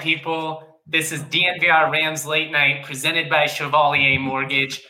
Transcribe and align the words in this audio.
people? 0.00 0.62
This 0.86 1.12
is 1.12 1.22
DNVR 1.24 1.90
Rams 1.90 2.26
Late 2.26 2.50
Night 2.50 2.84
presented 2.84 3.28
by 3.28 3.46
Chevalier 3.46 4.18
Mortgage. 4.18 4.82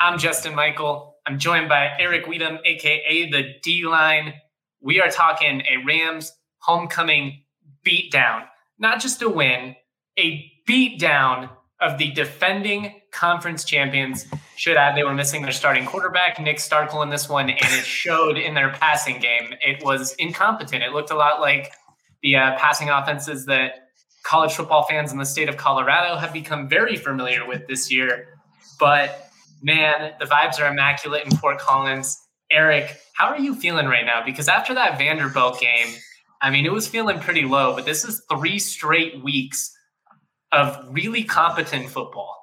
I'm 0.00 0.18
Justin 0.18 0.54
Michael. 0.54 1.16
I'm 1.26 1.38
joined 1.38 1.68
by 1.68 1.90
Eric 1.98 2.26
Wedum, 2.26 2.58
aka 2.64 3.30
the 3.30 3.54
D 3.62 3.86
Line. 3.86 4.34
We 4.80 5.00
are 5.00 5.10
talking 5.10 5.62
a 5.62 5.84
Rams 5.86 6.32
homecoming 6.58 7.44
beatdown, 7.86 8.46
not 8.78 9.00
just 9.00 9.22
a 9.22 9.28
win, 9.28 9.76
a 10.18 10.50
beatdown 10.68 11.50
of 11.80 11.98
the 11.98 12.10
defending 12.12 13.00
conference 13.12 13.64
champions. 13.64 14.26
Should 14.56 14.76
add 14.76 14.96
they 14.96 15.04
were 15.04 15.14
missing 15.14 15.42
their 15.42 15.52
starting 15.52 15.86
quarterback, 15.86 16.40
Nick 16.40 16.58
Starkel, 16.58 17.02
in 17.02 17.10
this 17.10 17.28
one, 17.28 17.50
and 17.50 17.58
it 17.60 17.84
showed 17.84 18.38
in 18.38 18.54
their 18.54 18.70
passing 18.70 19.18
game. 19.20 19.54
It 19.60 19.84
was 19.84 20.14
incompetent. 20.14 20.82
It 20.82 20.92
looked 20.92 21.10
a 21.10 21.16
lot 21.16 21.40
like 21.40 21.72
the 22.22 22.36
uh, 22.36 22.56
passing 22.56 22.88
offenses 22.88 23.46
that 23.46 23.72
college 24.22 24.52
football 24.52 24.84
fans 24.84 25.12
in 25.12 25.18
the 25.18 25.26
state 25.26 25.48
of 25.48 25.56
Colorado 25.56 26.16
have 26.16 26.32
become 26.32 26.68
very 26.68 26.96
familiar 26.96 27.46
with 27.46 27.66
this 27.66 27.90
year. 27.90 28.28
But 28.78 29.30
man, 29.62 30.12
the 30.18 30.26
vibes 30.26 30.60
are 30.60 30.70
immaculate 30.70 31.24
in 31.24 31.36
Fort 31.36 31.58
Collins. 31.58 32.18
Eric, 32.50 32.98
how 33.14 33.28
are 33.28 33.38
you 33.38 33.54
feeling 33.54 33.86
right 33.86 34.04
now? 34.04 34.24
Because 34.24 34.48
after 34.48 34.74
that 34.74 34.98
Vanderbilt 34.98 35.60
game, 35.60 35.94
I 36.40 36.50
mean, 36.50 36.66
it 36.66 36.72
was 36.72 36.88
feeling 36.88 37.20
pretty 37.20 37.44
low, 37.44 37.74
but 37.74 37.84
this 37.84 38.04
is 38.04 38.22
three 38.28 38.58
straight 38.58 39.22
weeks 39.22 39.72
of 40.50 40.76
really 40.90 41.24
competent 41.24 41.88
football. 41.88 42.36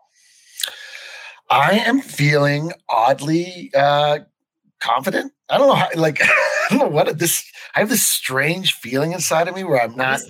I 1.52 1.80
am 1.80 2.00
feeling 2.00 2.72
oddly 2.88 3.72
uh, 3.76 4.20
confident. 4.80 5.34
I 5.50 5.58
don't 5.58 5.68
know 5.68 5.76
how, 5.76 5.90
like, 5.96 6.20
I 6.24 6.66
don't 6.70 6.80
know 6.80 6.88
what 6.88 7.20
this, 7.20 7.44
I 7.76 7.80
have 7.80 7.90
this 7.90 8.08
strange 8.08 8.74
feeling 8.74 9.12
inside 9.12 9.48
of 9.48 9.56
me 9.56 9.64
where 9.64 9.82
I'm 9.82 9.96
not, 9.96 10.22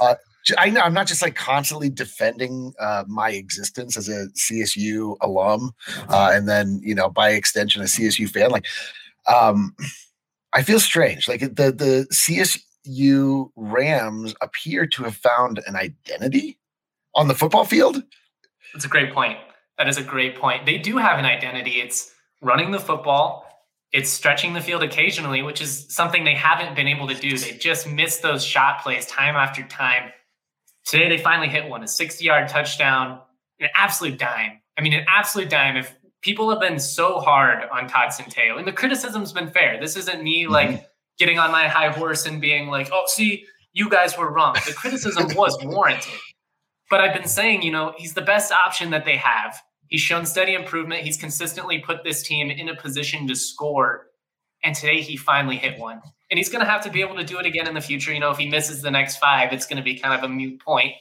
uh, 0.00 0.14
I 0.58 0.70
know 0.70 0.80
I'm 0.80 0.94
not 0.94 1.06
just 1.06 1.22
like 1.22 1.34
constantly 1.34 1.88
defending 1.88 2.74
uh, 2.78 3.04
my 3.06 3.30
existence 3.30 3.96
as 3.96 4.08
a 4.08 4.26
CSU 4.28 5.16
alum, 5.20 5.72
uh, 6.08 6.30
and 6.32 6.48
then 6.48 6.80
you 6.82 6.94
know 6.94 7.08
by 7.08 7.30
extension 7.30 7.82
a 7.82 7.86
CSU 7.86 8.28
fan. 8.28 8.50
Like, 8.50 8.66
um, 9.32 9.74
I 10.52 10.62
feel 10.62 10.80
strange. 10.80 11.28
Like 11.28 11.40
the 11.40 11.72
the 11.72 12.06
CSU 12.12 13.50
Rams 13.56 14.34
appear 14.40 14.86
to 14.86 15.04
have 15.04 15.16
found 15.16 15.60
an 15.66 15.76
identity 15.76 16.58
on 17.14 17.28
the 17.28 17.34
football 17.34 17.64
field. 17.64 18.02
That's 18.72 18.84
a 18.84 18.88
great 18.88 19.12
point. 19.12 19.38
That 19.78 19.88
is 19.88 19.96
a 19.96 20.02
great 20.02 20.36
point. 20.36 20.66
They 20.66 20.78
do 20.78 20.96
have 20.96 21.18
an 21.18 21.24
identity. 21.24 21.80
It's 21.80 22.12
running 22.40 22.70
the 22.72 22.80
football 22.80 23.46
it's 23.92 24.08
stretching 24.08 24.54
the 24.54 24.60
field 24.60 24.82
occasionally, 24.82 25.42
which 25.42 25.60
is 25.60 25.86
something 25.90 26.24
they 26.24 26.34
haven't 26.34 26.74
been 26.74 26.88
able 26.88 27.06
to 27.08 27.14
do. 27.14 27.36
They 27.36 27.52
just 27.52 27.86
missed 27.86 28.22
those 28.22 28.42
shot 28.42 28.82
plays 28.82 29.04
time 29.06 29.36
after 29.36 29.62
time. 29.64 30.10
Today 30.84 31.08
they 31.08 31.18
finally 31.18 31.48
hit 31.48 31.68
one, 31.68 31.82
a 31.82 31.88
60 31.88 32.24
yard 32.24 32.48
touchdown, 32.48 33.20
an 33.60 33.68
absolute 33.74 34.18
dime. 34.18 34.60
I 34.78 34.82
mean, 34.82 34.94
an 34.94 35.04
absolute 35.08 35.50
dime. 35.50 35.76
If 35.76 35.94
people 36.22 36.48
have 36.50 36.60
been 36.60 36.78
so 36.78 37.18
hard 37.20 37.68
on 37.70 37.88
Todd 37.88 38.10
Centeio, 38.10 38.58
and 38.58 38.66
the 38.66 38.72
criticism's 38.72 39.32
been 39.32 39.50
fair. 39.50 39.78
This 39.80 39.96
isn't 39.96 40.22
me 40.22 40.44
mm-hmm. 40.44 40.52
like 40.52 40.86
getting 41.18 41.38
on 41.38 41.50
my 41.50 41.68
high 41.68 41.90
horse 41.90 42.26
and 42.26 42.40
being 42.40 42.68
like, 42.68 42.88
oh, 42.92 43.04
see, 43.06 43.44
you 43.72 43.90
guys 43.90 44.16
were 44.16 44.32
wrong. 44.32 44.54
The 44.66 44.72
criticism 44.72 45.28
was 45.36 45.58
warranted. 45.62 46.18
But 46.90 47.00
I've 47.00 47.14
been 47.14 47.28
saying, 47.28 47.62
you 47.62 47.72
know, 47.72 47.94
he's 47.96 48.14
the 48.14 48.22
best 48.22 48.52
option 48.52 48.90
that 48.90 49.04
they 49.04 49.16
have. 49.16 49.60
He's 49.88 50.00
shown 50.00 50.24
steady 50.24 50.54
improvement. 50.54 51.02
He's 51.02 51.16
consistently 51.16 51.78
put 51.78 52.04
this 52.04 52.22
team 52.22 52.50
in 52.50 52.68
a 52.68 52.76
position 52.76 53.26
to 53.28 53.34
score. 53.34 54.06
And 54.64 54.74
today 54.74 55.00
he 55.00 55.16
finally 55.16 55.56
hit 55.56 55.78
one. 55.78 56.00
And 56.32 56.38
he's 56.38 56.48
going 56.48 56.64
to 56.64 56.70
have 56.70 56.82
to 56.84 56.90
be 56.90 57.02
able 57.02 57.16
to 57.16 57.24
do 57.24 57.38
it 57.38 57.44
again 57.44 57.68
in 57.68 57.74
the 57.74 57.80
future. 57.82 58.10
You 58.10 58.18
know, 58.18 58.30
if 58.30 58.38
he 58.38 58.48
misses 58.48 58.80
the 58.80 58.90
next 58.90 59.18
five, 59.18 59.52
it's 59.52 59.66
going 59.66 59.76
to 59.76 59.82
be 59.82 59.98
kind 59.98 60.14
of 60.14 60.24
a 60.24 60.32
mute 60.32 60.62
point. 60.62 60.94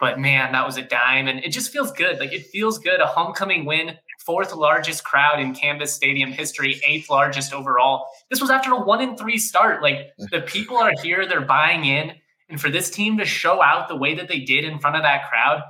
But 0.00 0.18
man, 0.18 0.50
that 0.50 0.66
was 0.66 0.76
a 0.76 0.82
dime. 0.82 1.28
And 1.28 1.38
it 1.38 1.50
just 1.50 1.72
feels 1.72 1.92
good. 1.92 2.18
Like 2.18 2.32
it 2.32 2.46
feels 2.46 2.80
good. 2.80 2.98
A 2.98 3.06
homecoming 3.06 3.64
win, 3.64 3.96
fourth 4.24 4.52
largest 4.52 5.04
crowd 5.04 5.38
in 5.38 5.54
Canvas 5.54 5.94
Stadium 5.94 6.32
history, 6.32 6.82
eighth 6.84 7.08
largest 7.08 7.54
overall. 7.54 8.08
This 8.28 8.40
was 8.40 8.50
after 8.50 8.72
a 8.72 8.80
one 8.80 9.00
in 9.00 9.16
three 9.16 9.38
start. 9.38 9.82
Like 9.82 10.10
the 10.32 10.40
people 10.40 10.78
are 10.78 10.92
here, 11.00 11.28
they're 11.28 11.42
buying 11.42 11.84
in. 11.84 12.14
And 12.48 12.60
for 12.60 12.68
this 12.68 12.90
team 12.90 13.18
to 13.18 13.24
show 13.24 13.62
out 13.62 13.86
the 13.86 13.94
way 13.94 14.16
that 14.16 14.26
they 14.26 14.40
did 14.40 14.64
in 14.64 14.80
front 14.80 14.96
of 14.96 15.02
that 15.02 15.30
crowd, 15.30 15.62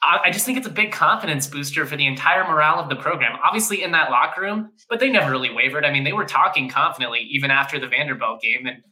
I 0.00 0.30
just 0.30 0.46
think 0.46 0.58
it's 0.58 0.66
a 0.66 0.70
big 0.70 0.92
confidence 0.92 1.48
booster 1.48 1.84
for 1.84 1.96
the 1.96 2.06
entire 2.06 2.44
morale 2.44 2.78
of 2.78 2.88
the 2.88 2.94
program. 2.94 3.36
Obviously, 3.44 3.82
in 3.82 3.90
that 3.92 4.10
locker 4.10 4.40
room, 4.40 4.70
but 4.88 5.00
they 5.00 5.10
never 5.10 5.30
really 5.30 5.52
wavered. 5.52 5.84
I 5.84 5.92
mean, 5.92 6.04
they 6.04 6.12
were 6.12 6.24
talking 6.24 6.68
confidently 6.68 7.20
even 7.30 7.50
after 7.50 7.80
the 7.80 7.88
Vanderbilt 7.88 8.40
game, 8.40 8.66
and 8.66 8.82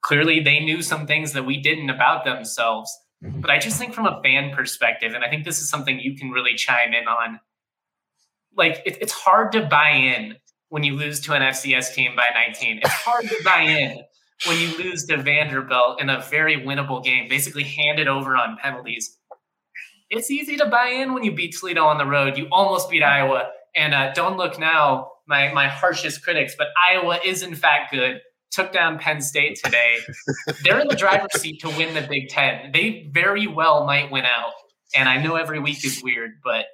clearly 0.00 0.40
they 0.40 0.60
knew 0.60 0.80
some 0.80 1.06
things 1.06 1.34
that 1.34 1.44
we 1.44 1.60
didn't 1.60 1.90
about 1.90 2.24
themselves. 2.24 2.90
Mm-hmm. 3.22 3.40
But 3.40 3.50
I 3.50 3.58
just 3.58 3.78
think 3.78 3.92
from 3.92 4.06
a 4.06 4.22
fan 4.22 4.54
perspective, 4.54 5.12
and 5.12 5.22
I 5.22 5.28
think 5.28 5.44
this 5.44 5.60
is 5.60 5.68
something 5.68 6.00
you 6.00 6.16
can 6.16 6.30
really 6.30 6.54
chime 6.54 6.94
in 6.94 7.06
on. 7.08 7.40
Like, 8.56 8.82
it, 8.86 8.96
it's 9.02 9.12
hard 9.12 9.52
to 9.52 9.66
buy 9.66 9.90
in 9.90 10.36
when 10.70 10.82
you 10.82 10.94
lose 10.94 11.20
to 11.20 11.34
an 11.34 11.42
FCS 11.42 11.92
team 11.92 12.16
by 12.16 12.28
19. 12.34 12.78
It's 12.78 12.90
hard 12.90 13.28
to 13.28 13.36
buy 13.44 13.60
in 13.60 13.98
when 14.46 14.58
you 14.58 14.76
lose 14.78 15.04
to 15.06 15.16
Vanderbilt 15.18 16.00
in 16.00 16.08
a 16.08 16.20
very 16.22 16.56
winnable 16.56 17.04
game, 17.04 17.28
basically 17.28 17.64
handed 17.64 18.08
over 18.08 18.36
on 18.36 18.56
penalties 18.56 19.18
it's 20.14 20.30
easy 20.30 20.56
to 20.56 20.66
buy 20.66 20.88
in 20.88 21.12
when 21.12 21.24
you 21.24 21.32
beat 21.32 21.56
Toledo 21.58 21.84
on 21.84 21.98
the 21.98 22.06
road. 22.06 22.38
You 22.38 22.46
almost 22.52 22.88
beat 22.88 23.02
Iowa. 23.02 23.50
And 23.74 23.92
uh, 23.92 24.12
don't 24.12 24.36
look 24.36 24.58
now, 24.58 25.10
my, 25.26 25.52
my 25.52 25.66
harshest 25.66 26.22
critics, 26.22 26.54
but 26.56 26.68
Iowa 26.80 27.18
is 27.24 27.42
in 27.42 27.54
fact 27.54 27.92
good. 27.92 28.20
Took 28.52 28.72
down 28.72 28.98
Penn 28.98 29.20
State 29.20 29.58
today. 29.62 29.96
They're 30.62 30.78
in 30.78 30.86
the 30.86 30.94
driver's 30.94 31.40
seat 31.40 31.60
to 31.62 31.68
win 31.70 31.94
the 31.94 32.02
Big 32.02 32.28
Ten. 32.28 32.70
They 32.72 33.10
very 33.12 33.48
well 33.48 33.84
might 33.84 34.12
win 34.12 34.24
out. 34.24 34.52
And 34.94 35.08
I 35.08 35.20
know 35.20 35.34
every 35.34 35.58
week 35.58 35.84
is 35.84 36.00
weird, 36.04 36.34
but 36.44 36.66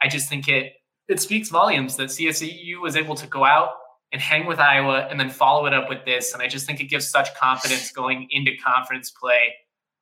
I 0.00 0.06
just 0.06 0.28
think 0.28 0.48
it 0.48 0.74
it 1.08 1.20
speaks 1.20 1.48
volumes 1.48 1.96
that 1.96 2.08
CSU 2.08 2.80
was 2.80 2.96
able 2.96 3.16
to 3.16 3.26
go 3.26 3.44
out 3.44 3.70
and 4.12 4.22
hang 4.22 4.46
with 4.46 4.60
Iowa 4.60 5.06
and 5.10 5.18
then 5.18 5.28
follow 5.28 5.66
it 5.66 5.74
up 5.74 5.88
with 5.88 6.04
this. 6.06 6.32
And 6.32 6.40
I 6.42 6.46
just 6.46 6.66
think 6.66 6.80
it 6.80 6.84
gives 6.84 7.06
such 7.08 7.34
confidence 7.34 7.90
going 7.90 8.28
into 8.30 8.52
conference 8.64 9.10
play 9.10 9.54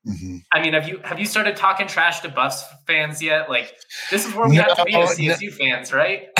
Mm-hmm. 0.06 0.38
I 0.52 0.60
mean, 0.60 0.72
have 0.72 0.88
you 0.88 1.00
have 1.04 1.20
you 1.20 1.26
started 1.26 1.56
talking 1.56 1.86
trash 1.86 2.20
to 2.20 2.28
Buffs 2.28 2.64
fans 2.86 3.22
yet? 3.22 3.48
Like, 3.48 3.74
this 4.10 4.26
is 4.26 4.34
where 4.34 4.48
we 4.48 4.56
no, 4.56 4.62
have 4.62 4.76
to 4.76 4.84
be 4.84 4.96
as 4.96 5.16
CSU 5.16 5.50
no. 5.50 5.56
fans, 5.56 5.92
right? 5.92 6.28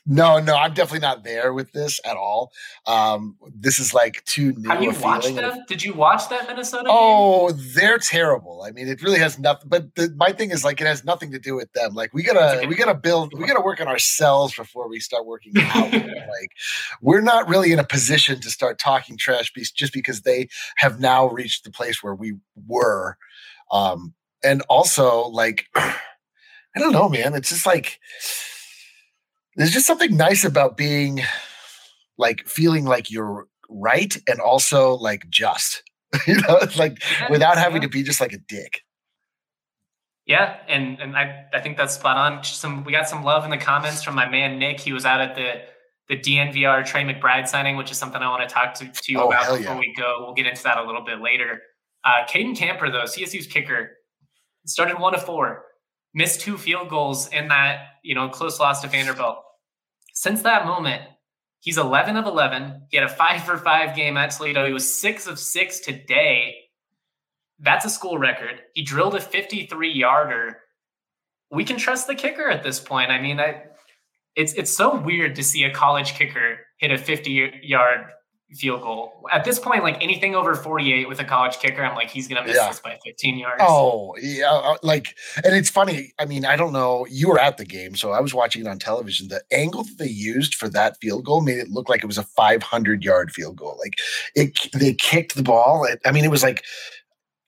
no, 0.06 0.38
no, 0.38 0.56
I'm 0.56 0.74
definitely 0.74 1.00
not 1.00 1.24
there 1.24 1.52
with 1.52 1.72
this 1.72 2.00
at 2.04 2.16
all. 2.16 2.52
Um, 2.86 3.36
this 3.54 3.78
is 3.78 3.92
like 3.94 4.24
too 4.24 4.52
new. 4.52 4.68
Have 4.68 4.82
you 4.82 4.92
watched 5.00 5.34
them? 5.34 5.64
Did 5.68 5.84
you 5.84 5.92
watch 5.92 6.28
that 6.30 6.48
Minnesota? 6.48 6.88
Oh, 6.90 7.52
game? 7.52 7.64
they're 7.74 7.98
terrible. 7.98 8.64
I 8.66 8.70
mean, 8.72 8.88
it 8.88 9.02
really 9.02 9.18
has 9.18 9.38
nothing. 9.38 9.68
But 9.68 9.94
the, 9.94 10.12
my 10.16 10.32
thing 10.32 10.50
is 10.50 10.64
like, 10.64 10.80
it 10.80 10.86
has 10.86 11.04
nothing 11.04 11.30
to 11.32 11.38
do 11.38 11.54
with 11.54 11.72
them. 11.72 11.94
Like, 11.94 12.12
we 12.14 12.22
gotta 12.22 12.66
we 12.66 12.74
gotta 12.74 12.94
build, 12.94 13.32
we 13.38 13.46
gotta 13.46 13.60
work 13.60 13.80
on 13.80 13.88
ourselves 13.88 14.54
before 14.54 14.88
we 14.88 15.00
start 15.00 15.26
working 15.26 15.52
out. 15.58 15.92
like, 15.92 16.52
we're 17.00 17.20
not 17.20 17.48
really 17.48 17.72
in 17.72 17.78
a 17.78 17.84
position 17.84 18.40
to 18.40 18.50
start 18.50 18.78
talking 18.78 19.16
trash 19.16 19.52
just 19.52 19.92
because 19.92 20.22
they 20.22 20.48
have 20.76 21.00
now 21.00 21.28
reached 21.28 21.64
the 21.64 21.70
place 21.70 22.02
where 22.02 22.14
we 22.14 22.34
were. 22.66 22.79
Um, 23.70 24.14
and 24.42 24.62
also, 24.62 25.28
like, 25.28 25.66
I 25.74 26.78
don't 26.78 26.92
know, 26.92 27.08
man. 27.08 27.34
It's 27.34 27.50
just 27.50 27.66
like 27.66 27.98
there's 29.56 29.72
just 29.72 29.86
something 29.86 30.16
nice 30.16 30.44
about 30.44 30.76
being 30.76 31.20
like 32.16 32.46
feeling 32.46 32.84
like 32.84 33.10
you're 33.10 33.46
right 33.68 34.16
and 34.28 34.40
also 34.40 34.94
like 34.94 35.28
just 35.30 35.82
you 36.26 36.36
know 36.40 36.58
like 36.76 37.02
without 37.28 37.56
having 37.56 37.82
to 37.82 37.88
be 37.88 38.02
just 38.02 38.20
like 38.20 38.32
a 38.32 38.38
dick. 38.38 38.82
Yeah 40.26 40.58
and 40.68 41.00
and 41.00 41.16
i 41.16 41.46
i 41.52 41.60
think 41.60 41.76
that's 41.76 41.94
spot 41.94 42.16
on. 42.16 42.44
Some 42.44 42.84
we 42.84 42.92
got 42.92 43.08
some 43.08 43.24
love 43.24 43.44
in 43.44 43.50
the 43.50 43.58
comments 43.58 44.02
from 44.02 44.14
my 44.14 44.28
man 44.28 44.58
nick. 44.58 44.80
He 44.80 44.92
was 44.92 45.04
out 45.04 45.20
at 45.20 45.34
the 45.34 45.62
the 46.08 46.16
dnvr 46.16 46.84
trey 46.84 47.04
mcbride 47.04 47.46
signing 47.46 47.76
which 47.76 47.90
is 47.90 47.96
something 47.96 48.20
i 48.20 48.28
want 48.28 48.48
to 48.48 48.52
talk 48.52 48.74
to, 48.74 48.90
to 48.90 49.12
you 49.12 49.20
oh, 49.20 49.28
about 49.28 49.56
before 49.56 49.74
yeah. 49.74 49.78
we 49.78 49.94
go. 49.96 50.16
We'll 50.20 50.34
get 50.34 50.46
into 50.46 50.62
that 50.64 50.78
a 50.78 50.84
little 50.84 51.04
bit 51.04 51.20
later 51.20 51.60
uh 52.04 52.24
cayden 52.26 52.54
camper 52.54 52.90
though 52.90 53.04
csu's 53.04 53.46
kicker 53.46 53.90
started 54.66 54.98
one 54.98 55.14
of 55.14 55.22
four 55.22 55.64
missed 56.14 56.40
two 56.40 56.56
field 56.56 56.88
goals 56.88 57.28
in 57.28 57.48
that 57.48 57.94
you 58.02 58.14
know 58.14 58.28
close 58.28 58.58
loss 58.60 58.80
to 58.80 58.88
vanderbilt 58.88 59.38
since 60.20 60.42
that 60.42 60.66
moment, 60.66 61.02
he's 61.60 61.78
11 61.78 62.16
of 62.16 62.26
11. 62.26 62.82
He 62.90 62.96
had 62.98 63.06
a 63.06 63.12
five 63.12 63.42
for 63.42 63.56
five 63.56 63.96
game 63.96 64.18
at 64.18 64.30
Toledo. 64.32 64.66
He 64.66 64.72
was 64.72 65.00
six 65.00 65.26
of 65.26 65.38
six 65.38 65.80
today. 65.80 66.56
That's 67.58 67.86
a 67.86 67.90
school 67.90 68.18
record. 68.18 68.60
He 68.74 68.82
drilled 68.82 69.14
a 69.14 69.20
53 69.20 69.90
yarder. 69.90 70.58
We 71.50 71.64
can 71.64 71.78
trust 71.78 72.06
the 72.06 72.14
kicker 72.14 72.50
at 72.50 72.62
this 72.62 72.80
point. 72.80 73.10
I 73.10 73.20
mean, 73.20 73.40
I, 73.40 73.62
it's 74.36 74.52
it's 74.52 74.76
so 74.76 75.00
weird 75.00 75.34
to 75.36 75.42
see 75.42 75.64
a 75.64 75.72
college 75.72 76.12
kicker 76.14 76.58
hit 76.78 76.90
a 76.90 76.98
50 76.98 77.60
yard 77.62 78.06
field 78.54 78.82
goal. 78.82 79.26
At 79.30 79.44
this 79.44 79.58
point, 79.58 79.82
like 79.82 80.02
anything 80.02 80.34
over 80.34 80.54
48 80.54 81.08
with 81.08 81.20
a 81.20 81.24
college 81.24 81.58
kicker, 81.58 81.82
I'm 81.82 81.94
like, 81.94 82.10
he's 82.10 82.28
going 82.28 82.40
to 82.40 82.46
miss 82.46 82.56
yeah. 82.56 82.68
this 82.68 82.80
by 82.80 82.98
15 83.04 83.38
yards. 83.38 83.62
Oh, 83.66 84.14
yeah. 84.20 84.50
Uh, 84.50 84.76
like, 84.82 85.14
and 85.44 85.54
it's 85.54 85.70
funny. 85.70 86.12
I 86.18 86.24
mean, 86.24 86.44
I 86.44 86.56
don't 86.56 86.72
know. 86.72 87.06
You 87.08 87.28
were 87.28 87.38
at 87.38 87.56
the 87.56 87.64
game, 87.64 87.94
so 87.96 88.12
I 88.12 88.20
was 88.20 88.34
watching 88.34 88.62
it 88.62 88.68
on 88.68 88.78
television. 88.78 89.28
The 89.28 89.42
angle 89.52 89.84
that 89.84 89.98
they 89.98 90.08
used 90.08 90.54
for 90.54 90.68
that 90.70 90.96
field 91.00 91.24
goal 91.24 91.42
made 91.42 91.58
it 91.58 91.70
look 91.70 91.88
like 91.88 92.02
it 92.02 92.06
was 92.06 92.18
a 92.18 92.24
500 92.24 93.04
yard 93.04 93.32
field 93.32 93.56
goal. 93.56 93.78
Like, 93.78 93.94
it, 94.34 94.58
they 94.72 94.94
kicked 94.94 95.36
the 95.36 95.42
ball. 95.42 95.86
I 96.04 96.12
mean, 96.12 96.24
it 96.24 96.30
was 96.30 96.42
like, 96.42 96.64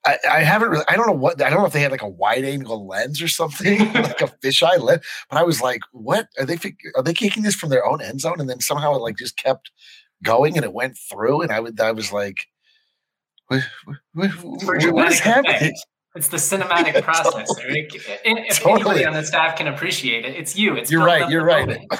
I, 0.05 0.17
I, 0.29 0.39
haven't 0.41 0.69
really, 0.69 0.83
I 0.89 0.97
don't 0.97 1.07
know 1.07 1.13
what, 1.13 1.41
I 1.41 1.49
don't 1.49 1.59
know 1.59 1.65
if 1.65 1.71
they 1.71 1.79
had 1.79 1.91
like 1.91 2.01
a 2.01 2.09
wide 2.09 2.43
angle 2.43 2.85
lens 2.85 3.21
or 3.21 3.29
something, 3.29 3.79
like 3.93 4.21
a 4.21 4.27
fisheye 4.43 4.81
lens, 4.81 5.01
but 5.29 5.39
I 5.39 5.43
was 5.43 5.61
like, 5.61 5.79
what 5.93 6.27
are 6.37 6.45
they, 6.45 6.57
are 6.95 7.03
they 7.03 7.13
kicking 7.13 7.43
this 7.43 7.55
from 7.55 7.69
their 7.69 7.85
own 7.85 8.01
end 8.01 8.19
zone? 8.19 8.41
And 8.41 8.49
then 8.49 8.59
somehow 8.59 8.95
it 8.95 8.99
like 8.99 9.17
just 9.17 9.37
kept 9.37 9.71
going 10.23 10.55
and 10.55 10.63
it 10.63 10.73
went 10.73 10.97
through. 10.97 11.41
And 11.41 11.51
I 11.51 11.59
would, 11.59 11.79
I 11.79 11.91
was 11.91 12.11
like, 12.11 12.37
what, 13.47 13.61
what, 14.13 14.31
what 14.43 15.11
is 15.11 15.19
happening? 15.19 15.73
It's 16.15 16.27
the 16.27 16.37
cinematic 16.37 17.01
process. 17.03 17.47
Totally. 17.55 17.87
If 17.93 18.59
totally. 18.59 18.81
anybody 18.81 19.05
on 19.05 19.13
the 19.13 19.23
staff 19.23 19.57
can 19.57 19.67
appreciate 19.67 20.25
it, 20.25 20.35
it's 20.35 20.55
you. 20.55 20.75
It's 20.75 20.91
you're 20.91 21.05
right. 21.05 21.29
You're 21.29 21.45
right. 21.45 21.79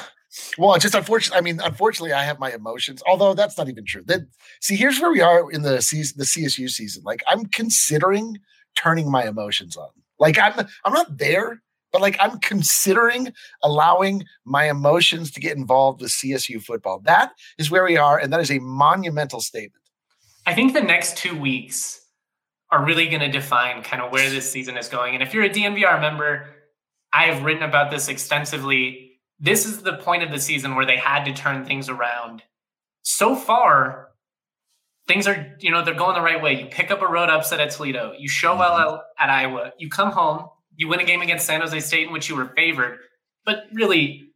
Well, 0.57 0.75
just 0.79 0.95
unfortunately, 0.95 1.37
I 1.37 1.41
mean, 1.41 1.61
unfortunately, 1.63 2.11
I 2.11 2.23
have 2.23 2.39
my 2.39 2.51
emotions. 2.51 3.03
Although 3.05 3.35
that's 3.35 3.55
not 3.55 3.69
even 3.69 3.85
true. 3.85 4.01
Then 4.03 4.27
see, 4.61 4.75
here's 4.75 4.99
where 4.99 5.11
we 5.11 5.21
are 5.21 5.51
in 5.51 5.61
the 5.61 5.79
season, 5.79 6.15
the 6.17 6.23
CSU 6.23 6.71
season. 6.71 7.03
Like 7.05 7.23
I'm 7.27 7.45
considering 7.45 8.39
turning 8.75 9.11
my 9.11 9.27
emotions 9.27 9.77
on. 9.77 9.89
Like 10.19 10.39
I'm, 10.39 10.67
I'm 10.85 10.93
not 10.93 11.19
there, 11.19 11.61
but 11.94 12.01
like 12.01 12.18
I'm 12.19 12.40
considering 12.40 13.31
allowing 13.62 14.25
my 14.44 14.69
emotions 14.69 15.31
to 15.31 15.40
get 15.40 15.56
involved 15.56 16.01
with 16.01 16.12
CSU 16.12 16.62
football. 16.62 17.00
That 17.06 17.31
is 17.57 17.72
where 17.72 17.86
we 17.86 17.95
are, 17.95 18.18
and 18.18 18.34
that 18.34 18.42
is 18.42 18.51
a 18.51 18.60
monumental 18.60 19.40
statement. 19.40 19.84
I 20.45 20.54
think 20.54 20.74
the 20.74 20.81
next 20.81 21.16
two 21.16 21.40
weeks 21.40 22.01
are 22.72 22.84
really 22.84 23.07
going 23.07 23.22
to 23.22 23.31
define 23.31 23.84
kind 23.84 24.01
of 24.01 24.12
where 24.12 24.30
this 24.30 24.51
season 24.51 24.75
is 24.75 24.90
going. 24.90 25.13
And 25.13 25.24
if 25.24 25.34
you're 25.34 25.44
a 25.44 25.50
DNVR 25.50 26.01
member, 26.01 26.48
I 27.13 27.25
have 27.25 27.44
written 27.44 27.63
about 27.63 27.92
this 27.92 28.10
extensively 28.10 29.12
this 29.40 29.66
is 29.66 29.81
the 29.81 29.98
point 29.98 30.24
of 30.24 30.31
the 30.31 30.40
season 30.40 30.75
where 30.75 30.86
they 30.86 30.95
had 30.95 31.25
to 31.25 31.34
turn 31.34 31.66
things 31.66 31.90
around. 31.90 32.44
So 33.01 33.36
far, 33.36 34.10
things 35.06 35.28
are, 35.28 35.56
you 35.60 35.69
know, 35.69 35.84
they're 35.84 35.94
going 35.94 36.16
the 36.16 36.22
right 36.22 36.42
way. 36.42 36.60
You 36.60 36.68
pick 36.68 36.92
up 36.92 37.01
a 37.01 37.07
road 37.07 37.30
upset 37.30 37.60
at 37.60 37.72
Toledo, 37.72 38.13
you 38.18 38.30
show 38.30 38.56
well 38.56 38.94
mm-hmm. 38.94 39.24
at 39.24 39.30
Iowa, 39.30 39.74
you 39.78 39.90
come 39.90 40.12
home, 40.12 40.48
you 40.75 40.87
win 40.87 40.99
a 40.99 41.05
game 41.05 41.21
against 41.21 41.45
San 41.45 41.61
Jose 41.61 41.79
State 41.81 42.07
in 42.07 42.13
which 42.13 42.29
you 42.29 42.35
were 42.35 42.53
favored. 42.55 42.99
But 43.45 43.65
really, 43.73 44.29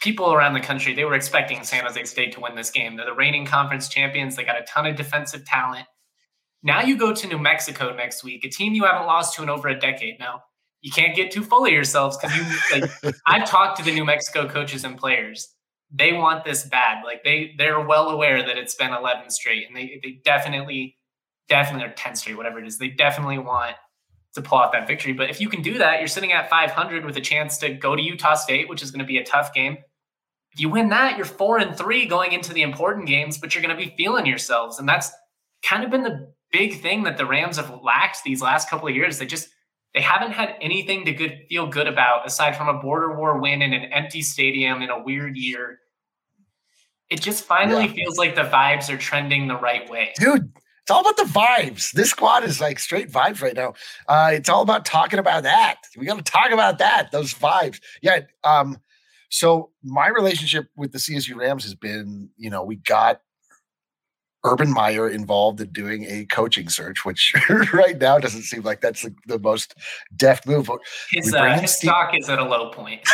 people 0.00 0.32
around 0.32 0.54
the 0.54 0.60
country, 0.60 0.94
they 0.94 1.04
were 1.04 1.14
expecting 1.14 1.62
San 1.64 1.84
Jose 1.84 2.04
State 2.04 2.32
to 2.32 2.40
win 2.40 2.54
this 2.54 2.70
game. 2.70 2.96
They're 2.96 3.06
the 3.06 3.14
reigning 3.14 3.46
conference 3.46 3.88
champions. 3.88 4.36
They 4.36 4.44
got 4.44 4.60
a 4.60 4.64
ton 4.64 4.86
of 4.86 4.96
defensive 4.96 5.44
talent. 5.44 5.86
Now 6.62 6.80
you 6.80 6.96
go 6.96 7.12
to 7.12 7.26
New 7.26 7.38
Mexico 7.38 7.94
next 7.94 8.24
week, 8.24 8.44
a 8.44 8.48
team 8.48 8.74
you 8.74 8.84
haven't 8.84 9.06
lost 9.06 9.34
to 9.36 9.42
in 9.42 9.50
over 9.50 9.68
a 9.68 9.78
decade 9.78 10.18
now 10.18 10.42
you 10.84 10.92
can't 10.92 11.16
get 11.16 11.30
too 11.30 11.42
full 11.42 11.64
of 11.64 11.72
yourselves 11.72 12.16
because 12.18 12.36
you 12.36 12.78
like 12.78 13.14
I've 13.26 13.48
talked 13.48 13.78
to 13.78 13.82
the 13.82 13.92
New 13.92 14.04
Mexico 14.04 14.46
coaches 14.46 14.84
and 14.84 14.98
players. 14.98 15.48
They 15.90 16.12
want 16.12 16.44
this 16.44 16.64
bad. 16.64 17.02
Like 17.04 17.24
they 17.24 17.54
they're 17.56 17.80
well 17.80 18.10
aware 18.10 18.46
that 18.46 18.58
it's 18.58 18.74
been 18.74 18.92
11 18.92 19.30
straight 19.30 19.66
and 19.66 19.74
they 19.74 19.98
they 20.02 20.20
definitely 20.24 20.98
definitely 21.48 21.88
or 21.88 21.92
10 21.94 22.16
straight 22.16 22.36
whatever 22.36 22.58
it 22.58 22.66
is. 22.66 22.76
They 22.76 22.88
definitely 22.88 23.38
want 23.38 23.76
to 24.34 24.42
pull 24.42 24.58
out 24.58 24.72
that 24.72 24.86
victory. 24.86 25.12
But 25.12 25.30
if 25.30 25.40
you 25.40 25.48
can 25.48 25.62
do 25.62 25.78
that, 25.78 26.00
you're 26.00 26.08
sitting 26.08 26.32
at 26.32 26.50
500 26.50 27.04
with 27.04 27.16
a 27.16 27.20
chance 27.20 27.58
to 27.58 27.72
go 27.72 27.96
to 27.96 28.02
Utah 28.02 28.34
State, 28.34 28.68
which 28.68 28.82
is 28.82 28.90
going 28.90 29.00
to 29.00 29.06
be 29.06 29.18
a 29.18 29.24
tough 29.24 29.52
game. 29.54 29.78
If 30.52 30.60
you 30.60 30.68
win 30.68 30.88
that, 30.90 31.16
you're 31.16 31.26
4 31.26 31.58
and 31.58 31.76
3 31.76 32.06
going 32.06 32.32
into 32.32 32.52
the 32.52 32.62
important 32.62 33.06
games, 33.06 33.38
but 33.38 33.54
you're 33.54 33.62
going 33.62 33.76
to 33.76 33.82
be 33.82 33.94
feeling 33.96 34.26
yourselves. 34.26 34.78
And 34.78 34.88
that's 34.88 35.10
kind 35.64 35.82
of 35.82 35.90
been 35.90 36.02
the 36.02 36.32
big 36.52 36.80
thing 36.80 37.02
that 37.04 37.16
the 37.16 37.26
Rams 37.26 37.56
have 37.56 37.80
lacked 37.82 38.22
these 38.24 38.40
last 38.40 38.70
couple 38.70 38.88
of 38.88 38.94
years. 38.94 39.18
They 39.18 39.26
just 39.26 39.48
they 39.94 40.00
haven't 40.00 40.32
had 40.32 40.56
anything 40.60 41.04
to 41.04 41.12
good, 41.12 41.46
feel 41.48 41.66
good 41.66 41.86
about 41.86 42.26
aside 42.26 42.56
from 42.56 42.68
a 42.68 42.80
border 42.80 43.16
war 43.16 43.40
win 43.40 43.62
in 43.62 43.72
an 43.72 43.92
empty 43.92 44.22
stadium 44.22 44.82
in 44.82 44.90
a 44.90 45.02
weird 45.02 45.36
year. 45.36 45.78
It 47.10 47.20
just 47.20 47.44
finally 47.44 47.86
yeah. 47.86 47.92
feels 47.92 48.18
like 48.18 48.34
the 48.34 48.42
vibes 48.42 48.92
are 48.92 48.96
trending 48.96 49.46
the 49.46 49.56
right 49.56 49.88
way. 49.88 50.12
Dude, 50.18 50.52
it's 50.84 50.90
all 50.90 51.00
about 51.00 51.16
the 51.16 51.22
vibes. 51.22 51.92
This 51.92 52.10
squad 52.10 52.44
is 52.44 52.60
like 52.60 52.78
straight 52.78 53.10
vibes 53.10 53.40
right 53.40 53.56
now. 53.56 53.72
Uh, 54.06 54.32
it's 54.34 54.50
all 54.50 54.60
about 54.60 54.84
talking 54.84 55.18
about 55.18 55.42
that. 55.44 55.76
We 55.96 56.04
got 56.04 56.18
to 56.18 56.30
talk 56.30 56.50
about 56.50 56.76
that, 56.76 57.10
those 57.10 57.32
vibes. 57.32 57.80
Yeah. 58.02 58.20
Um, 58.42 58.76
so 59.30 59.70
my 59.82 60.08
relationship 60.08 60.66
with 60.76 60.92
the 60.92 60.98
CSU 60.98 61.36
Rams 61.36 61.64
has 61.64 61.74
been, 61.74 62.28
you 62.36 62.50
know, 62.50 62.62
we 62.62 62.76
got 62.76 63.22
Urban 64.44 64.70
Meyer 64.70 65.08
involved 65.08 65.58
in 65.62 65.70
doing 65.70 66.04
a 66.04 66.26
coaching 66.26 66.68
search, 66.68 67.06
which 67.06 67.34
right 67.72 67.96
now 67.98 68.18
doesn't 68.18 68.42
seem 68.42 68.60
like 68.60 68.82
that's 68.82 69.00
the, 69.00 69.14
the 69.26 69.38
most 69.38 69.74
deft 70.14 70.46
move. 70.46 70.68
His, 71.10 71.32
uh, 71.32 71.58
his 71.60 71.74
Steve, 71.74 71.88
stock 71.88 72.14
is 72.14 72.28
at 72.28 72.38
a 72.38 72.44
low 72.44 72.68
point. 72.68 73.00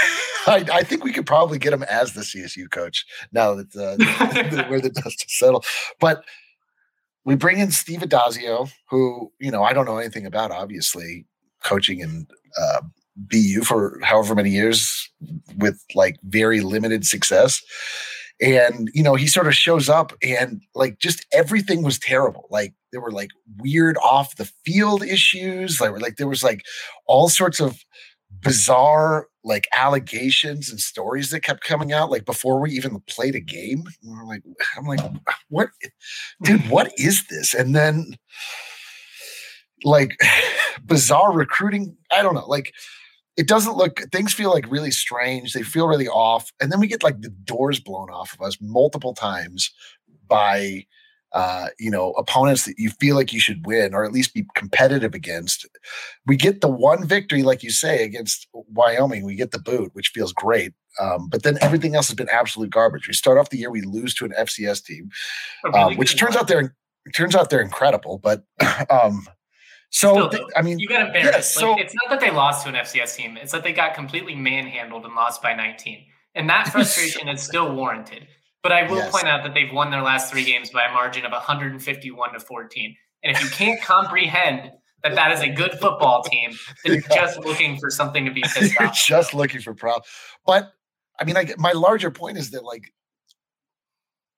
I, 0.49 0.67
I, 0.73 0.83
think 0.83 1.05
we 1.05 1.13
could 1.13 1.27
probably 1.27 1.61
get 1.61 1.73
him 1.73 1.85
as 1.85 2.15
the 2.15 2.23
CSU 2.23 2.69
coach 2.69 3.07
now 3.31 3.55
that 3.55 3.77
uh, 3.77 4.65
where 4.69 4.81
the 4.81 4.91
dust 4.91 5.23
has 5.23 5.39
settled. 5.39 5.65
But 6.01 6.25
we 7.25 7.35
bring 7.35 7.59
in 7.59 7.71
Steve 7.71 8.01
Addazio, 8.01 8.71
who 8.89 9.33
you 9.39 9.51
know 9.51 9.63
I 9.63 9.73
don't 9.73 9.85
know 9.85 9.99
anything 9.99 10.27
about, 10.27 10.51
obviously 10.51 11.27
coaching 11.65 12.01
in 12.01 12.27
uh, 12.59 12.81
BU 13.17 13.63
for 13.63 13.99
however 14.03 14.35
many 14.35 14.51
years 14.51 15.11
with 15.57 15.83
like 15.95 16.17
very 16.25 16.61
limited 16.61 17.05
success. 17.07 17.63
And 18.41 18.91
you 18.95 19.03
know 19.03 19.15
he 19.15 19.27
sort 19.27 19.47
of 19.47 19.55
shows 19.55 19.89
up 19.89 20.13
and 20.23 20.63
like 20.75 20.99
just 20.99 21.27
everything 21.33 21.83
was 21.83 21.99
terrible. 21.99 22.47
Like 22.51 22.75
there 22.93 23.01
were 23.01 23.13
like 23.13 23.31
weird 23.59 23.99
off 23.99 24.37
the 24.37 24.51
field 24.65 25.03
issues 25.03 25.81
like 25.81 26.01
like 26.01 26.17
there 26.17 26.27
was 26.29 26.43
like 26.43 26.63
all 27.07 27.29
sorts 27.29 27.61
of 27.61 27.85
bizarre 28.43 29.27
like 29.45 29.67
allegations 29.75 30.71
and 30.71 30.81
stories 30.81 31.31
that 31.31 31.41
kept 31.41 31.65
coming 31.65 31.93
out 31.93 32.11
like 32.11 32.25
before 32.25 32.61
we 32.61 32.71
even 32.73 33.01
played 33.09 33.35
a 33.35 33.41
game 33.41 33.85
we're 34.03 34.25
like 34.25 34.43
i'm 34.77 34.85
like 34.85 35.01
what 35.49 35.69
dude 36.43 36.69
what 36.69 36.93
is 36.99 37.27
this? 37.29 37.55
And 37.55 37.75
then 37.75 38.17
like 39.85 40.19
bizarre 40.85 41.33
recruiting 41.33 41.97
i 42.13 42.23
don't 42.23 42.35
know 42.35 42.47
like 42.47 42.75
it 43.37 43.49
doesn't 43.49 43.77
look 43.77 44.01
things 44.13 44.35
feel 44.35 44.51
like 44.51 44.71
really 44.71 44.91
strange 44.91 45.53
they 45.53 45.63
feel 45.63 45.87
really 45.87 46.09
off 46.09 46.53
and 46.61 46.71
then 46.71 46.81
we 46.81 46.87
get 46.87 47.03
like 47.03 47.21
the 47.23 47.31
doors 47.31 47.81
blown 47.81 48.11
off 48.11 48.35
of 48.35 48.41
us 48.43 48.59
multiple 48.61 49.15
times 49.15 49.71
by 50.29 50.85
uh, 51.33 51.69
you 51.79 51.91
know 51.91 52.13
opponents 52.13 52.65
that 52.65 52.79
you 52.79 52.91
feel 52.91 53.17
like 53.17 53.33
you 53.33 53.41
should 53.41 53.65
win 53.67 53.95
or 53.95 54.05
at 54.05 54.13
least 54.13 54.35
be 54.35 54.47
competitive 54.55 55.15
against 55.15 55.67
we 56.27 56.37
get 56.37 56.61
the 56.61 56.69
one 56.69 57.07
victory 57.07 57.43
like 57.43 57.63
you 57.63 57.71
say 57.71 58.05
against 58.05 58.49
wyoming 58.53 59.25
we 59.25 59.35
get 59.35 59.53
the 59.53 59.59
boot 59.59 59.91
which 59.95 60.09
feels 60.09 60.33
great 60.33 60.73
um, 61.01 61.29
but 61.29 61.45
then 61.45 61.57
everything 61.61 61.95
else 61.95 62.09
has 62.09 62.17
been 62.17 62.29
absolute 62.31 62.71
garbage 62.71 63.07
we 63.07 63.15
start 63.15 63.39
off 63.39 63.51
the 63.51 63.59
year 63.59 63.71
we 63.71 63.83
lose 63.83 64.15
to 64.15 64.25
an 64.25 64.33
fcs 64.41 64.85
team 64.85 65.09
um, 65.73 65.97
which 65.97 66.19
turns 66.19 66.37
out 66.37 66.49
they're 66.49 66.75
turns 67.15 67.37
out 67.37 67.49
they're 67.49 67.63
incredible 67.63 68.19
but 68.19 68.45
um, 68.91 69.27
so 69.91 70.29
Still, 70.29 70.49
I 70.57 70.63
mean, 70.63 70.79
you 70.79 70.89
got 70.89 71.09
embarrassed. 71.09 71.57
Yeah, 71.57 71.61
so, 71.61 71.73
like, 71.73 71.85
it's 71.85 71.95
not 71.95 72.11
that 72.11 72.21
they 72.21 72.31
lost 72.31 72.63
to 72.63 72.69
an 72.69 72.77
FCS 72.77 73.17
team; 73.17 73.37
it's 73.37 73.51
that 73.51 73.65
they 73.65 73.73
got 73.73 73.93
completely 73.93 74.37
manhandled 74.37 75.05
and 75.05 75.17
lost 75.17 75.43
by 75.43 75.53
19, 75.53 76.07
and 76.37 76.49
that 76.49 76.69
frustration 76.73 77.29
is 77.29 77.43
still 77.43 77.75
warranted. 77.75 78.29
But 78.63 78.73
I 78.73 78.89
will 78.91 78.99
yes. 78.99 79.11
point 79.11 79.27
out 79.27 79.43
that 79.45 79.55
they've 79.55 79.73
won 79.73 79.91
their 79.91 80.03
last 80.03 80.31
three 80.31 80.45
games 80.45 80.71
by 80.71 80.85
a 80.85 80.93
margin 80.93 81.25
of 81.25 81.33
151 81.33 82.33
to 82.33 82.41
14. 82.41 82.97
And 83.23 83.37
if 83.37 83.43
you 83.43 83.49
can't 83.51 83.81
comprehend 83.81 84.73
that 85.03 85.15
that 85.15 85.33
is 85.33 85.41
a 85.41 85.49
good 85.49 85.73
football 85.73 86.23
team, 86.23 86.53
then 86.85 86.95
you're 86.95 87.03
yeah. 87.11 87.17
just 87.17 87.39
looking 87.41 87.79
for 87.79 87.91
something 87.91 88.25
to 88.25 88.31
be 88.31 88.43
pissed 88.55 88.79
you're 88.79 88.89
off. 88.89 88.95
Just 88.95 89.35
looking 89.35 89.61
for 89.61 89.75
problems. 89.75 90.07
But 90.47 90.73
I 91.19 91.25
mean, 91.25 91.37
I, 91.37 91.55
my 91.59 91.73
larger 91.73 92.11
point 92.11 92.39
is 92.39 92.51
that 92.51 92.65
like 92.65 92.93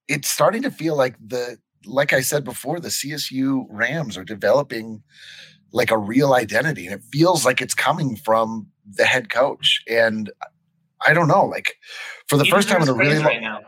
it's 0.08 0.28
starting 0.28 0.62
to 0.62 0.70
feel 0.70 0.96
like 0.96 1.16
the 1.24 1.58
like 1.84 2.12
I 2.12 2.20
said 2.20 2.44
before, 2.44 2.78
the 2.78 2.88
CSU 2.88 3.66
Rams 3.68 4.16
are 4.16 4.24
developing 4.24 5.02
like 5.72 5.90
a 5.90 5.98
real 5.98 6.34
identity, 6.34 6.86
and 6.86 6.94
it 6.94 7.02
feels 7.10 7.44
like 7.44 7.60
it's 7.60 7.74
coming 7.74 8.16
from 8.16 8.68
the 8.88 9.04
head 9.04 9.30
coach. 9.30 9.82
And 9.88 10.30
I 11.04 11.12
don't 11.12 11.28
know, 11.28 11.44
like 11.44 11.76
for 12.28 12.36
the 12.36 12.44
first 12.44 12.68
time 12.68 12.82
in 12.82 12.88
a 12.88 12.92
really 12.92 13.16
long, 13.16 13.24
right 13.24 13.62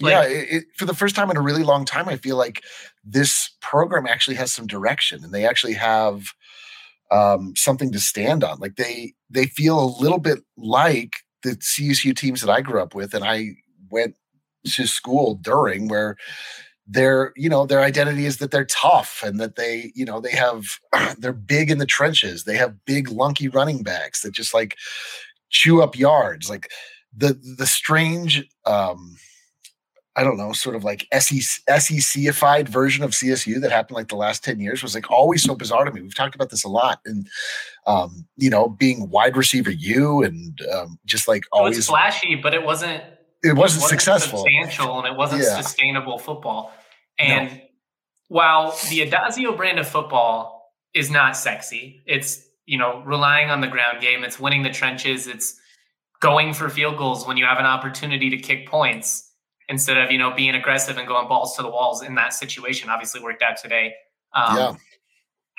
like, 0.00 0.12
yeah, 0.12 0.22
it, 0.22 0.48
it, 0.50 0.64
for 0.76 0.84
the 0.84 0.94
first 0.94 1.16
time 1.16 1.30
in 1.30 1.36
a 1.36 1.42
really 1.42 1.64
long 1.64 1.84
time, 1.84 2.08
I 2.08 2.16
feel 2.16 2.36
like 2.36 2.62
this 3.04 3.50
program 3.60 4.06
actually 4.06 4.36
has 4.36 4.52
some 4.52 4.66
direction, 4.66 5.24
and 5.24 5.32
they 5.32 5.46
actually 5.46 5.74
have 5.74 6.28
um, 7.10 7.54
something 7.56 7.92
to 7.92 8.00
stand 8.00 8.44
on. 8.44 8.58
Like 8.58 8.76
they 8.76 9.14
they 9.30 9.46
feel 9.46 9.78
a 9.82 9.96
little 10.00 10.18
bit 10.18 10.40
like 10.56 11.10
the 11.42 11.50
CSU 11.50 12.16
teams 12.16 12.40
that 12.40 12.50
I 12.50 12.60
grew 12.60 12.80
up 12.80 12.94
with, 12.94 13.14
and 13.14 13.24
I 13.24 13.56
went 13.90 14.14
to 14.66 14.86
school 14.86 15.34
during 15.34 15.88
where 15.88 16.16
their 16.86 17.32
you 17.36 17.48
know 17.48 17.66
their 17.66 17.80
identity 17.80 18.24
is 18.24 18.38
that 18.38 18.50
they're 18.50 18.64
tough 18.64 19.22
and 19.24 19.38
that 19.38 19.56
they 19.56 19.92
you 19.94 20.04
know 20.04 20.20
they 20.20 20.30
have 20.30 20.64
they're 21.18 21.32
big 21.34 21.70
in 21.70 21.78
the 21.78 21.86
trenches 21.86 22.44
they 22.44 22.56
have 22.56 22.84
big 22.86 23.10
lunky 23.10 23.46
running 23.48 23.82
backs 23.82 24.22
that 24.22 24.32
just 24.32 24.54
like 24.54 24.76
chew 25.50 25.82
up 25.82 25.98
yards 25.98 26.48
like 26.48 26.70
the 27.14 27.38
the 27.58 27.66
strange 27.66 28.42
um 28.64 29.16
I 30.18 30.24
don't 30.24 30.36
know, 30.36 30.50
sort 30.50 30.74
of 30.74 30.82
like 30.82 31.06
SEC, 31.12 31.62
SECified 31.68 32.68
version 32.68 33.04
of 33.04 33.12
CSU 33.12 33.60
that 33.60 33.70
happened 33.70 33.94
like 33.94 34.08
the 34.08 34.16
last 34.16 34.42
10 34.42 34.58
years 34.58 34.82
was 34.82 34.92
like 34.92 35.08
always 35.12 35.44
so 35.44 35.54
bizarre 35.54 35.84
to 35.84 35.92
me. 35.92 36.02
We've 36.02 36.14
talked 36.14 36.34
about 36.34 36.50
this 36.50 36.64
a 36.64 36.68
lot. 36.68 36.98
And, 37.06 37.28
um, 37.86 38.26
you 38.36 38.50
know, 38.50 38.68
being 38.68 39.08
wide 39.10 39.36
receiver 39.36 39.70
you 39.70 40.24
and 40.24 40.60
um, 40.74 40.98
just 41.06 41.28
like 41.28 41.44
always. 41.52 41.76
It 41.76 41.78
was 41.78 41.86
flashy, 41.86 42.34
but 42.34 42.52
it 42.52 42.64
wasn't. 42.64 43.00
It 43.44 43.52
wasn't, 43.52 43.52
it 43.52 43.60
wasn't 43.60 43.84
successful. 43.84 44.40
Substantial 44.40 44.98
and 44.98 45.06
it 45.06 45.16
wasn't 45.16 45.42
yeah. 45.42 45.60
sustainable 45.60 46.18
football. 46.18 46.72
And 47.20 47.52
no. 47.52 47.60
while 48.26 48.70
the 48.90 49.08
Addazio 49.08 49.56
brand 49.56 49.78
of 49.78 49.86
football 49.86 50.72
is 50.94 51.12
not 51.12 51.36
sexy, 51.36 52.02
it's, 52.06 52.44
you 52.66 52.76
know, 52.76 53.04
relying 53.06 53.50
on 53.50 53.60
the 53.60 53.68
ground 53.68 54.00
game, 54.00 54.24
it's 54.24 54.40
winning 54.40 54.64
the 54.64 54.70
trenches, 54.70 55.28
it's 55.28 55.60
going 56.18 56.54
for 56.54 56.68
field 56.68 56.98
goals 56.98 57.24
when 57.24 57.36
you 57.36 57.44
have 57.44 57.58
an 57.58 57.66
opportunity 57.66 58.30
to 58.30 58.36
kick 58.36 58.66
points 58.66 59.27
instead 59.68 59.98
of 59.98 60.10
you 60.10 60.18
know 60.18 60.32
being 60.34 60.54
aggressive 60.54 60.98
and 60.98 61.06
going 61.06 61.28
balls 61.28 61.56
to 61.56 61.62
the 61.62 61.70
walls 61.70 62.02
in 62.02 62.14
that 62.16 62.32
situation. 62.32 62.88
Obviously, 62.88 63.20
worked 63.20 63.42
out 63.42 63.56
today. 63.56 63.94
Um, 64.32 64.56
yeah. 64.56 64.74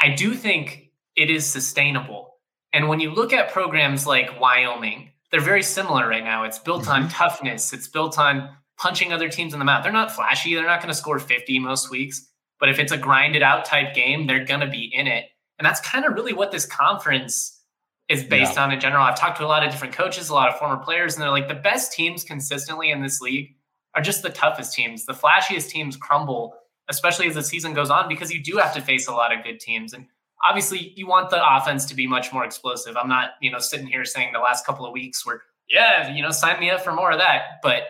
I 0.02 0.10
do 0.10 0.34
think 0.34 0.92
it 1.16 1.30
is 1.30 1.46
sustainable. 1.46 2.36
And 2.72 2.88
when 2.88 3.00
you 3.00 3.12
look 3.12 3.34
at 3.34 3.52
programs 3.52 4.06
like 4.06 4.40
Wyoming, 4.40 5.10
they're 5.32 5.42
very 5.42 5.64
similar 5.64 6.08
right 6.08 6.24
now. 6.24 6.44
It's 6.44 6.60
built 6.60 6.84
mm-hmm. 6.84 7.04
on 7.04 7.10
toughness. 7.10 7.74
It's 7.74 7.88
built 7.88 8.18
on 8.18 8.50
punching 8.78 9.12
other 9.12 9.30
teams 9.30 9.54
in 9.54 9.60
the 9.60 9.66
mouth. 9.66 9.84
They're 9.84 9.92
not 9.92 10.12
flashy. 10.12 10.56
They're 10.56 10.66
not 10.66 10.80
going 10.80 10.92
to 10.92 10.98
score 10.98 11.20
50 11.20 11.60
most 11.60 11.92
weeks. 11.92 12.26
But 12.60 12.70
if 12.70 12.80
it's 12.80 12.92
a 12.92 12.98
grinded 12.98 13.42
out 13.42 13.66
type 13.66 13.94
game, 13.94 14.28
they're 14.28 14.46
going 14.46 14.60
to 14.62 14.68
be 14.68 14.92
in 14.94 15.08
it. 15.08 15.26
And 15.58 15.66
that's 15.66 15.82
kind 15.82 16.06
of 16.06 16.14
really 16.14 16.34
what 16.34 16.52
this 16.52 16.66
conference 16.66 17.62
is 18.08 18.24
based 18.24 18.56
yeah. 18.56 18.64
on 18.64 18.72
in 18.72 18.80
general. 18.80 19.04
I've 19.04 19.20
talked 19.20 19.38
to 19.38 19.46
a 19.46 19.48
lot 19.48 19.64
of 19.64 19.72
different 19.72 19.94
coaches, 19.94 20.30
a 20.30 20.34
lot 20.34 20.50
of 20.50 20.58
former 20.58 20.78
players, 20.78 21.16
and 21.16 21.22
they're 21.22 21.30
like 21.30 21.48
the 21.48 21.54
best 21.54 21.94
teams 21.94 22.24
consistently 22.24 22.92
in 22.92 23.02
this 23.02 23.22
league 23.22 23.56
are 23.96 24.02
just 24.02 24.22
the 24.22 24.30
toughest 24.30 24.74
teams. 24.74 25.06
The 25.06 25.14
flashiest 25.14 25.70
teams 25.70 25.98
crumble, 25.98 26.56
especially 26.90 27.28
as 27.28 27.36
the 27.36 27.44
season 27.44 27.74
goes 27.74 27.90
on, 27.90 28.08
because 28.08 28.32
you 28.32 28.42
do 28.42 28.58
have 28.58 28.74
to 28.76 28.82
face 28.82 29.08
a 29.08 29.14
lot 29.14 29.36
of 29.36 29.44
good 29.44 29.60
teams. 29.60 29.94
And 29.94 30.06
obviously, 30.44 30.94
you 30.96 31.08
want 31.08 31.30
the 31.30 31.56
offense 31.56 31.86
to 31.86 31.96
be 31.96 32.08
much 32.08 32.32
more 32.32 32.44
explosive. 32.44 32.96
I'm 32.98 33.10
not, 33.10 33.32
you 33.42 33.52
know, 33.52 33.60
sitting 33.60 33.88
here 33.88 34.06
saying 34.06 34.32
the 34.34 34.40
last 34.40 34.66
couple 34.66 34.86
of 34.86 34.94
weeks 34.94 35.26
were, 35.26 35.42
yeah, 35.68 36.14
you 36.14 36.22
know, 36.22 36.32
sign 36.32 36.60
me 36.60 36.70
up 36.70 36.82
for 36.82 36.94
more 36.94 37.12
of 37.12 37.20
that. 37.20 37.60
But 37.62 37.84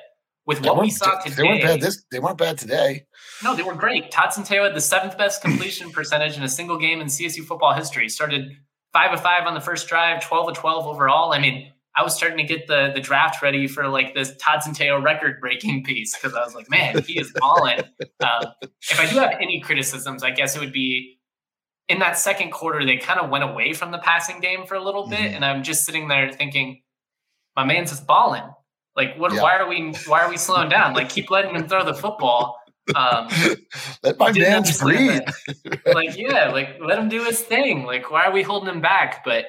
with 0.46 0.66
what 0.66 0.82
we 0.82 0.90
saw 0.90 1.20
today, 1.20 1.36
they 1.36 1.44
weren't 1.44 1.62
bad. 1.62 1.82
This 1.82 2.04
they 2.12 2.20
weren't 2.20 2.38
bad 2.38 2.58
today. 2.58 3.06
No, 3.44 3.56
they 3.56 3.62
were 3.64 3.76
great. 3.76 4.10
Todd 4.10 4.30
Centeio 4.30 4.64
had 4.64 4.76
the 4.76 4.82
seventh 4.82 5.18
best 5.18 5.42
completion 5.44 5.92
percentage 5.92 6.38
in 6.38 6.44
a 6.44 6.50
single 6.50 6.78
game 6.78 7.02
in 7.02 7.08
CSU 7.08 7.44
football 7.44 7.74
history. 7.74 8.10
Started 8.10 8.52
five 8.92 9.14
of 9.14 9.22
five 9.22 9.46
on 9.46 9.54
the 9.54 9.62
first 9.62 9.88
drive, 9.88 10.26
twelve 10.26 10.50
of 10.50 10.56
twelve 10.56 10.88
overall. 10.88 11.34
I 11.34 11.40
mean, 11.40 11.72
I 12.00 12.02
was 12.02 12.16
starting 12.16 12.38
to 12.38 12.46
get 12.46 12.68
the 12.68 12.94
the 12.96 13.02
draft 13.02 13.42
ready 13.42 13.68
for 13.68 13.90
like 13.90 14.16
this 14.16 14.34
Todd 14.40 14.62
Centeio 14.62 15.04
record 15.04 15.42
breaking 15.42 15.84
piece 15.90 16.16
because 16.16 16.34
I 16.34 16.42
was 16.46 16.56
like, 16.56 16.70
man, 16.70 17.04
he 17.04 17.20
is 17.20 17.34
balling. 17.36 17.82
uh, 18.22 18.46
if 18.90 18.98
I 18.98 19.06
do 19.06 19.18
have 19.20 19.34
any 19.42 19.60
criticisms, 19.60 20.24
I 20.24 20.32
guess 20.32 20.56
it 20.56 20.60
would 20.60 20.72
be 20.72 21.20
in 21.90 22.00
that 22.00 22.18
second 22.18 22.52
quarter 22.52 22.86
they 22.86 22.96
kind 22.96 23.20
of 23.20 23.30
went 23.30 23.44
away 23.44 23.74
from 23.74 23.92
the 23.92 23.98
passing 23.98 24.40
game 24.40 24.66
for 24.66 24.76
a 24.76 24.84
little 24.84 25.10
bit, 25.10 25.20
mm-hmm. 25.20 25.36
and 25.36 25.44
I'm 25.44 25.62
just 25.62 25.86
sitting 25.86 26.08
there 26.08 26.32
thinking, 26.32 26.82
my 27.58 27.66
man's 27.66 27.90
just 27.90 28.08
balling. 28.08 28.50
Like, 28.96 29.18
what? 29.18 29.34
Yeah. 29.34 29.42
Why 29.42 29.58
are 29.58 29.68
we? 29.68 29.94
Why 30.08 30.22
are 30.22 30.30
we 30.30 30.38
slowing 30.38 30.70
down? 30.70 30.94
Like, 30.94 31.10
keep 31.10 31.30
letting 31.30 31.54
him 31.54 31.68
throw 31.68 31.84
the 31.84 31.94
football. 31.94 32.62
Um, 32.96 33.28
let 34.04 34.18
my 34.18 34.32
man 34.32 34.64
breathe. 34.80 35.22
like, 35.86 36.18
yeah, 36.18 36.50
like 36.52 36.78
let 36.80 36.98
him 36.98 37.10
do 37.10 37.26
his 37.26 37.42
thing. 37.42 37.84
Like, 37.84 38.10
why 38.10 38.24
are 38.24 38.32
we 38.32 38.42
holding 38.42 38.74
him 38.74 38.80
back? 38.80 39.26
But 39.26 39.48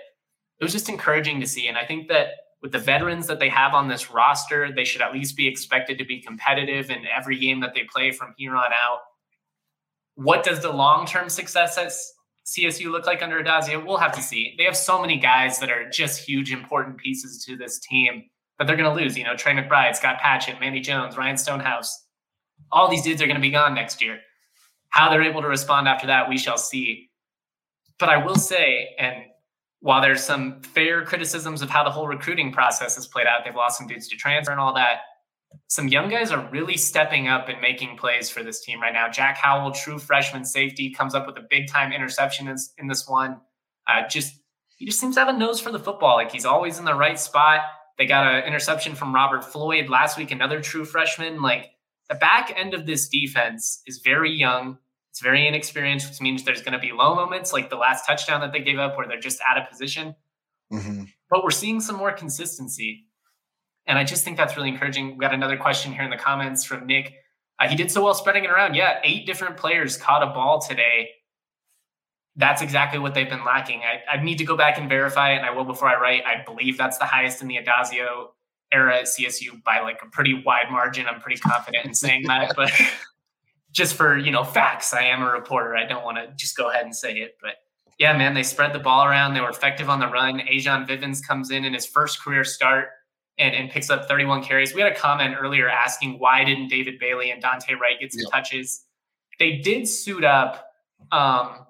it 0.61 0.65
was 0.65 0.73
just 0.73 0.89
encouraging 0.89 1.41
to 1.41 1.47
see. 1.47 1.69
And 1.69 1.79
I 1.79 1.87
think 1.87 2.09
that 2.09 2.29
with 2.63 2.73
the 2.73 2.79
veterans 2.79 3.27
that 3.27 3.39
they 3.39 3.49
have 3.49 3.75
on 3.75 3.89
this 3.89 4.11
roster, 4.11 4.71
they 4.73 4.85
should 4.85 5.01
at 5.01 5.13
least 5.13 5.37
be 5.37 5.49
expected 5.49 5.99
to 5.99 6.05
be 6.05 6.21
competitive 6.21 6.91
in 6.91 7.05
every 7.07 7.39
game 7.39 7.61
that 7.61 7.75
they 7.75 7.85
play 7.91 8.13
from 8.13 8.35
here 8.37 8.55
on 8.55 8.73
out. 8.73 9.01
What 10.15 10.45
does 10.45 10.61
the 10.61 10.71
long 10.71 11.07
term 11.07 11.31
success 11.31 11.79
at 11.79 11.93
CSU 12.47 12.91
look 12.91 13.07
like 13.07 13.23
under 13.23 13.43
Addazio? 13.43 13.85
We'll 13.85 13.97
have 13.97 14.15
to 14.15 14.23
see. 14.23 14.55
They 14.59 14.65
have 14.65 14.77
so 14.77 15.01
many 15.01 15.19
guys 15.19 15.59
that 15.61 15.71
are 15.71 15.89
just 15.89 16.21
huge, 16.21 16.53
important 16.53 16.99
pieces 16.99 17.43
to 17.47 17.57
this 17.57 17.79
team 17.79 18.25
that 18.59 18.67
they're 18.67 18.77
going 18.77 18.95
to 18.95 19.03
lose. 19.03 19.17
You 19.17 19.25
know, 19.25 19.37
Trey 19.37 19.55
McBride, 19.55 19.97
Scott 19.97 20.19
Patchan, 20.23 20.61
Manny 20.61 20.81
Jones, 20.81 21.17
Ryan 21.17 21.39
Stonehouse. 21.39 22.07
All 22.71 22.91
these 22.91 23.03
dudes 23.03 23.23
are 23.23 23.27
going 23.27 23.37
to 23.37 23.41
be 23.41 23.51
gone 23.51 23.75
next 23.75 24.03
year. 24.03 24.19
How 24.91 25.09
they're 25.09 25.23
able 25.23 25.41
to 25.41 25.49
respond 25.49 25.89
after 25.89 26.09
that, 26.09 26.29
we 26.29 26.37
shall 26.37 26.59
see. 26.59 27.09
But 27.99 28.11
I 28.11 28.19
will 28.19 28.37
say, 28.37 28.91
and 28.99 29.25
while 29.81 30.01
there's 30.03 30.23
some 30.23 30.61
fair 30.63 31.05
criticisms 31.05 31.63
of 31.63 31.71
how 31.71 31.83
the 31.83 31.91
whole 31.91 32.07
recruiting 32.07 32.53
process 32.53 32.97
has 32.97 33.07
played 33.07 33.27
out, 33.27 33.45
they've 33.45 33.55
lost 33.55 33.79
some 33.79 33.87
dudes 33.87 34.09
to 34.09 34.17
transfer 34.17 34.53
and 34.53 34.61
all 34.61 34.75
that. 34.75 35.01
Some 35.69 35.89
young 35.89 36.09
guys 36.09 36.31
are 36.31 36.49
really 36.51 36.77
stepping 36.77 37.27
up 37.27 37.49
and 37.49 37.61
making 37.61 37.97
plays 37.97 38.31
for 38.31 38.43
this 38.43 38.65
team 38.65 38.81
right 38.81 38.93
now. 38.93 39.09
Jack 39.09 39.37
Howell, 39.37 39.73
true 39.73 39.99
freshman 39.99 40.45
safety, 40.45 40.93
comes 40.93 41.15
up 41.15 41.27
with 41.27 41.37
a 41.39 41.47
big 41.49 41.69
time 41.69 41.93
interception 41.93 42.47
in, 42.47 42.57
in 42.79 42.87
this 42.87 43.09
one. 43.09 43.41
Uh, 43.89 44.07
just 44.07 44.35
he 44.77 44.87
just 44.87 45.01
seems 45.01 45.17
to 45.17 45.21
have 45.21 45.35
a 45.35 45.37
nose 45.37 45.61
for 45.61 45.73
the 45.73 45.79
football. 45.79 46.17
Like 46.17 46.31
he's 46.31 46.45
always 46.45 46.79
in 46.79 46.85
the 46.85 46.95
right 46.95 47.19
spot. 47.19 47.61
They 47.99 48.07
got 48.07 48.27
an 48.27 48.45
interception 48.45 48.95
from 48.95 49.15
Robert 49.15 49.45
Floyd 49.45 49.89
last 49.89 50.17
week, 50.17 50.31
another 50.31 50.61
true 50.61 50.85
freshman. 50.85 51.43
Like 51.43 51.71
the 52.09 52.15
back 52.15 52.53
end 52.57 52.73
of 52.73 52.87
this 52.87 53.09
defense 53.09 53.83
is 53.87 54.01
very 54.05 54.33
young. 54.33 54.79
It's 55.11 55.21
very 55.21 55.47
inexperienced, 55.47 56.09
which 56.09 56.21
means 56.21 56.45
there's 56.45 56.63
going 56.63 56.73
to 56.73 56.79
be 56.79 56.93
low 56.93 57.15
moments 57.15 57.53
like 57.53 57.69
the 57.69 57.77
last 57.77 58.07
touchdown 58.07 58.41
that 58.41 58.53
they 58.53 58.61
gave 58.61 58.79
up 58.79 58.97
where 58.97 59.09
they're 59.09 59.21
just 59.21 59.41
out 59.47 59.59
of 59.59 59.69
position. 59.69 60.15
Mm-hmm. 60.73 61.05
But 61.29 61.43
we're 61.43 61.51
seeing 61.51 61.81
some 61.81 61.97
more 61.97 62.13
consistency. 62.13 63.07
And 63.87 63.99
I 63.99 64.05
just 64.05 64.25
think 64.25 64.37
that's 64.37 64.57
really 64.57 64.69
encouraging. 64.69 65.17
We 65.17 65.23
got 65.23 65.35
another 65.35 65.57
question 65.57 65.93
here 65.93 66.05
in 66.05 66.11
the 66.11 66.17
comments 66.17 66.65
from 66.65 66.87
Nick. 66.87 67.15
Uh, 67.59 67.69
he 67.69 67.77
did 67.77 67.91
so 67.91 68.05
well 68.05 68.15
spreading 68.15 68.45
it 68.45 68.51
around. 68.51 68.75
Yeah, 68.75 69.01
eight 69.03 69.27
different 69.27 69.57
players 69.57 69.97
caught 69.97 70.23
a 70.23 70.27
ball 70.27 70.61
today. 70.61 71.11
That's 72.37 72.63
exactly 72.63 73.01
what 73.01 73.13
they've 73.15 73.29
been 73.29 73.45
lacking. 73.45 73.81
I, 73.81 74.19
I 74.19 74.23
need 74.23 74.39
to 74.39 74.45
go 74.45 74.57
back 74.57 74.79
and 74.79 74.89
verify 74.89 75.33
it, 75.33 75.39
and 75.39 75.47
I 75.47 75.51
will 75.51 75.65
before 75.65 75.89
I 75.89 76.01
write. 76.01 76.23
I 76.25 76.45
believe 76.45 76.79
that's 76.79 76.99
the 76.99 77.05
highest 77.05 77.43
in 77.43 77.49
the 77.49 77.59
Addazio 77.59 78.29
era 78.73 78.99
at 78.99 79.07
CSU 79.07 79.63
by 79.65 79.81
like 79.81 79.99
a 80.03 80.07
pretty 80.07 80.41
wide 80.47 80.71
margin. 80.71 81.07
I'm 81.07 81.21
pretty 81.21 81.41
confident 81.41 81.85
in 81.85 81.95
saying 81.95 82.23
that, 82.29 82.55
but 82.57 82.71
just 83.73 83.95
for 83.95 84.17
you 84.17 84.31
know 84.31 84.45
facts 84.45 84.93
i 84.93 85.03
am 85.03 85.23
a 85.23 85.31
reporter. 85.31 85.77
I 85.77 85.87
don't 85.87 86.05
want 86.05 86.19
to 86.19 86.33
just 86.37 86.57
go 86.57 86.71
ahead 86.71 86.85
and 86.85 86.95
say 86.95 87.15
it 87.19 87.37
but 87.41 87.57
yeah 87.99 88.17
man 88.17 88.35
they 88.35 88.43
spread 88.43 88.73
the 88.73 88.79
ball 88.79 89.05
around. 89.05 89.35
They 89.35 89.41
were 89.41 89.51
effective 89.51 89.89
on 89.89 90.01
the 90.01 90.09
run. 90.09 90.41
A'Jon 90.41 90.87
Vivens 90.87 91.21
comes 91.21 91.51
in 91.51 91.65
in 91.65 91.75
his 91.75 91.87
first 91.87 92.23
career 92.23 92.45
start 92.45 92.89
and, 93.39 93.55
and 93.55 93.71
picks 93.71 93.91
up 93.91 94.07
31 94.07 94.43
carries. 94.43 94.75
We 94.75 94.81
had 94.83 94.93
a 94.93 94.97
comment 94.97 95.37
earlier 95.41 95.69
asking 95.69 96.19
why 96.19 96.45
didn't 96.45 96.69
david 96.69 96.99
bailey 96.99 97.31
and 97.31 97.41
dante 97.41 97.75
wright 97.75 97.99
get 98.01 98.13
some 98.13 98.31
touches? 98.31 98.85
They 99.39 99.57
did 99.57 99.89
suit 99.89 100.25
up 100.25 100.67
um, 101.13 101.67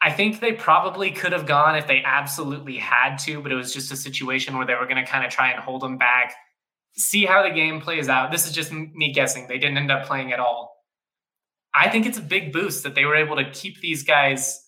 I 0.00 0.12
think 0.12 0.40
they 0.40 0.52
probably 0.52 1.10
could 1.10 1.32
have 1.32 1.46
gone 1.46 1.74
if 1.76 1.86
they 1.86 2.02
absolutely 2.04 2.76
had 2.76 3.16
to, 3.18 3.40
but 3.40 3.50
it 3.50 3.54
was 3.54 3.72
just 3.72 3.90
a 3.90 3.96
situation 3.96 4.56
where 4.56 4.66
they 4.66 4.74
were 4.74 4.86
going 4.86 5.02
to 5.02 5.10
kind 5.10 5.24
of 5.24 5.32
try 5.32 5.50
and 5.50 5.58
hold 5.58 5.82
them 5.82 5.96
back, 5.96 6.34
see 6.96 7.24
how 7.24 7.42
the 7.42 7.50
game 7.50 7.80
plays 7.80 8.08
out. 8.08 8.30
This 8.30 8.46
is 8.46 8.52
just 8.52 8.72
me 8.72 9.12
guessing. 9.12 9.48
They 9.48 9.58
didn't 9.58 9.78
end 9.78 9.90
up 9.90 10.06
playing 10.06 10.32
at 10.32 10.38
all. 10.38 10.75
I 11.76 11.90
think 11.90 12.06
it's 12.06 12.16
a 12.16 12.22
big 12.22 12.54
boost 12.54 12.84
that 12.84 12.94
they 12.94 13.04
were 13.04 13.16
able 13.16 13.36
to 13.36 13.50
keep 13.50 13.80
these 13.80 14.02
guys 14.02 14.66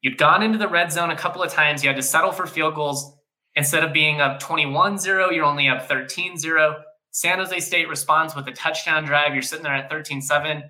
You'd 0.00 0.16
gone 0.16 0.42
into 0.42 0.56
the 0.56 0.68
red 0.68 0.90
zone 0.90 1.10
a 1.10 1.16
couple 1.16 1.42
of 1.42 1.52
times, 1.52 1.84
you 1.84 1.90
had 1.90 1.96
to 1.96 2.02
settle 2.02 2.32
for 2.32 2.46
field 2.46 2.76
goals. 2.76 3.12
Instead 3.56 3.82
of 3.82 3.92
being 3.92 4.20
up 4.20 4.38
21 4.38 4.98
0, 4.98 5.30
you're 5.30 5.44
only 5.44 5.68
up 5.68 5.88
13 5.88 6.36
0. 6.36 6.82
San 7.10 7.38
Jose 7.38 7.58
State 7.60 7.88
responds 7.88 8.36
with 8.36 8.46
a 8.46 8.52
touchdown 8.52 9.04
drive. 9.04 9.32
You're 9.32 9.42
sitting 9.42 9.64
there 9.64 9.74
at 9.74 9.90
13 9.90 10.20
7. 10.20 10.62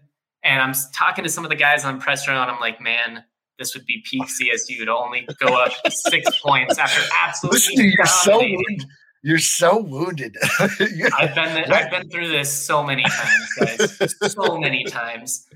And 0.45 0.63
I'm 0.63 0.73
talking 0.95 1.25
to 1.25 1.31
some 1.31 1.45
of 1.45 1.51
the 1.51 1.57
guys 1.57 1.85
on 1.85 2.01
press 2.01 2.29
row, 2.29 2.41
and 2.41 2.49
I'm 2.49 2.61
like, 2.61 2.81
man, 2.81 3.25
this 3.59 3.75
would 3.75 3.85
be 3.85 4.05
peak 4.09 4.23
CSU 4.23 4.85
to 4.85 4.95
only 4.95 5.27
go 5.41 5.49
up 5.61 5.73
six 5.91 6.41
points 6.45 6.79
after 6.79 7.03
absolutely. 7.19 7.57
Listen, 7.57 7.93
you're 7.97 8.07
so 8.07 8.39
wounded. 8.39 8.85
You're 9.23 9.39
so 9.39 9.83
wounded. 9.83 10.37
I've 10.61 11.35
been 11.35 11.73
I've 11.73 11.91
been 11.91 12.09
through 12.11 12.29
this 12.29 12.53
so 12.53 12.85
many 12.85 13.03
times, 13.03 13.49
guys, 13.59 14.33
so 14.33 14.59
many 14.59 14.85
times. 14.85 15.49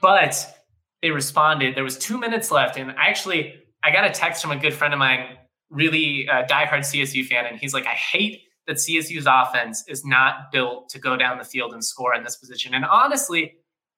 But 0.00 0.58
they 1.02 1.12
responded. 1.12 1.76
There 1.76 1.84
was 1.84 1.98
two 1.98 2.18
minutes 2.18 2.50
left, 2.50 2.76
and 2.76 2.92
actually, 2.96 3.62
I 3.84 3.92
got 3.92 4.04
a 4.04 4.10
text 4.10 4.42
from 4.42 4.50
a 4.50 4.56
good 4.56 4.74
friend 4.74 4.92
of 4.92 4.98
mine, 4.98 5.36
really 5.72 6.28
uh, 6.28 6.44
diehard 6.46 6.80
CSU 6.80 7.26
fan, 7.26 7.46
and 7.46 7.58
he's 7.58 7.74
like, 7.74 7.86
"I 7.86 7.94
hate 7.94 8.42
that 8.66 8.76
CSU's 8.76 9.26
offense 9.28 9.84
is 9.88 10.04
not 10.04 10.52
built 10.52 10.88
to 10.90 10.98
go 10.98 11.16
down 11.16 11.38
the 11.38 11.44
field 11.44 11.72
and 11.72 11.84
score 11.84 12.14
in 12.14 12.22
this 12.22 12.36
position." 12.36 12.74
And 12.74 12.84
honestly, 12.84 13.54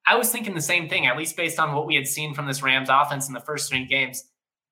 I 0.07 0.17
was 0.17 0.31
thinking 0.31 0.55
the 0.55 0.61
same 0.63 0.89
thing, 0.89 1.07
at 1.07 1.17
least 1.17 1.37
based 1.37 1.59
on 1.59 1.75
what 1.75 1.87
we 1.87 1.95
had 1.95 2.07
seen 2.07 2.35
from 2.35 2.47
this 2.47 2.63
Rams 2.63 2.89
offense 2.91 3.29
in 3.29 3.35
the 3.35 3.41
first 3.41 3.69
three 3.71 3.87
games. 3.87 4.25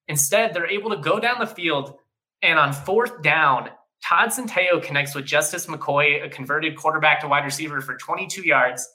Instead, 0.08 0.52
they're 0.52 0.66
able 0.66 0.90
to 0.90 0.96
go 0.96 1.18
down 1.18 1.38
the 1.38 1.46
field 1.46 1.94
and 2.42 2.58
on 2.58 2.72
fourth 2.72 3.22
down, 3.22 3.70
Todd 4.04 4.30
Centeio 4.30 4.82
connects 4.82 5.14
with 5.14 5.24
Justice 5.24 5.66
McCoy, 5.66 6.24
a 6.24 6.28
converted 6.28 6.76
quarterback 6.76 7.20
to 7.20 7.28
wide 7.28 7.44
receiver 7.44 7.80
for 7.80 7.96
22 7.96 8.42
yards. 8.42 8.88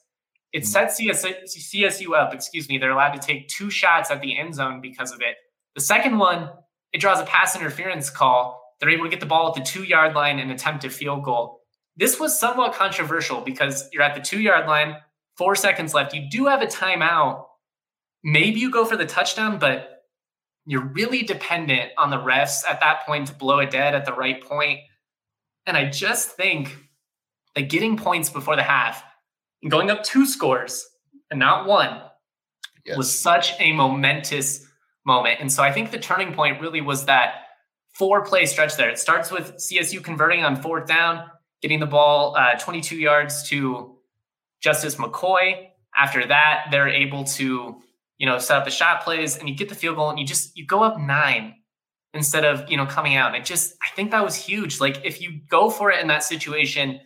It 0.52 0.64
mm-hmm. 0.64 0.66
sets 0.66 1.02
CSU 1.02 2.14
up, 2.14 2.34
excuse 2.34 2.68
me. 2.68 2.78
They're 2.78 2.92
allowed 2.92 3.14
to 3.14 3.20
take 3.20 3.48
two 3.48 3.70
shots 3.70 4.12
at 4.12 4.22
the 4.22 4.38
end 4.38 4.56
zone 4.56 4.82
because 4.82 5.14
of 5.14 5.22
it. 5.22 5.36
The 5.76 5.82
second 5.82 6.18
one, 6.18 6.50
it 6.98 7.00
draws 7.00 7.20
a 7.20 7.26
pass 7.26 7.56
interference 7.56 8.10
call. 8.10 8.74
They're 8.80 8.90
able 8.90 9.04
to 9.04 9.10
get 9.12 9.20
the 9.20 9.28
ball 9.28 9.50
at 9.50 9.54
the 9.54 9.62
two 9.62 9.84
yard 9.84 10.16
line 10.16 10.40
and 10.40 10.50
attempt 10.50 10.84
a 10.84 10.90
field 10.90 11.24
goal. 11.24 11.62
This 11.96 12.20
was 12.20 12.40
somewhat 12.40 12.74
controversial 12.74 13.42
because 13.42 13.88
you're 13.94 14.02
at 14.02 14.16
the 14.16 14.22
two 14.22 14.40
yard 14.40 14.66
line 14.66 14.96
four 15.38 15.56
seconds 15.56 15.94
left. 15.94 16.16
You 16.16 16.28
do 16.28 16.48
have 16.48 16.64
a 16.64 16.66
timeout. 16.66 17.46
Maybe 18.24 18.60
you 18.60 18.72
go 18.72 18.84
for 18.84 18.98
the 18.98 19.06
touchdown, 19.06 19.60
but 19.60 20.06
you're 20.66 20.88
really 20.88 21.22
dependent 21.22 21.92
on 22.00 22.10
the 22.10 22.18
refs 22.18 22.68
at 22.68 22.80
that 22.80 23.06
point 23.06 23.28
to 23.28 23.34
blow 23.36 23.60
it 23.60 23.70
dead 23.70 23.94
at 23.94 24.06
the 24.06 24.14
right 24.14 24.44
point. 24.44 24.80
And 25.68 25.78
I 25.78 25.92
just 25.92 26.32
think 26.32 26.76
that 27.54 27.70
getting 27.70 27.96
points 27.96 28.32
before 28.32 28.56
the 28.56 28.64
half 28.64 29.04
and 29.62 29.70
going 29.70 29.92
up 29.92 30.02
two 30.02 30.26
scores 30.26 30.84
and 31.30 31.40
not 31.40 31.68
one 31.68 32.02
yes. 32.84 32.98
was 32.98 33.20
such 33.20 33.54
a 33.60 33.72
momentous 33.72 34.67
moment. 35.08 35.40
And 35.40 35.52
so 35.52 35.64
I 35.64 35.72
think 35.72 35.90
the 35.90 35.98
turning 35.98 36.34
point 36.34 36.62
really 36.62 36.82
was 36.82 37.06
that 37.06 37.46
four 37.94 38.24
play 38.24 38.46
stretch 38.46 38.76
there. 38.76 38.90
It 38.90 39.00
starts 39.00 39.32
with 39.32 39.56
CSU 39.56 40.04
converting 40.04 40.44
on 40.44 40.62
fourth 40.62 40.86
down, 40.86 41.26
getting 41.62 41.80
the 41.80 41.88
ball 41.88 42.36
uh, 42.38 42.56
22 42.60 42.98
yards 42.98 43.50
to 43.50 43.96
Justice 44.62 44.96
McCoy. 44.96 45.70
After 45.96 46.28
that, 46.28 46.68
they're 46.70 46.90
able 46.90 47.24
to, 47.24 47.82
you 48.20 48.26
know, 48.28 48.38
set 48.38 48.58
up 48.58 48.66
the 48.66 48.72
shot 48.72 49.02
plays 49.02 49.38
and 49.38 49.50
you 49.50 49.56
get 49.56 49.70
the 49.70 49.76
field 49.76 49.96
goal 49.96 50.12
and 50.12 50.20
you 50.20 50.26
just 50.26 50.56
you 50.56 50.66
go 50.66 50.84
up 50.84 51.00
nine 51.00 51.56
instead 52.14 52.46
of, 52.46 52.70
you 52.70 52.78
know, 52.78 52.86
coming 52.86 53.16
out. 53.16 53.34
And 53.34 53.42
it 53.42 53.46
just 53.46 53.76
I 53.82 53.96
think 53.96 54.12
that 54.12 54.24
was 54.24 54.36
huge. 54.36 54.80
Like 54.80 55.04
if 55.06 55.22
you 55.22 55.40
go 55.50 55.72
for 55.72 55.90
it 55.90 56.02
in 56.02 56.08
that 56.08 56.24
situation 56.24 57.00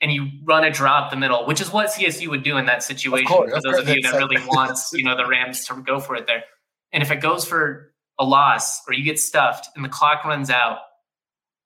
and 0.00 0.12
you 0.12 0.28
run 0.44 0.64
a 0.64 0.70
drop 0.70 1.10
the 1.10 1.16
middle, 1.16 1.44
which 1.46 1.60
is 1.60 1.72
what 1.72 1.88
CSU 1.88 2.28
would 2.28 2.44
do 2.44 2.56
in 2.56 2.66
that 2.66 2.84
situation. 2.84 3.26
Course, 3.26 3.52
for 3.52 3.60
those 3.60 3.80
of 3.80 3.88
you 3.88 4.00
that 4.02 4.14
really 4.14 4.40
wants, 4.46 4.92
you 4.92 5.04
know, 5.04 5.16
the 5.16 5.26
Rams 5.28 5.66
to 5.66 5.74
go 5.82 5.98
for 5.98 6.14
it 6.14 6.26
there. 6.28 6.44
And 6.92 7.02
if 7.02 7.10
it 7.10 7.20
goes 7.20 7.44
for 7.44 7.92
a 8.18 8.24
loss 8.24 8.82
or 8.88 8.94
you 8.94 9.04
get 9.04 9.18
stuffed 9.18 9.68
and 9.76 9.84
the 9.84 9.88
clock 9.88 10.24
runs 10.24 10.50
out, 10.50 10.78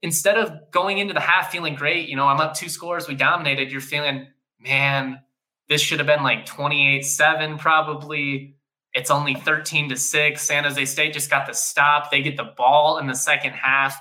instead 0.02 0.36
of 0.36 0.70
going 0.70 0.98
into 0.98 1.14
the 1.14 1.20
half 1.20 1.50
feeling 1.50 1.74
great, 1.74 2.08
you 2.08 2.16
know, 2.16 2.26
I'm 2.26 2.40
up 2.40 2.54
two 2.54 2.68
scores, 2.68 3.08
we 3.08 3.14
dominated, 3.14 3.70
you're 3.70 3.80
feeling, 3.80 4.26
man, 4.60 5.20
this 5.68 5.80
should 5.80 6.00
have 6.00 6.06
been 6.06 6.22
like 6.22 6.44
28 6.44 7.04
7, 7.04 7.58
probably. 7.58 8.56
It's 8.94 9.10
only 9.10 9.34
13 9.34 9.88
to 9.88 9.96
6. 9.96 10.42
San 10.42 10.64
Jose 10.64 10.84
State 10.84 11.14
just 11.14 11.30
got 11.30 11.46
the 11.46 11.54
stop. 11.54 12.10
They 12.10 12.20
get 12.20 12.36
the 12.36 12.52
ball 12.56 12.98
in 12.98 13.06
the 13.06 13.14
second 13.14 13.52
half. 13.52 13.98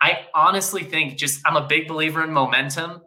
I 0.00 0.26
honestly 0.34 0.82
think 0.82 1.16
just 1.16 1.40
I'm 1.46 1.56
a 1.56 1.66
big 1.66 1.88
believer 1.88 2.22
in 2.22 2.30
momentum. 2.30 3.00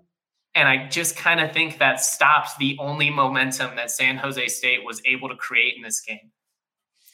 And 0.56 0.68
I 0.68 0.88
just 0.88 1.16
kind 1.16 1.40
of 1.40 1.52
think 1.52 1.78
that 1.78 2.02
stopped 2.02 2.58
the 2.58 2.76
only 2.80 3.12
momentum 3.12 3.76
that 3.76 3.92
San 3.92 4.18
Jose 4.18 4.48
State 4.48 4.84
was 4.84 5.00
able 5.06 5.30
to 5.30 5.36
create 5.36 5.76
in 5.76 5.84
this 5.84 6.02
game. 6.02 6.32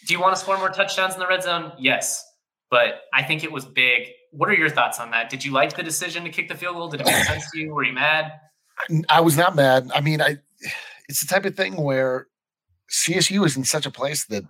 Do 0.08 0.14
you 0.14 0.20
want 0.20 0.36
to 0.36 0.42
score 0.42 0.58
more 0.58 0.70
touchdowns 0.70 1.14
in 1.14 1.20
the 1.20 1.28
red 1.28 1.44
zone? 1.44 1.72
Yes. 1.78 2.24
But 2.70 3.02
I 3.14 3.24
think 3.24 3.44
it 3.44 3.52
was 3.52 3.66
big. 3.66 4.10
What 4.32 4.50
are 4.50 4.54
your 4.54 4.70
thoughts 4.70 5.00
on 5.00 5.12
that? 5.12 5.30
Did 5.30 5.46
you 5.46 5.52
like 5.52 5.76
the 5.76 5.84
decision 5.84 6.24
to 6.24 6.30
kick 6.30 6.48
the 6.48 6.56
field 6.56 6.76
goal? 6.76 6.90
Did 6.90 7.02
it 7.02 7.06
make 7.06 7.24
sense 7.26 7.50
to 7.52 7.60
you? 7.60 7.74
Were 7.74 7.84
you 7.84 7.94
mad? 7.94 8.32
I 9.10 9.22
was 9.22 9.38
not 9.38 9.56
mad. 9.56 9.92
I 9.94 10.02
mean, 10.02 10.22
I 10.22 10.38
it's 11.08 11.22
the 11.22 11.28
type 11.28 11.46
of 11.46 11.56
thing 11.56 11.76
where 11.76 12.28
CSU 12.92 13.46
is 13.46 13.56
in 13.56 13.64
such 13.64 13.86
a 13.86 13.92
place 13.92 14.26
that 14.26 14.44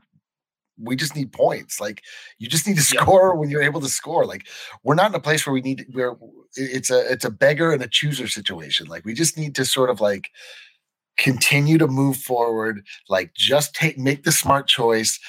we 0.77 0.95
just 0.95 1.15
need 1.15 1.31
points. 1.31 1.79
Like 1.79 2.03
you 2.39 2.47
just 2.47 2.67
need 2.67 2.77
to 2.77 2.83
score 2.83 3.35
when 3.35 3.49
you're 3.49 3.61
able 3.61 3.81
to 3.81 3.89
score. 3.89 4.25
Like 4.25 4.47
we're 4.83 4.95
not 4.95 5.11
in 5.11 5.15
a 5.15 5.19
place 5.19 5.45
where 5.45 5.53
we 5.53 5.61
need 5.61 5.85
where 5.91 6.15
it's 6.55 6.89
a 6.89 7.11
it's 7.11 7.25
a 7.25 7.29
beggar 7.31 7.71
and 7.71 7.83
a 7.83 7.87
chooser 7.87 8.27
situation. 8.27 8.87
Like 8.87 9.05
we 9.05 9.13
just 9.13 9.37
need 9.37 9.55
to 9.55 9.65
sort 9.65 9.89
of 9.89 10.01
like 10.01 10.29
continue 11.17 11.77
to 11.77 11.87
move 11.87 12.17
forward. 12.17 12.85
Like 13.09 13.33
just 13.33 13.75
take 13.75 13.97
make 13.97 14.23
the 14.23 14.31
smart 14.31 14.67
choice. 14.67 15.19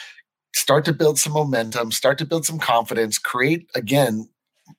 Start 0.55 0.85
to 0.85 0.93
build 0.93 1.19
some 1.19 1.33
momentum. 1.33 1.93
Start 1.93 2.19
to 2.19 2.27
build 2.27 2.47
some 2.47 2.59
confidence. 2.59 3.19
Create 3.19 3.69
again 3.75 4.29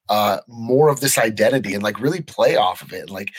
uh 0.10 0.39
more 0.48 0.89
of 0.89 1.00
this 1.00 1.18
identity 1.18 1.74
and 1.74 1.84
like 1.84 2.00
really 2.00 2.22
play 2.22 2.56
off 2.56 2.82
of 2.82 2.94
it. 2.94 3.10
Like 3.10 3.32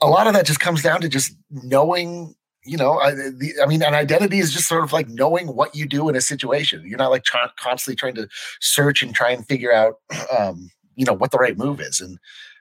a 0.00 0.06
lot 0.06 0.26
of 0.26 0.34
that 0.34 0.46
just 0.46 0.60
comes 0.60 0.82
down 0.82 1.00
to 1.00 1.08
just 1.08 1.34
knowing 1.50 2.34
you 2.64 2.76
know 2.76 2.98
I, 2.98 3.12
the, 3.12 3.54
I 3.62 3.66
mean 3.66 3.82
an 3.82 3.94
identity 3.94 4.38
is 4.38 4.52
just 4.52 4.68
sort 4.68 4.84
of 4.84 4.92
like 4.92 5.08
knowing 5.08 5.48
what 5.48 5.74
you 5.74 5.86
do 5.86 6.08
in 6.08 6.16
a 6.16 6.20
situation 6.20 6.84
you're 6.86 6.98
not 6.98 7.10
like 7.10 7.24
tra- 7.24 7.52
constantly 7.58 7.96
trying 7.96 8.14
to 8.16 8.28
search 8.60 9.02
and 9.02 9.14
try 9.14 9.30
and 9.30 9.46
figure 9.46 9.72
out 9.72 9.94
um 10.38 10.70
you 10.96 11.04
know 11.04 11.12
what 11.12 11.30
the 11.30 11.38
right 11.38 11.56
move 11.56 11.80
is 11.80 12.00
and 12.00 12.18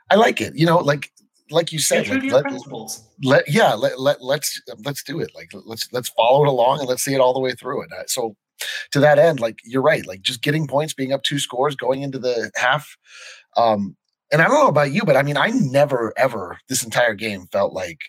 i 0.10 0.16
like 0.16 0.40
it 0.40 0.56
you 0.56 0.66
know 0.66 0.78
like 0.78 1.12
like 1.52 1.72
you 1.72 1.80
said 1.80 2.08
like, 2.08 2.24
let, 2.24 2.46
let, 3.24 3.50
yeah 3.50 3.74
let, 3.74 4.00
let 4.00 4.22
let's 4.22 4.62
let's 4.86 5.04
do 5.04 5.20
it. 5.20 5.32
Like 5.36 5.52
let's 5.66 5.92
let's 5.92 6.10
follow 6.10 6.44
it 6.44 6.50
along 6.50 6.80
and 6.80 6.90
let's 6.90 7.04
see 7.04 7.14
it 7.14 7.22
all 7.22 7.34
the 7.34 7.40
way 7.40 7.54
through 7.54 7.84
it. 7.84 7.92
Uh, 7.92 8.04
so 8.08 8.36
to 8.92 9.00
that 9.00 9.20
end 9.20 9.40
like 9.40 9.60
you're 9.64 9.84
right 9.84 10.08
like 10.08 10.22
just 10.22 10.42
getting 10.42 10.66
points 10.66 10.92
being 10.92 11.14
up 11.14 11.22
two 11.22 11.38
scores 11.38 11.76
going 11.76 12.02
into 12.02 12.18
the 12.18 12.50
half 12.56 12.98
um 13.56 13.96
and 14.32 14.42
I 14.42 14.48
don't 14.48 14.56
know 14.56 14.68
about 14.68 14.92
you, 14.92 15.04
but 15.04 15.16
I 15.16 15.24
mean, 15.24 15.38
I 15.38 15.50
never 15.50 16.14
ever 16.18 16.60
this 16.68 16.84
entire 16.84 17.14
game 17.14 17.48
felt 17.52 17.74
like 17.74 18.00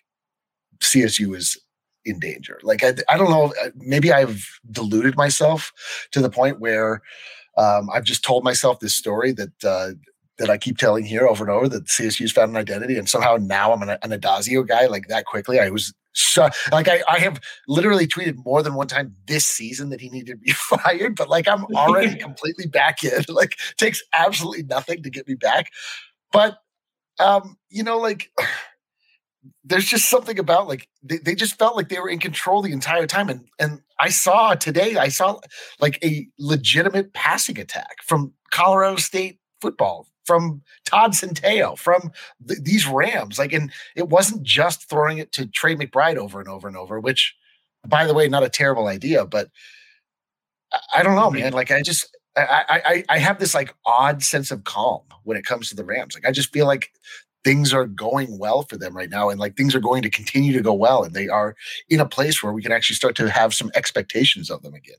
CSU 0.80 1.36
is 1.36 1.56
in 2.04 2.18
danger. 2.18 2.58
Like 2.62 2.82
I, 2.82 2.94
I 3.08 3.16
don't 3.16 3.30
know, 3.30 3.52
uh, 3.62 3.70
maybe 3.76 4.12
I've 4.12 4.44
deluded 4.70 5.16
myself 5.16 5.72
to 6.12 6.20
the 6.20 6.30
point 6.30 6.60
where 6.60 7.02
um, 7.56 7.88
I've 7.92 8.04
just 8.04 8.24
told 8.24 8.44
myself 8.44 8.80
this 8.80 8.96
story 8.96 9.32
that 9.32 9.64
uh, 9.64 9.90
that 10.38 10.50
I 10.50 10.56
keep 10.56 10.78
telling 10.78 11.04
here 11.04 11.26
over 11.26 11.44
and 11.44 11.52
over 11.52 11.68
that 11.68 11.86
CSU's 11.86 12.32
found 12.32 12.50
an 12.50 12.56
identity, 12.56 12.96
and 12.96 13.08
somehow 13.08 13.36
now 13.40 13.72
I'm 13.72 13.82
an, 13.82 13.90
an 13.90 14.10
Addazio 14.10 14.66
guy 14.66 14.86
like 14.86 15.08
that 15.08 15.26
quickly. 15.26 15.58
I 15.58 15.70
was 15.70 15.92
so 16.18 16.48
like 16.72 16.88
I, 16.88 17.02
I 17.08 17.18
have 17.18 17.40
literally 17.68 18.06
tweeted 18.06 18.44
more 18.44 18.62
than 18.62 18.74
one 18.74 18.88
time 18.88 19.14
this 19.26 19.46
season 19.46 19.90
that 19.90 20.00
he 20.00 20.08
needed 20.10 20.32
to 20.32 20.36
be 20.36 20.50
fired, 20.56 21.16
but 21.16 21.28
like 21.28 21.46
I'm 21.46 21.64
already 21.66 22.16
completely 22.20 22.66
back 22.66 23.04
in. 23.04 23.24
Like 23.28 23.56
takes 23.76 24.02
absolutely 24.14 24.64
nothing 24.64 25.02
to 25.02 25.10
get 25.10 25.28
me 25.28 25.34
back. 25.34 25.70
But 26.32 26.58
um, 27.20 27.56
you 27.68 27.82
know, 27.82 27.98
like 27.98 28.30
there's 29.64 29.86
just 29.86 30.08
something 30.08 30.38
about 30.38 30.66
like 30.66 30.88
they, 31.02 31.18
they 31.18 31.34
just 31.34 31.58
felt 31.58 31.76
like 31.76 31.88
they 31.88 32.00
were 32.00 32.08
in 32.08 32.18
control 32.18 32.62
the 32.62 32.72
entire 32.72 33.06
time. 33.06 33.28
And 33.28 33.48
and 33.58 33.80
I 34.00 34.08
saw 34.08 34.54
today, 34.54 34.96
I 34.96 35.08
saw 35.08 35.38
like 35.80 36.02
a 36.02 36.26
legitimate 36.38 37.12
passing 37.12 37.58
attack 37.58 37.98
from 38.04 38.32
Colorado 38.50 38.96
State 38.96 39.38
football, 39.60 40.08
from 40.28 40.62
Todd 40.84 41.12
Centeio, 41.12 41.76
from 41.76 42.12
th- 42.46 42.60
these 42.62 42.86
Rams. 42.86 43.38
Like, 43.38 43.52
and 43.52 43.72
it 43.96 44.08
wasn't 44.08 44.42
just 44.42 44.88
throwing 44.88 45.18
it 45.18 45.32
to 45.32 45.46
Trey 45.46 45.74
McBride 45.74 46.18
over 46.18 46.38
and 46.38 46.48
over 46.48 46.68
and 46.68 46.76
over, 46.76 47.00
which 47.00 47.34
by 47.86 48.06
the 48.06 48.14
way, 48.14 48.28
not 48.28 48.42
a 48.42 48.50
terrible 48.50 48.86
idea, 48.86 49.24
but 49.24 49.48
I, 50.72 50.78
I 50.98 51.02
don't 51.02 51.16
know, 51.16 51.30
man. 51.30 51.52
Like 51.52 51.70
I 51.70 51.82
just 51.82 52.16
I, 52.36 52.64
I 52.68 53.04
I 53.08 53.18
have 53.18 53.38
this 53.38 53.54
like 53.54 53.74
odd 53.86 54.22
sense 54.22 54.50
of 54.50 54.64
calm 54.64 55.02
when 55.24 55.36
it 55.36 55.44
comes 55.44 55.68
to 55.70 55.74
the 55.74 55.84
Rams. 55.84 56.14
Like 56.14 56.26
I 56.26 56.30
just 56.30 56.52
feel 56.52 56.66
like 56.66 56.92
things 57.44 57.72
are 57.72 57.86
going 57.86 58.38
well 58.38 58.62
for 58.62 58.76
them 58.76 58.96
right 58.96 59.10
now 59.10 59.30
and 59.30 59.40
like 59.40 59.56
things 59.56 59.74
are 59.74 59.80
going 59.80 60.02
to 60.02 60.10
continue 60.10 60.52
to 60.52 60.60
go 60.60 60.74
well 60.74 61.02
and 61.02 61.14
they 61.14 61.28
are 61.28 61.56
in 61.88 62.00
a 62.00 62.06
place 62.06 62.42
where 62.42 62.52
we 62.52 62.62
can 62.62 62.72
actually 62.72 62.96
start 62.96 63.16
to 63.16 63.30
have 63.30 63.54
some 63.54 63.70
expectations 63.74 64.50
of 64.50 64.60
them 64.62 64.74
again 64.74 64.96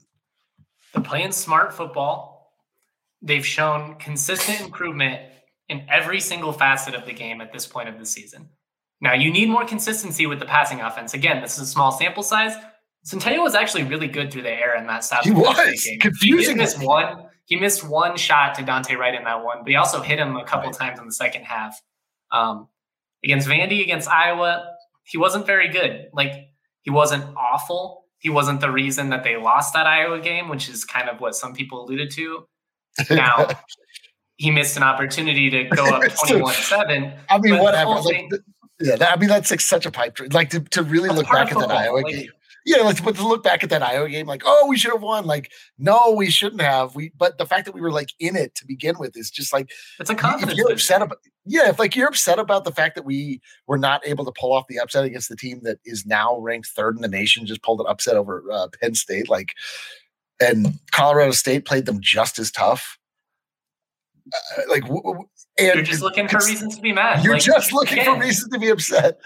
they're 0.93 1.03
playing 1.03 1.31
smart 1.31 1.73
football 1.73 2.28
they've 3.21 3.45
shown 3.45 3.95
consistent 3.95 4.61
improvement 4.61 5.21
in 5.67 5.85
every 5.89 6.19
single 6.19 6.51
facet 6.51 6.95
of 6.95 7.05
the 7.05 7.13
game 7.13 7.41
at 7.41 7.51
this 7.53 7.65
point 7.65 7.89
of 7.89 7.99
the 7.99 8.05
season 8.05 8.49
now 9.01 9.13
you 9.13 9.31
need 9.31 9.49
more 9.49 9.65
consistency 9.65 10.25
with 10.25 10.39
the 10.39 10.45
passing 10.45 10.81
offense 10.81 11.13
again 11.13 11.41
this 11.41 11.53
is 11.53 11.63
a 11.63 11.67
small 11.67 11.91
sample 11.91 12.23
size 12.23 12.53
Centeio 13.07 13.41
was 13.41 13.55
actually 13.55 13.83
really 13.83 14.07
good 14.07 14.29
through 14.31 14.41
the 14.41 14.51
air 14.51 14.75
in 14.75 14.85
that 14.87 15.05
South 15.05 15.23
he 15.23 15.31
was 15.31 15.85
game. 15.85 15.99
confusing 15.99 16.57
he 16.57 16.61
missed 16.61 16.83
one 16.83 17.29
he 17.49 17.55
missed 17.55 17.83
one 17.83 18.15
shot 18.15 18.53
to 18.55 18.63
Dante 18.63 18.95
Wright 18.95 19.15
in 19.15 19.23
that 19.23 19.43
one, 19.43 19.57
but 19.63 19.69
he 19.69 19.75
also 19.75 20.01
hit 20.01 20.19
him 20.19 20.37
a 20.37 20.45
couple 20.45 20.69
right. 20.69 20.77
times 20.77 20.99
in 20.99 21.07
the 21.07 21.11
second 21.11 21.45
half. 21.45 21.81
Um, 22.31 22.67
against 23.23 23.47
Vandy, 23.47 23.81
against 23.81 24.07
Iowa, 24.07 24.75
he 25.03 25.17
wasn't 25.17 25.47
very 25.47 25.67
good. 25.67 26.09
Like 26.13 26.51
he 26.81 26.91
wasn't 26.91 27.25
awful. 27.35 28.05
He 28.19 28.29
wasn't 28.29 28.61
the 28.61 28.69
reason 28.69 29.09
that 29.09 29.23
they 29.23 29.35
lost 29.35 29.73
that 29.73 29.87
Iowa 29.87 30.19
game, 30.19 30.47
which 30.47 30.69
is 30.69 30.85
kind 30.85 31.09
of 31.09 31.19
what 31.19 31.35
some 31.35 31.53
people 31.53 31.83
alluded 31.83 32.11
to. 32.11 32.45
Now 33.09 33.47
he 34.37 34.51
missed 34.51 34.77
an 34.77 34.83
opportunity 34.83 35.49
to 35.49 35.63
go 35.65 35.85
up 35.85 36.03
twenty-one-seven. 36.25 37.13
I 37.29 37.37
mean, 37.39 37.59
whatever. 37.59 37.91
Like, 38.01 38.29
yeah, 38.79 38.95
that, 38.95 39.13
I 39.13 39.19
mean 39.19 39.29
that's 39.29 39.51
like 39.51 39.61
such 39.61 39.85
a 39.85 39.91
pipe 39.91 40.15
dream. 40.15 40.29
Like 40.31 40.49
to, 40.51 40.59
to 40.59 40.83
really 40.83 41.09
look 41.09 41.29
back 41.29 41.51
at 41.51 41.59
that 41.59 41.71
Iowa 41.71 41.97
like, 41.97 42.05
game 42.07 42.29
yeah, 42.65 42.83
like 42.83 43.03
but 43.03 43.15
to 43.15 43.27
look 43.27 43.43
back 43.43 43.63
at 43.63 43.69
that 43.69 43.81
Iowa 43.81 44.09
game, 44.09 44.27
like, 44.27 44.43
oh, 44.45 44.67
we 44.67 44.77
should 44.77 44.91
have 44.91 45.01
won. 45.01 45.25
Like, 45.25 45.51
no, 45.77 46.13
we 46.15 46.29
shouldn't 46.29 46.61
have. 46.61 46.93
We 46.95 47.11
but 47.17 47.37
the 47.37 47.45
fact 47.45 47.65
that 47.65 47.73
we 47.73 47.81
were 47.81 47.91
like 47.91 48.09
in 48.19 48.35
it 48.35 48.53
to 48.55 48.65
begin 48.67 48.95
with 48.99 49.17
is 49.17 49.31
just 49.31 49.53
like 49.53 49.71
it's 49.99 50.09
a 50.09 50.15
confidence. 50.15 50.51
If 50.51 50.57
you're 50.57 50.71
upset 50.71 51.01
about 51.01 51.17
yeah, 51.45 51.69
if 51.69 51.79
like 51.79 51.95
you're 51.95 52.07
upset 52.07 52.37
about 52.37 52.65
the 52.65 52.71
fact 52.71 52.95
that 52.95 53.05
we 53.05 53.41
were 53.65 53.77
not 53.77 54.05
able 54.05 54.25
to 54.25 54.31
pull 54.39 54.53
off 54.53 54.67
the 54.67 54.79
upset 54.79 55.05
against 55.05 55.29
the 55.29 55.35
team 55.35 55.61
that 55.63 55.79
is 55.85 56.05
now 56.05 56.37
ranked 56.37 56.67
third 56.67 56.95
in 56.95 57.01
the 57.01 57.07
nation, 57.07 57.45
just 57.45 57.63
pulled 57.63 57.79
an 57.79 57.87
upset 57.87 58.15
over 58.15 58.43
uh, 58.51 58.67
Penn 58.79 58.93
State, 58.93 59.29
like, 59.29 59.55
and 60.41 60.79
Colorado 60.91 61.31
State 61.31 61.65
played 61.65 61.85
them 61.85 61.99
just 62.01 62.39
as 62.39 62.51
tough. 62.51 62.97
Uh, 64.31 64.61
like, 64.69 64.83
w- 64.83 65.01
w- 65.01 65.27
and 65.57 65.75
you're 65.75 65.83
just 65.83 66.01
looking 66.01 66.27
for 66.27 66.37
reasons 66.37 66.75
to 66.75 66.81
be 66.81 66.93
mad. 66.93 67.23
You're 67.23 67.33
like, 67.33 67.43
just 67.43 67.73
looking 67.73 68.03
for 68.03 68.17
reasons 68.19 68.51
to 68.53 68.59
be 68.59 68.69
upset 68.69 69.19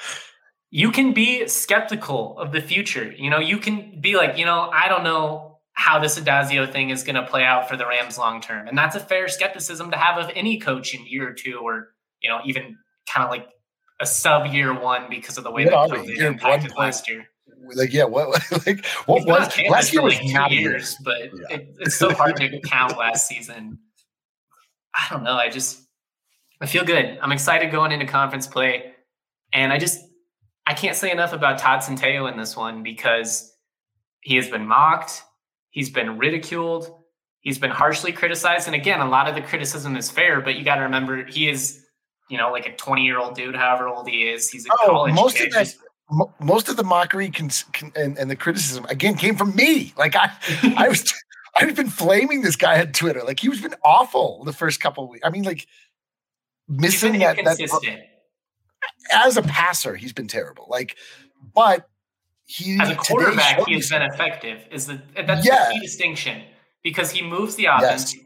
you 0.75 0.89
can 0.89 1.13
be 1.13 1.47
skeptical 1.47 2.35
of 2.39 2.51
the 2.51 2.59
future. 2.59 3.13
You 3.15 3.29
know, 3.29 3.37
you 3.37 3.59
can 3.59 4.01
be 4.01 4.17
like, 4.17 4.39
you 4.39 4.45
know, 4.45 4.71
I 4.73 4.87
don't 4.89 5.03
know 5.03 5.59
how 5.73 5.99
this 5.99 6.19
Addazio 6.19 6.71
thing 6.71 6.89
is 6.89 7.03
going 7.03 7.15
to 7.15 7.27
play 7.27 7.43
out 7.43 7.69
for 7.69 7.77
the 7.77 7.85
Rams 7.85 8.17
long 8.17 8.41
term. 8.41 8.67
And 8.67 8.75
that's 8.75 8.95
a 8.95 8.99
fair 8.99 9.27
skepticism 9.27 9.91
to 9.91 9.97
have 9.97 10.17
of 10.17 10.31
any 10.35 10.59
coach 10.59 10.95
in 10.95 11.05
year 11.05 11.31
two 11.31 11.59
or, 11.63 11.89
you 12.23 12.29
know, 12.29 12.39
even 12.43 12.75
kind 13.07 13.23
of 13.23 13.29
like 13.29 13.47
a 14.01 14.07
sub 14.07 14.47
year 14.47 14.73
one 14.73 15.11
because 15.11 15.37
of 15.37 15.43
the 15.43 15.51
way 15.51 15.65
yeah, 15.65 15.69
that 15.69 15.89
COVID 15.91 16.17
impacted 16.17 16.71
last 16.75 17.07
year. 17.07 17.27
Like, 17.75 17.93
yeah, 17.93 18.03
what 18.03 18.29
like 18.67 18.85
what 19.05 19.25
was 19.25 19.57
last 19.69 19.93
year 19.93 20.01
was 20.01 20.15
like 20.15 20.33
not 20.33 20.51
years, 20.51 20.95
but 21.03 21.17
yeah. 21.49 21.57
it, 21.57 21.75
it's 21.79 21.97
so 21.97 22.13
hard 22.13 22.35
to 22.37 22.59
count 22.61 22.97
last 22.97 23.27
season. 23.27 23.79
I 24.93 25.07
don't 25.09 25.23
know. 25.23 25.33
I 25.33 25.49
just 25.49 25.81
I 26.61 26.65
feel 26.65 26.85
good. 26.85 27.17
I'm 27.21 27.31
excited 27.31 27.71
going 27.71 27.91
into 27.91 28.05
conference 28.05 28.47
play. 28.47 28.93
And 29.51 29.73
I 29.73 29.77
just 29.77 30.01
I 30.65 30.73
can't 30.73 30.95
say 30.95 31.11
enough 31.11 31.33
about 31.33 31.59
Todd 31.59 31.81
Centeio 31.81 32.31
in 32.31 32.37
this 32.37 32.55
one 32.55 32.83
because 32.83 33.51
he 34.21 34.37
has 34.37 34.49
been 34.49 34.65
mocked, 34.65 35.23
he's 35.71 35.89
been 35.89 36.17
ridiculed, 36.17 36.89
he's 37.41 37.59
been 37.59 37.69
harshly 37.69 38.13
criticized. 38.13 38.67
And 38.67 38.75
again, 38.75 39.01
a 39.01 39.09
lot 39.09 39.27
of 39.27 39.35
the 39.35 39.41
criticism 39.41 39.97
is 39.97 40.09
fair, 40.09 40.39
but 40.39 40.55
you 40.55 40.63
got 40.63 40.75
to 40.75 40.83
remember 40.83 41.25
he 41.25 41.49
is, 41.49 41.83
you 42.29 42.37
know, 42.37 42.49
like 42.51 42.65
a 42.65 42.75
20 42.75 43.03
year 43.03 43.19
old 43.19 43.35
dude, 43.35 43.55
however 43.55 43.89
old 43.89 44.07
he 44.07 44.29
is. 44.29 44.49
He's 44.49 44.65
a 44.65 44.69
oh, 44.71 44.85
college 44.85 45.13
most 45.13 45.35
kid. 45.35 45.47
Of 45.47 45.53
that, 45.53 45.75
most 46.39 46.69
of 46.69 46.77
the 46.77 46.83
mockery 46.83 47.31
and, 47.95 48.17
and 48.17 48.29
the 48.29 48.35
criticism 48.35 48.85
again 48.85 49.15
came 49.15 49.35
from 49.35 49.55
me. 49.55 49.93
Like 49.97 50.15
I, 50.15 50.31
I 50.77 50.89
was, 50.89 51.13
I've 51.55 51.75
been 51.75 51.89
flaming 51.89 52.41
this 52.41 52.55
guy 52.55 52.81
on 52.81 52.91
Twitter. 52.91 53.21
Like 53.23 53.39
he 53.39 53.49
was 53.49 53.61
been 53.61 53.75
awful 53.83 54.43
the 54.43 54.53
first 54.53 54.79
couple 54.79 55.05
of 55.05 55.09
weeks. 55.09 55.25
I 55.25 55.29
mean, 55.29 55.43
like 55.43 55.67
missing 56.67 57.19
that, 57.19 57.37
that 57.37 57.99
as 59.13 59.37
a 59.37 59.41
passer, 59.43 59.95
he's 59.95 60.13
been 60.13 60.27
terrible. 60.27 60.65
Like, 60.69 60.97
but 61.53 61.89
he 62.45 62.77
as 62.79 62.89
a 62.89 62.95
quarterback, 62.95 63.65
he 63.67 63.75
has 63.75 63.89
been 63.89 64.01
effective. 64.01 64.65
Is 64.71 64.87
the 64.87 65.01
that's 65.15 65.45
yeah. 65.45 65.69
the 65.69 65.73
key 65.73 65.79
distinction 65.79 66.43
because 66.83 67.11
he 67.11 67.21
moves 67.21 67.55
the 67.55 67.65
offense. 67.65 68.13
Yes. 68.13 68.23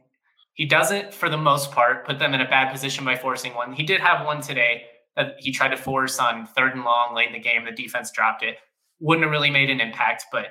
He 0.53 0.65
doesn't, 0.65 1.13
for 1.13 1.29
the 1.29 1.37
most 1.37 1.71
part, 1.71 2.03
put 2.03 2.17
them 2.17 2.33
in 2.33 2.41
a 2.41 2.49
bad 2.49 2.71
position 2.71 3.05
by 3.05 3.15
forcing 3.15 3.53
one. 3.53 3.73
He 3.73 3.83
did 3.83 4.01
have 4.01 4.25
one 4.25 4.41
today 4.41 4.85
that 5.17 5.35
he 5.39 5.51
tried 5.51 5.69
to 5.69 5.77
force 5.77 6.19
on 6.19 6.47
third 6.47 6.73
and 6.73 6.85
long 6.85 7.13
late 7.13 7.27
in 7.27 7.33
the 7.33 7.39
game. 7.39 7.65
The 7.65 7.71
defense 7.71 8.11
dropped 8.11 8.43
it. 8.43 8.57
Wouldn't 8.99 9.25
have 9.25 9.31
really 9.31 9.51
made 9.51 9.69
an 9.69 9.81
impact, 9.81 10.25
but 10.31 10.45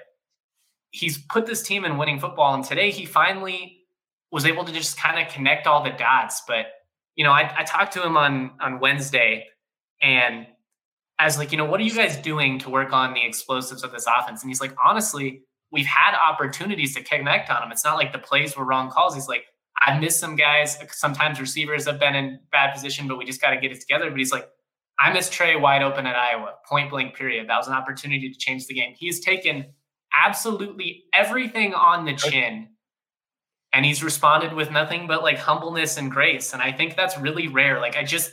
he's 0.91 1.19
put 1.19 1.47
this 1.47 1.63
team 1.63 1.85
in 1.85 1.97
winning 1.97 2.21
football. 2.21 2.55
And 2.55 2.65
today 2.65 2.91
he 2.91 3.07
finally 3.07 3.79
was 4.31 4.45
able 4.45 4.65
to 4.65 4.73
just 4.73 4.99
kind 4.99 5.19
of 5.19 5.33
connect 5.33 5.67
all 5.67 5.83
the 5.83 5.91
dots. 5.91 6.43
But 6.47 6.67
you 7.15 7.25
know, 7.25 7.33
I, 7.33 7.51
I 7.57 7.65
talked 7.65 7.95
to 7.95 8.05
him 8.05 8.17
on 8.17 8.51
on 8.61 8.79
Wednesday 8.81 9.47
and 10.03 10.47
as 11.19 11.39
like, 11.39 11.51
you 11.51 11.59
know, 11.59 11.65
what 11.65 11.81
are 11.81 11.85
you 11.85 11.95
guys 11.95 12.17
doing 12.19 12.59
to 12.59 12.69
work 12.69 12.93
on 12.93 13.15
the 13.15 13.25
explosives 13.25 13.83
of 13.83 13.93
this 13.93 14.07
offense? 14.07 14.43
And 14.43 14.51
he's 14.51 14.61
like, 14.61 14.75
honestly, 14.85 15.43
we've 15.73 15.87
had 15.87 16.15
opportunities 16.15 16.95
to 16.95 17.03
connect 17.03 17.51
on 17.51 17.61
them. 17.61 17.73
It's 17.73 17.85
not 17.85 17.97
like 17.97 18.13
the 18.13 18.19
plays 18.19 18.57
were 18.57 18.65
wrong 18.65 18.91
calls. 18.91 19.15
He's 19.15 19.29
like, 19.29 19.45
I 19.81 19.99
missed 19.99 20.21
some 20.21 20.37
guys. 20.37 20.79
Sometimes 20.91 21.41
receivers 21.41 21.87
have 21.87 21.99
been 21.99 22.15
in 22.15 22.41
bad 22.53 22.73
position, 22.75 23.09
but 23.09 23.19
we 23.19 23.25
just 23.25 23.41
got 23.41 23.51
to 23.51 23.61
get 23.61 23.73
it 23.73 23.81
together. 23.81 24.11
But 24.11 24.19
he's 24.19 24.33
like, 24.33 24.49
I 24.99 25.13
missed 25.13 25.33
Trey 25.33 25.57
wide 25.57 25.83
open 25.83 26.07
at 26.07 26.17
Iowa, 26.17 26.55
point 26.69 26.91
blank 26.91 27.15
period. 27.15 27.49
That 27.49 27.59
was 27.59 27.69
an 27.69 27.75
opportunity 27.75 28.31
to 28.31 28.39
change 28.39 28.67
the 28.67 28.75
game. 28.75 28.95
He's 28.97 29.21
taken 29.21 29.67
absolutely 30.25 31.05
everything 31.13 31.75
on 31.75 32.07
the 32.07 32.15
chin 32.15 32.69
and 33.73 33.85
he's 33.85 34.03
responded 34.03 34.55
with 34.55 34.71
nothing 34.71 35.07
but 35.07 35.23
like 35.23 35.37
humbleness 35.37 35.99
and 35.99 36.11
grace. 36.11 36.55
And 36.55 36.63
I 36.63 36.73
think 36.73 36.97
that's 36.97 37.19
really 37.19 37.49
rare. 37.49 37.79
Like 37.81 37.97
I 37.97 38.05
just 38.05 38.33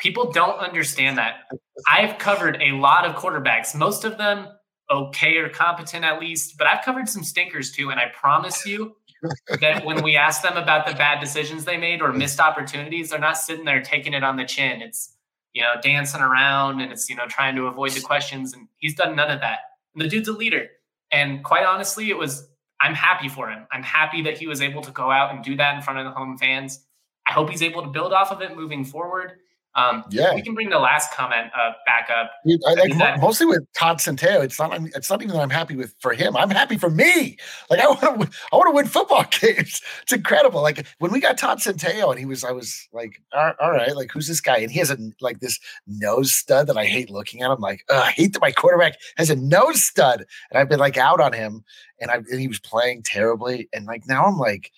People 0.00 0.32
don't 0.32 0.58
understand 0.58 1.18
that. 1.18 1.44
I've 1.88 2.18
covered 2.18 2.60
a 2.60 2.72
lot 2.72 3.06
of 3.06 3.16
quarterbacks, 3.16 3.74
most 3.74 4.04
of 4.04 4.18
them 4.18 4.48
okay 4.90 5.36
or 5.36 5.48
competent 5.48 6.04
at 6.04 6.20
least, 6.20 6.58
but 6.58 6.66
I've 6.66 6.84
covered 6.84 7.08
some 7.08 7.22
stinkers 7.22 7.72
too. 7.72 7.90
And 7.90 8.00
I 8.00 8.06
promise 8.12 8.66
you 8.66 8.96
that 9.60 9.84
when 9.84 10.02
we 10.02 10.16
ask 10.16 10.42
them 10.42 10.56
about 10.56 10.86
the 10.86 10.94
bad 10.94 11.20
decisions 11.20 11.64
they 11.64 11.76
made 11.76 12.02
or 12.02 12.12
missed 12.12 12.40
opportunities, 12.40 13.10
they're 13.10 13.18
not 13.18 13.38
sitting 13.38 13.64
there 13.64 13.82
taking 13.82 14.14
it 14.14 14.24
on 14.24 14.36
the 14.36 14.44
chin. 14.44 14.82
It's, 14.82 15.13
you 15.54 15.62
know, 15.62 15.74
dancing 15.80 16.20
around 16.20 16.80
and 16.80 16.92
it's, 16.92 17.08
you 17.08 17.16
know, 17.16 17.26
trying 17.26 17.56
to 17.56 17.66
avoid 17.66 17.92
the 17.92 18.00
questions. 18.00 18.52
And 18.52 18.68
he's 18.76 18.94
done 18.94 19.16
none 19.16 19.30
of 19.30 19.40
that. 19.40 19.60
And 19.94 20.04
the 20.04 20.08
dude's 20.08 20.28
a 20.28 20.32
leader. 20.32 20.68
And 21.10 21.42
quite 21.44 21.64
honestly, 21.64 22.10
it 22.10 22.18
was, 22.18 22.48
I'm 22.80 22.94
happy 22.94 23.28
for 23.28 23.48
him. 23.48 23.66
I'm 23.70 23.84
happy 23.84 24.20
that 24.22 24.36
he 24.36 24.46
was 24.46 24.60
able 24.60 24.82
to 24.82 24.90
go 24.90 25.10
out 25.10 25.32
and 25.32 25.42
do 25.42 25.56
that 25.56 25.76
in 25.76 25.82
front 25.82 26.00
of 26.00 26.04
the 26.04 26.10
home 26.10 26.36
fans. 26.36 26.84
I 27.26 27.32
hope 27.32 27.48
he's 27.48 27.62
able 27.62 27.82
to 27.82 27.88
build 27.88 28.12
off 28.12 28.32
of 28.32 28.42
it 28.42 28.56
moving 28.56 28.84
forward. 28.84 29.34
Um, 29.76 30.04
yeah, 30.10 30.34
we 30.34 30.42
can 30.42 30.54
bring 30.54 30.70
the 30.70 30.78
last 30.78 31.12
comment 31.12 31.50
uh, 31.56 31.72
back 31.84 32.08
up. 32.08 32.30
I, 32.66 32.74
like, 32.74 32.96
that, 32.98 33.20
mostly 33.20 33.46
with 33.46 33.66
Todd 33.76 33.98
Centeio, 33.98 34.42
it's 34.44 34.58
not. 34.58 34.72
It's 34.94 35.10
not 35.10 35.20
even 35.20 35.34
that 35.34 35.42
I'm 35.42 35.50
happy 35.50 35.74
with 35.74 35.94
for 35.98 36.12
him. 36.12 36.36
I'm 36.36 36.50
happy 36.50 36.78
for 36.78 36.90
me. 36.90 37.36
Like 37.68 37.80
I 37.80 37.88
want 37.88 38.00
to. 38.00 38.38
I 38.52 38.56
want 38.56 38.68
to 38.68 38.72
win 38.72 38.86
football 38.86 39.24
games. 39.40 39.82
It's 40.02 40.12
incredible. 40.12 40.62
Like 40.62 40.86
when 40.98 41.10
we 41.10 41.18
got 41.18 41.38
Todd 41.38 41.58
Centeio, 41.58 42.10
and 42.10 42.18
he 42.18 42.26
was. 42.26 42.44
I 42.44 42.52
was 42.52 42.88
like, 42.92 43.20
all, 43.32 43.52
all 43.60 43.72
right, 43.72 43.96
like 43.96 44.12
who's 44.12 44.28
this 44.28 44.40
guy? 44.40 44.58
And 44.58 44.70
he 44.70 44.78
has 44.78 44.90
a 44.90 44.98
like 45.20 45.40
this 45.40 45.58
nose 45.86 46.32
stud 46.32 46.68
that 46.68 46.76
I 46.76 46.84
hate 46.84 47.10
looking 47.10 47.42
at. 47.42 47.50
I'm 47.50 47.60
like, 47.60 47.84
I 47.90 48.12
hate 48.12 48.32
that 48.34 48.42
my 48.42 48.52
quarterback 48.52 48.94
has 49.16 49.30
a 49.30 49.36
nose 49.36 49.82
stud, 49.82 50.24
and 50.50 50.58
I've 50.58 50.68
been 50.68 50.78
like 50.78 50.96
out 50.96 51.20
on 51.20 51.32
him, 51.32 51.64
and 52.00 52.10
I 52.12 52.16
and 52.16 52.40
he 52.40 52.46
was 52.46 52.60
playing 52.60 53.02
terribly, 53.02 53.68
and 53.72 53.86
like 53.86 54.06
now 54.06 54.24
I'm 54.24 54.38
like 54.38 54.70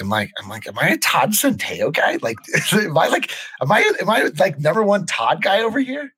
am 0.00 0.12
I 0.12 0.30
am 0.42 0.48
like 0.48 0.66
am 0.66 0.78
I 0.78 0.90
a 0.90 0.98
Todd 0.98 1.30
Centeio 1.30 1.92
guy? 1.92 2.18
Like 2.22 2.38
am 2.72 2.96
I 2.96 3.08
like 3.08 3.30
am 3.60 3.70
I 3.70 3.80
am 4.00 4.08
I 4.08 4.30
like 4.38 4.58
number 4.58 4.82
one 4.82 5.06
Todd 5.06 5.42
guy 5.42 5.62
over 5.62 5.80
here? 5.80 6.14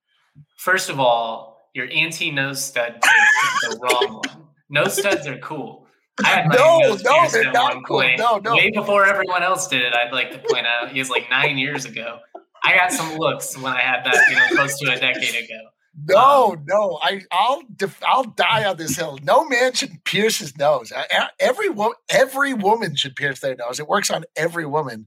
First 0.56 0.88
of 0.88 1.00
all, 1.00 1.68
your 1.74 1.88
anti 1.92 2.30
nose 2.30 2.64
stud 2.64 2.96
is 2.96 3.70
the 3.70 3.78
wrong 3.78 4.22
one. 4.26 4.46
Nose 4.70 4.96
studs 4.96 5.26
are 5.26 5.38
cool. 5.38 5.86
I 6.24 6.28
had 6.28 6.48
my 6.48 6.56
no, 6.56 6.78
nose 6.80 7.02
no, 7.02 7.28
they're 7.28 7.52
not 7.52 7.84
cool. 7.84 8.00
Point. 8.00 8.18
No, 8.18 8.38
no. 8.38 8.54
Way 8.54 8.70
before 8.70 9.06
everyone 9.06 9.42
else 9.42 9.66
did 9.66 9.82
it, 9.82 9.94
I'd 9.94 10.12
like 10.12 10.30
to 10.32 10.38
point 10.38 10.66
out. 10.66 10.90
He 10.90 10.98
was 10.98 11.10
like 11.10 11.28
nine 11.30 11.58
years 11.58 11.84
ago. 11.84 12.18
I 12.64 12.76
got 12.76 12.92
some 12.92 13.16
looks 13.16 13.56
when 13.56 13.72
I 13.72 13.80
had 13.80 14.04
that, 14.04 14.16
you 14.30 14.36
know, 14.36 14.46
close 14.54 14.78
to 14.78 14.92
a 14.92 14.98
decade 14.98 15.44
ago. 15.44 15.60
No, 15.94 16.56
no, 16.66 16.98
I, 17.02 17.20
I'll, 17.30 17.62
def- 17.76 18.02
I'll 18.06 18.24
die 18.24 18.64
on 18.64 18.78
this 18.78 18.96
hill. 18.96 19.18
No 19.22 19.46
man 19.46 19.74
should 19.74 20.02
pierce 20.04 20.38
his 20.38 20.56
nose. 20.56 20.92
Every 21.38 21.68
woman, 21.68 21.96
every 22.08 22.54
woman 22.54 22.96
should 22.96 23.14
pierce 23.14 23.40
their 23.40 23.56
nose. 23.56 23.78
It 23.78 23.88
works 23.88 24.10
on 24.10 24.24
every 24.34 24.64
woman. 24.64 25.06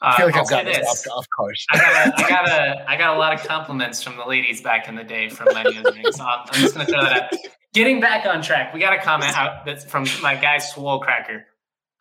I 0.00 0.16
feel 0.16 0.26
like 0.26 0.36
uh, 0.36 0.40
I've 0.40 0.48
got 0.48 0.64
this 0.64 1.06
off, 1.06 1.18
off 1.18 1.26
course. 1.36 1.66
I 1.70 1.78
got, 1.78 1.86
a, 1.94 2.24
I 2.24 2.28
got 2.28 2.48
a, 2.48 2.90
I 2.90 2.96
got 2.96 3.16
a 3.16 3.18
lot 3.18 3.34
of 3.34 3.46
compliments 3.46 4.02
from 4.02 4.16
the 4.16 4.24
ladies 4.24 4.60
back 4.60 4.88
in 4.88 4.94
the 4.94 5.04
day 5.04 5.28
from 5.28 5.48
my 5.54 5.64
username, 5.64 6.12
so 6.12 6.24
I'm 6.24 6.46
just 6.54 6.74
going 6.74 6.86
to 6.86 6.92
throw 6.92 7.02
that 7.02 7.22
out. 7.22 7.38
Getting 7.72 8.00
back 8.00 8.26
on 8.26 8.42
track, 8.42 8.72
we 8.74 8.80
got 8.80 8.92
a 8.92 9.02
comment 9.02 9.36
out 9.36 9.64
that's 9.64 9.84
from 9.84 10.06
my 10.22 10.34
guy 10.34 10.58
Swole 10.58 11.00
Cracker. 11.00 11.46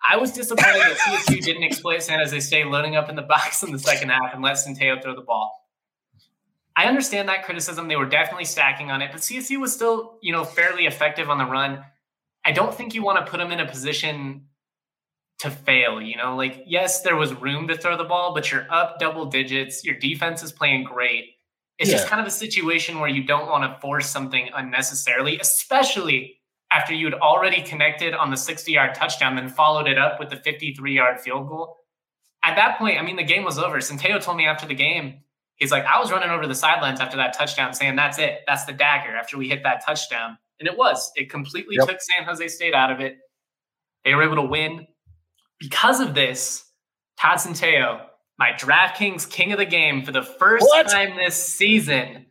I 0.07 0.17
was 0.17 0.31
disappointed 0.33 0.81
that 0.81 0.97
CSU 0.97 1.41
didn't 1.41 1.63
exploit 1.63 2.03
San 2.03 2.19
Jose 2.19 2.37
State 2.41 2.67
loading 2.67 2.95
up 2.95 3.09
in 3.09 3.15
the 3.15 3.21
box 3.21 3.63
in 3.63 3.71
the 3.71 3.79
second 3.79 4.09
half 4.09 4.33
and 4.33 4.43
let 4.43 4.57
Centeio 4.57 5.01
throw 5.01 5.15
the 5.15 5.21
ball. 5.21 5.62
I 6.75 6.86
understand 6.86 7.29
that 7.29 7.45
criticism. 7.45 7.88
They 7.88 7.95
were 7.95 8.07
definitely 8.07 8.45
stacking 8.45 8.89
on 8.89 9.01
it, 9.01 9.12
but 9.12 9.21
CSU 9.21 9.59
was 9.59 9.73
still, 9.73 10.17
you 10.21 10.31
know, 10.31 10.43
fairly 10.43 10.86
effective 10.86 11.29
on 11.29 11.38
the 11.38 11.45
run. 11.45 11.83
I 12.45 12.51
don't 12.51 12.73
think 12.73 12.93
you 12.93 13.03
want 13.03 13.23
to 13.23 13.29
put 13.29 13.38
them 13.38 13.51
in 13.51 13.59
a 13.59 13.65
position 13.65 14.47
to 15.39 15.51
fail. 15.51 16.01
You 16.01 16.17
know, 16.17 16.36
like, 16.36 16.63
yes, 16.65 17.01
there 17.01 17.15
was 17.15 17.33
room 17.36 17.67
to 17.67 17.77
throw 17.77 17.95
the 17.95 18.03
ball, 18.03 18.33
but 18.33 18.51
you're 18.51 18.65
up 18.71 18.99
double 18.99 19.25
digits. 19.25 19.86
Your 19.86 19.95
defense 19.95 20.41
is 20.41 20.51
playing 20.51 20.86
great. 20.86 21.25
It's 21.77 21.89
yeah. 21.89 21.97
just 21.97 22.07
kind 22.07 22.21
of 22.21 22.27
a 22.27 22.31
situation 22.31 22.99
where 22.99 23.09
you 23.09 23.23
don't 23.23 23.49
want 23.49 23.63
to 23.63 23.79
force 23.79 24.09
something 24.09 24.49
unnecessarily, 24.55 25.39
especially 25.39 26.39
after 26.71 26.93
you 26.93 27.05
had 27.05 27.15
already 27.15 27.62
connected 27.62 28.13
on 28.13 28.31
the 28.31 28.38
60 28.38 28.71
yard 28.71 28.95
touchdown, 28.95 29.36
then 29.36 29.47
followed 29.47 29.88
it 29.88 29.97
up 29.97 30.19
with 30.19 30.29
the 30.29 30.38
53 30.38 30.95
yard 30.95 31.19
field 31.19 31.47
goal. 31.47 31.77
At 32.43 32.55
that 32.55 32.77
point, 32.77 32.99
I 32.99 33.03
mean, 33.03 33.15
the 33.15 33.23
game 33.23 33.43
was 33.43 33.57
over. 33.57 33.77
Centeio 33.77 34.21
told 34.21 34.38
me 34.38 34.45
after 34.45 34.67
the 34.67 34.75
game, 34.75 35.19
he's 35.63 35.71
like, 35.71 35.86
I 35.86 35.99
was 35.99 36.12
running 36.12 36.30
over 36.30 36.45
the 36.45 36.56
sidelines 36.56 36.99
after 36.99 37.17
that 37.17 37.34
touchdown 37.34 37.73
saying, 37.73 37.95
that's 37.95 38.19
it. 38.19 38.41
That's 38.45 38.65
the 38.65 38.73
dagger 38.73 39.15
after 39.15 39.38
we 39.38 39.47
hit 39.47 39.63
that 39.63 39.84
touchdown. 39.86 40.38
And 40.60 40.67
it 40.67 40.78
was. 40.78 41.12
It 41.15 41.30
completely 41.30 41.78
yep. 41.80 41.88
took 41.88 42.02
San 42.02 42.26
Jose 42.26 42.47
State 42.49 42.73
out 42.73 42.91
of 42.91 42.99
it. 42.99 43.17
They 44.04 44.13
were 44.13 44.23
able 44.23 44.36
to 44.36 44.43
win 44.43 44.86
because 45.60 46.02
of 46.02 46.13
this, 46.13 46.65
Todd 47.17 47.38
Centeio, 47.38 48.02
my 48.38 48.52
DraftKings 48.52 49.30
king 49.30 49.54
of 49.54 49.58
the 49.58 49.65
game 49.65 50.04
for 50.04 50.12
the 50.12 50.21
first 50.21 50.65
what? 50.65 50.89
time 50.89 51.15
this 51.15 51.36
season. 51.36 52.26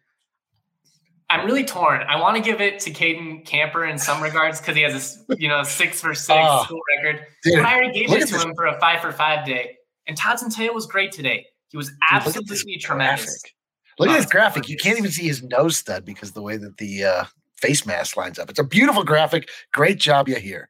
I'm 1.31 1.47
really 1.47 1.65
torn. 1.65 2.03
I 2.03 2.21
want 2.21 2.37
to 2.37 2.43
give 2.43 2.61
it 2.61 2.81
to 2.81 2.91
Cayden 2.91 3.45
Camper 3.47 3.87
in 3.87 3.97
some 3.97 4.23
regards 4.23 4.61
because 4.61 4.77
he 4.77 4.83
has 4.83 5.25
a 5.31 5.37
you 5.39 5.49
know 5.49 5.63
six 5.63 6.03
for 6.03 6.13
six 6.13 6.29
oh, 6.43 6.65
school 6.65 6.81
record. 6.99 7.25
Dude, 7.43 7.61
I 7.61 7.75
already 7.75 8.07
gave 8.07 8.13
it 8.13 8.29
to 8.29 8.39
him 8.39 8.55
for 8.55 8.67
a 8.67 8.79
five 8.79 9.01
for 9.01 9.13
five 9.13 9.47
day. 9.47 9.79
And 10.07 10.15
Todd 10.15 10.37
Centeio 10.37 10.75
was 10.75 10.85
great 10.85 11.11
today. 11.11 11.47
He 11.73 11.77
was 11.79 11.91
absolutely 12.11 12.77
tremendous. 12.77 13.25
Graphic. 13.25 13.55
Look 13.99 14.09
at 14.11 14.17
this 14.17 14.31
graphic. 14.31 14.69
You 14.69 14.77
can't 14.77 14.99
even 14.99 15.11
see 15.11 15.27
his 15.27 15.43
nose 15.43 15.77
stud 15.77 16.05
because 16.05 16.33
the 16.33 16.43
way 16.43 16.57
that 16.57 16.77
the 16.79 17.05
uh, 17.05 17.25
face 17.57 17.87
mask 17.87 18.17
lines 18.17 18.39
up. 18.39 18.51
It's 18.51 18.59
a 18.59 18.65
beautiful 18.65 19.05
graphic. 19.05 19.49
Great 19.73 19.99
job, 19.99 20.29
you 20.29 20.37
here. 20.37 20.69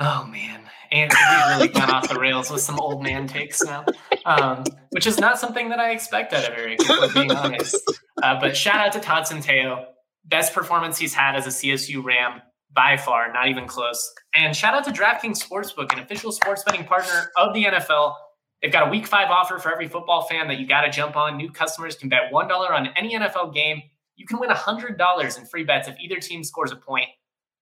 Oh 0.00 0.24
man, 0.26 0.62
and 0.92 1.12
we've 1.12 1.56
really 1.56 1.68
gone 1.72 1.90
off 1.90 2.08
the 2.08 2.18
rails 2.18 2.50
with 2.50 2.60
some 2.60 2.78
old 2.78 3.02
man 3.02 3.26
takes 3.26 3.62
now, 3.62 3.84
um, 4.24 4.64
which 4.90 5.06
is 5.06 5.18
not 5.18 5.38
something 5.38 5.68
that 5.70 5.78
I 5.78 5.90
expect 5.90 6.32
out 6.32 6.44
of 6.44 6.56
Eric, 6.56 6.80
being 7.14 7.32
honest. 7.32 7.76
Uh, 8.22 8.38
but 8.40 8.56
shout 8.56 8.76
out 8.76 8.92
to 8.92 9.00
Todd 9.00 9.24
Centeio. 9.24 9.86
Best 10.24 10.52
performance 10.52 10.98
he's 10.98 11.14
had 11.14 11.34
as 11.34 11.46
a 11.46 11.50
CSU 11.50 12.02
Ram 12.02 12.42
by 12.72 12.96
far, 12.96 13.32
not 13.32 13.48
even 13.48 13.66
close. 13.66 14.12
And 14.34 14.54
shout 14.54 14.74
out 14.74 14.84
to 14.84 14.90
DraftKings 14.90 15.42
Sportsbook, 15.42 15.92
an 15.92 15.98
official 15.98 16.32
sports 16.32 16.62
betting 16.64 16.84
partner 16.84 17.30
of 17.36 17.54
the 17.54 17.64
NFL. 17.64 18.14
They've 18.62 18.72
got 18.72 18.88
a 18.88 18.90
week 18.90 19.06
five 19.06 19.30
offer 19.30 19.58
for 19.58 19.72
every 19.72 19.86
football 19.86 20.22
fan 20.22 20.48
that 20.48 20.58
you 20.58 20.66
got 20.66 20.80
to 20.82 20.90
jump 20.90 21.16
on. 21.16 21.36
New 21.36 21.50
customers 21.50 21.94
can 21.94 22.08
bet 22.08 22.32
$1 22.32 22.70
on 22.70 22.88
any 22.96 23.14
NFL 23.14 23.54
game. 23.54 23.82
You 24.16 24.26
can 24.26 24.40
win 24.40 24.50
$100 24.50 25.38
in 25.38 25.46
free 25.46 25.62
bets 25.62 25.86
if 25.86 25.96
either 26.00 26.16
team 26.16 26.42
scores 26.42 26.72
a 26.72 26.76
point. 26.76 27.08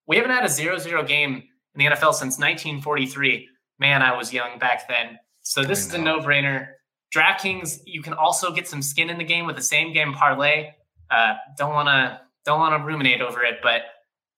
We 0.07 0.17
haven't 0.17 0.31
had 0.31 0.45
a 0.45 0.49
0 0.49 0.79
0 0.79 1.03
game 1.05 1.43
in 1.75 1.79
the 1.79 1.85
NFL 1.85 2.15
since 2.15 2.39
1943. 2.39 3.49
Man, 3.79 4.01
I 4.01 4.17
was 4.17 4.33
young 4.33 4.59
back 4.59 4.89
then. 4.89 5.19
So 5.43 5.63
this 5.63 5.87
is 5.87 5.93
a 5.93 5.99
no 5.99 6.21
brainer. 6.21 6.69
DraftKings, 7.15 7.81
you 7.85 8.03
can 8.03 8.15
also 8.15 8.53
get 8.53 8.67
some 8.67 8.83
skin 8.83 9.11
in 9.11 9.19
the 9.19 9.25
game 9.25 9.47
with 9.47 9.57
the 9.57 9.63
same 9.63 9.93
game 9.93 10.13
parlay. 10.13 10.71
Uh, 11.11 11.35
don't 11.59 11.73
want 11.73 11.89
to 11.89 12.21
don't 12.45 12.59
want 12.59 12.81
to 12.81 12.85
ruminate 12.85 13.21
over 13.21 13.43
it, 13.43 13.57
but 13.63 13.83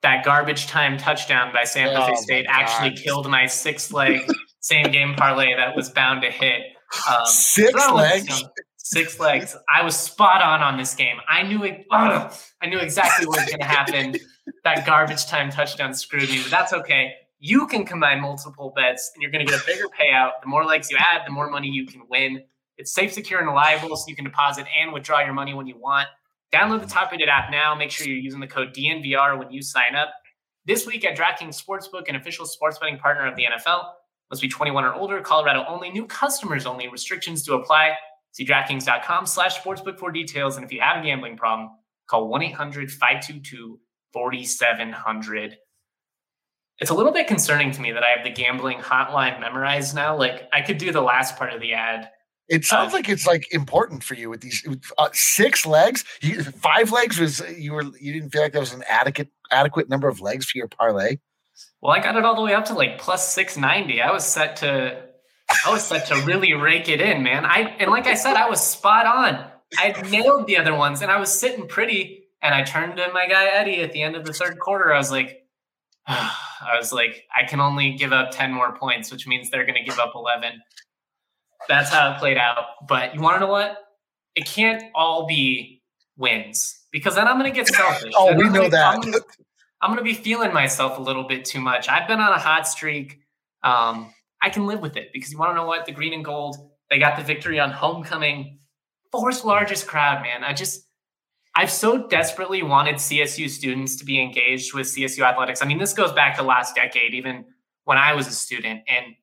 that 0.03 0.25
garbage 0.25 0.67
time 0.67 0.97
touchdown 0.97 1.53
by 1.53 1.65
San 1.65 1.95
Jose 1.95 2.13
oh 2.13 2.21
State 2.21 2.47
actually 2.49 2.97
killed 2.97 3.29
my 3.29 3.47
six 3.47 3.93
leg 3.93 4.21
same 4.61 4.91
game 4.91 5.15
parlay 5.15 5.55
that 5.55 5.75
was 5.77 5.91
bound 5.91 6.23
to 6.23 6.31
hit. 6.31 6.63
Um, 7.09 7.27
six 7.27 7.91
legs. 7.91 8.45
Six 8.77 9.21
legs. 9.21 9.55
I 9.69 9.83
was 9.83 9.95
spot 9.95 10.41
on 10.41 10.63
on 10.63 10.79
this 10.79 10.95
game. 10.95 11.19
I 11.29 11.43
knew 11.43 11.63
it. 11.65 11.87
I 11.91 12.31
knew 12.67 12.79
exactly 12.79 13.27
what 13.27 13.39
was 13.39 13.49
going 13.49 13.61
to 13.61 13.67
happen. 13.67 14.15
that 14.65 14.87
garbage 14.87 15.27
time 15.27 15.51
touchdown 15.51 15.93
screwed 15.93 16.31
me, 16.31 16.41
but 16.43 16.51
that's 16.51 16.73
okay 16.73 17.15
you 17.41 17.67
can 17.67 17.85
combine 17.85 18.21
multiple 18.21 18.73
bets 18.75 19.13
and 19.15 19.23
you're 19.23 19.31
going 19.31 19.45
to 19.45 19.51
get 19.51 19.61
a 19.61 19.67
bigger 19.67 19.87
payout. 19.89 20.33
The 20.43 20.49
more 20.49 20.65
legs 20.65 20.91
you 20.91 20.97
add, 20.99 21.23
the 21.27 21.31
more 21.31 21.49
money 21.49 21.69
you 21.69 21.87
can 21.87 22.03
win. 22.11 22.43
It's 22.77 22.93
safe, 22.93 23.13
secure, 23.13 23.41
and 23.41 23.49
reliable, 23.49 23.97
so 23.97 24.05
you 24.09 24.17
can 24.17 24.25
deposit 24.25 24.67
and 24.81 24.93
withdraw 24.93 25.21
your 25.21 25.35
money 25.35 25.55
when 25.55 25.67
you 25.67 25.77
want. 25.77 26.09
Download 26.53 26.81
the 26.81 26.87
top 26.87 27.11
rated 27.11 27.29
app 27.29 27.51
now. 27.51 27.75
Make 27.75 27.91
sure 27.91 28.07
you're 28.07 28.17
using 28.17 28.41
the 28.41 28.47
code 28.47 28.75
DNVR 28.75 29.39
when 29.39 29.51
you 29.51 29.63
sign 29.63 29.95
up. 29.95 30.11
This 30.65 30.87
week 30.87 31.05
at 31.05 31.17
DraftKings 31.17 31.63
Sportsbook, 31.63 32.09
an 32.09 32.17
official 32.17 32.47
sports 32.47 32.79
betting 32.79 32.99
partner 32.99 33.27
of 33.27 33.37
the 33.37 33.45
NFL, 33.45 33.85
must 34.31 34.43
be 34.43 34.49
21 34.49 34.85
or 34.85 34.95
older, 34.95 35.21
Colorado 35.21 35.65
only, 35.69 35.91
new 35.91 36.07
customers 36.07 36.67
only, 36.67 36.89
restrictions 36.89 37.43
do 37.43 37.55
apply. 37.55 37.95
See 38.33 38.45
DraftKings.com 38.45 39.27
slash 39.27 39.61
sportsbook 39.61 39.99
for 39.99 40.13
details. 40.13 40.57
And 40.57 40.65
if 40.65 40.73
you 40.73 40.81
have 40.81 41.03
a 41.03 41.07
gambling 41.07 41.37
problem, 41.37 41.71
call 42.09 42.29
1 42.29 42.43
800 42.43 42.91
522 42.91 43.81
4700 44.13 45.57
it's 46.81 46.91
a 46.91 46.95
little 46.95 47.13
bit 47.13 47.27
concerning 47.27 47.73
to 47.73 47.81
me 47.81 47.93
that 47.93 48.05
I 48.05 48.11
have 48.11 48.25
the 48.25 48.31
gambling 48.31 48.79
hotline 48.79 49.41
memorized 49.41 49.95
now. 49.95 50.17
Like 50.17 50.49
I 50.53 50.61
could 50.61 50.79
do 50.79 50.93
the 50.93 51.01
last 51.01 51.37
part 51.37 51.53
of 51.53 51.61
the 51.61 51.75
ad. 51.75 52.11
It 52.49 52.65
sounds 52.65 52.95
uh, 52.95 52.97
like 52.97 53.09
it's 53.09 53.27
like 53.27 53.53
important 53.53 54.03
for 54.03 54.15
you 54.15 54.31
with 54.31 54.41
these 54.41 54.67
uh, 54.97 55.09
six 55.13 55.67
legs. 55.67 56.05
You, 56.23 56.43
five 56.43 56.93
legs 56.93 57.19
was 57.19 57.43
you 57.59 57.73
were 57.73 57.83
you 58.01 58.13
didn't 58.13 58.31
feel 58.31 58.43
like 58.43 58.53
there 58.53 58.61
was 58.61 58.73
an 58.73 58.85
adequate 58.89 59.29
adequate 59.51 59.89
number 59.89 60.09
of 60.09 60.21
legs 60.21 60.47
for 60.47 60.57
your 60.57 60.69
parlay. 60.69 61.19
Well, 61.81 61.93
I 61.93 62.01
got 62.01 62.17
it 62.17 62.25
all 62.25 62.35
the 62.35 62.43
way 62.43 62.55
up 62.55 62.67
to 62.67 62.75
like 62.75 62.99
plus 62.99 63.33
six 63.33 63.57
ninety. 63.57 64.01
I 64.01 64.11
was 64.11 64.25
set 64.25 64.57
to 64.57 65.03
I 65.65 65.73
was 65.73 65.85
set 65.85 66.07
to 66.07 66.17
really 66.23 66.53
rake 66.55 66.89
it 66.89 67.01
in, 67.01 67.23
man. 67.23 67.45
I 67.45 67.75
and 67.79 67.91
like 67.91 68.07
I 68.07 68.15
said, 68.15 68.37
I 68.37 68.49
was 68.49 68.61
spot 68.61 69.07
on. 69.07 69.45
I 69.77 69.93
nailed 70.11 70.47
the 70.47 70.57
other 70.57 70.75
ones, 70.75 71.03
and 71.03 71.11
I 71.11 71.19
was 71.19 71.39
sitting 71.39 71.69
pretty. 71.69 72.25
And 72.41 72.55
I 72.55 72.63
turned 72.63 72.97
to 72.99 73.11
my 73.13 73.27
guy 73.27 73.47
Eddie 73.47 73.81
at 73.81 73.93
the 73.93 74.03
end 74.03 74.15
of 74.15 74.25
the 74.25 74.33
third 74.33 74.61
quarter. 74.61 74.93
I 74.93 74.99
was 74.99 75.11
like, 75.11 75.45
I 76.07 76.77
was 76.77 76.93
like, 76.93 77.25
I 77.35 77.45
can 77.45 77.61
only 77.61 77.95
give 77.95 78.13
up 78.13 78.31
10 78.31 78.53
more 78.53 78.77
points, 78.77 79.11
which 79.11 79.27
means 79.27 79.51
they're 79.51 79.67
going 79.67 79.75
to 79.75 79.83
give 79.83 79.99
up 79.99 80.13
11. 80.15 80.61
That's 81.69 81.91
how 81.91 82.13
it 82.13 82.19
played 82.19 82.39
out. 82.39 82.65
But 82.87 83.15
you 83.15 83.21
want 83.21 83.37
to 83.37 83.41
know 83.41 83.51
what? 83.51 83.77
It 84.35 84.47
can't 84.47 84.85
all 84.95 85.27
be 85.27 85.83
wins 86.17 86.79
because 86.93 87.17
then 87.17 87.27
I'm 87.27 87.39
going 87.39 87.53
to 87.53 87.57
get 87.57 87.69
selfish. 87.69 88.13
oh, 88.17 88.35
we 88.35 88.49
know 88.49 88.69
that. 88.69 89.05
I'm 89.81 89.91
going 89.91 89.99
to 89.99 90.05
be 90.05 90.15
feeling 90.15 90.53
myself 90.53 90.99
a 90.99 91.03
little 91.03 91.25
bit 91.25 91.45
too 91.45 91.61
much. 91.61 91.89
I've 91.89 92.09
been 92.09 92.21
on 92.21 92.33
a 92.33 92.39
hot 92.39 92.67
streak. 92.67 93.21
Um, 93.63 94.13
I 94.43 94.51
can 94.51 94.67
live 94.67 94.81
with 94.81 94.97
it 94.97 95.11
because 95.13 95.33
you 95.33 95.39
want 95.39 95.51
to 95.51 95.55
know 95.55 95.67
what? 95.67 95.87
The 95.87 95.93
green 95.93 96.13
and 96.13 96.25
gold, 96.25 96.57
they 96.91 96.99
got 96.99 97.17
the 97.17 97.23
victory 97.23 97.61
on 97.61 97.71
homecoming. 97.71 98.59
Fourth 99.13 99.45
largest 99.45 99.87
crowd, 99.87 100.23
man. 100.23 100.45
I 100.45 100.53
just, 100.53 100.87
I've 101.55 101.71
so 101.71 102.09
desperately 102.09 102.63
wanted 102.63 102.97
CSU 102.97 103.49
students 103.49 103.97
to 103.97 104.05
be 104.05 104.21
engaged 104.21 104.75
with 104.75 104.87
CSU 104.87 105.25
athletics. 105.25 105.63
I 105.63 105.67
mean, 105.67 105.79
this 105.79 105.93
goes 105.93 106.13
back 106.13 106.37
to 106.37 106.43
last 106.43 106.75
decade, 106.75 107.15
even 107.15 107.45
when 107.85 107.99
I 107.99 108.15
was 108.15 108.27
a 108.27 108.33
student. 108.33 108.83
And 108.89 109.15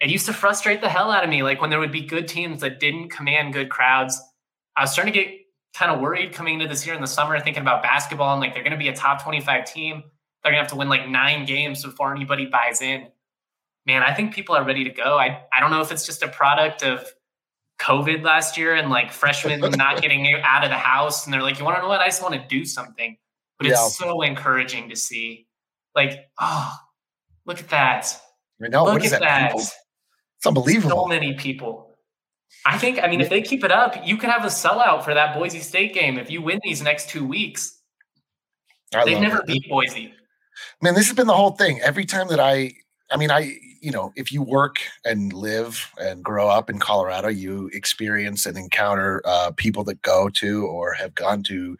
it 0.00 0.10
used 0.10 0.26
to 0.26 0.32
frustrate 0.32 0.80
the 0.80 0.88
hell 0.88 1.10
out 1.10 1.24
of 1.24 1.30
me. 1.30 1.42
Like 1.42 1.60
when 1.60 1.70
there 1.70 1.78
would 1.80 1.92
be 1.92 2.02
good 2.02 2.28
teams 2.28 2.60
that 2.60 2.80
didn't 2.80 3.10
command 3.10 3.52
good 3.52 3.70
crowds, 3.70 4.20
I 4.76 4.82
was 4.82 4.92
starting 4.92 5.12
to 5.12 5.20
get 5.20 5.41
kind 5.74 5.90
of 5.90 6.00
worried 6.00 6.32
coming 6.32 6.54
into 6.54 6.68
this 6.68 6.86
year 6.86 6.94
in 6.94 7.00
the 7.00 7.06
summer, 7.06 7.38
thinking 7.40 7.62
about 7.62 7.82
basketball 7.82 8.32
and 8.32 8.40
like 8.40 8.54
they're 8.54 8.62
going 8.62 8.72
to 8.72 8.78
be 8.78 8.88
a 8.88 8.94
top 8.94 9.22
25 9.22 9.64
team. 9.64 10.02
They're 10.42 10.52
going 10.52 10.58
to 10.58 10.62
have 10.62 10.70
to 10.72 10.76
win 10.76 10.88
like 10.88 11.08
nine 11.08 11.44
games 11.44 11.82
before 11.84 12.14
anybody 12.14 12.46
buys 12.46 12.82
in. 12.82 13.08
Man, 13.86 14.02
I 14.02 14.12
think 14.14 14.34
people 14.34 14.54
are 14.54 14.64
ready 14.64 14.84
to 14.84 14.90
go. 14.90 15.18
I, 15.18 15.44
I 15.52 15.60
don't 15.60 15.70
know 15.70 15.80
if 15.80 15.90
it's 15.90 16.06
just 16.06 16.22
a 16.22 16.28
product 16.28 16.82
of 16.82 17.06
COVID 17.80 18.22
last 18.22 18.56
year 18.56 18.74
and 18.74 18.90
like 18.90 19.12
freshmen 19.12 19.60
not 19.76 20.00
getting 20.02 20.32
out 20.42 20.64
of 20.64 20.70
the 20.70 20.76
house. 20.76 21.24
And 21.24 21.32
they're 21.32 21.42
like, 21.42 21.58
you 21.58 21.64
want 21.64 21.78
to 21.78 21.82
know 21.82 21.88
what? 21.88 22.00
I 22.00 22.06
just 22.06 22.22
want 22.22 22.34
to 22.34 22.44
do 22.48 22.64
something. 22.64 23.16
But 23.58 23.68
it's 23.68 23.96
so 23.96 24.22
encouraging 24.22 24.88
to 24.88 24.96
see. 24.96 25.46
Like, 25.94 26.30
oh, 26.40 26.76
look 27.46 27.60
at 27.60 27.68
that. 27.68 28.20
I 28.62 28.68
know. 28.68 28.84
Look 28.84 29.04
at 29.04 29.10
that. 29.10 29.20
that. 29.20 29.54
It's 29.54 30.46
unbelievable. 30.46 31.04
So 31.04 31.06
many 31.06 31.34
people. 31.34 31.91
I 32.64 32.78
think, 32.78 33.02
I 33.02 33.08
mean, 33.08 33.20
if 33.20 33.28
they 33.28 33.42
keep 33.42 33.64
it 33.64 33.72
up, 33.72 34.06
you 34.06 34.16
could 34.16 34.30
have 34.30 34.44
a 34.44 34.48
sellout 34.48 35.04
for 35.04 35.14
that 35.14 35.36
Boise 35.36 35.60
State 35.60 35.94
game 35.94 36.18
if 36.18 36.30
you 36.30 36.40
win 36.42 36.60
these 36.62 36.82
next 36.82 37.08
two 37.08 37.26
weeks. 37.26 37.78
I 38.94 39.04
They've 39.04 39.20
never 39.20 39.38
it. 39.38 39.46
beat 39.46 39.68
Boise. 39.68 40.14
Man, 40.80 40.94
this 40.94 41.06
has 41.08 41.16
been 41.16 41.26
the 41.26 41.34
whole 41.34 41.52
thing. 41.52 41.80
Every 41.80 42.04
time 42.04 42.28
that 42.28 42.38
I, 42.38 42.72
I 43.10 43.16
mean, 43.16 43.30
I 43.30 43.56
you 43.82 43.90
know, 43.90 44.12
if 44.14 44.30
you 44.30 44.42
work 44.42 44.76
and 45.04 45.32
live 45.32 45.90
and 45.98 46.22
grow 46.22 46.48
up 46.48 46.70
in 46.70 46.78
Colorado, 46.78 47.28
you 47.28 47.68
experience 47.72 48.46
and 48.46 48.56
encounter 48.56 49.20
uh, 49.24 49.50
people 49.56 49.82
that 49.84 50.00
go 50.02 50.28
to 50.30 50.64
or 50.66 50.92
have 50.92 51.14
gone 51.16 51.42
to 51.42 51.76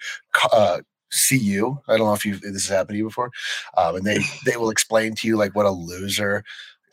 uh, 0.52 0.80
CU. 1.12 1.78
I 1.86 1.96
don't 1.96 2.06
know 2.06 2.12
if 2.12 2.26
you 2.26 2.36
this 2.36 2.66
has 2.66 2.76
happened 2.76 2.94
to 2.94 2.98
you 2.98 3.04
before, 3.04 3.30
um, 3.76 3.96
and 3.96 4.04
they 4.04 4.18
they 4.44 4.56
will 4.56 4.70
explain 4.70 5.14
to 5.14 5.28
you 5.28 5.36
like 5.36 5.54
what 5.54 5.64
a 5.64 5.70
loser 5.70 6.42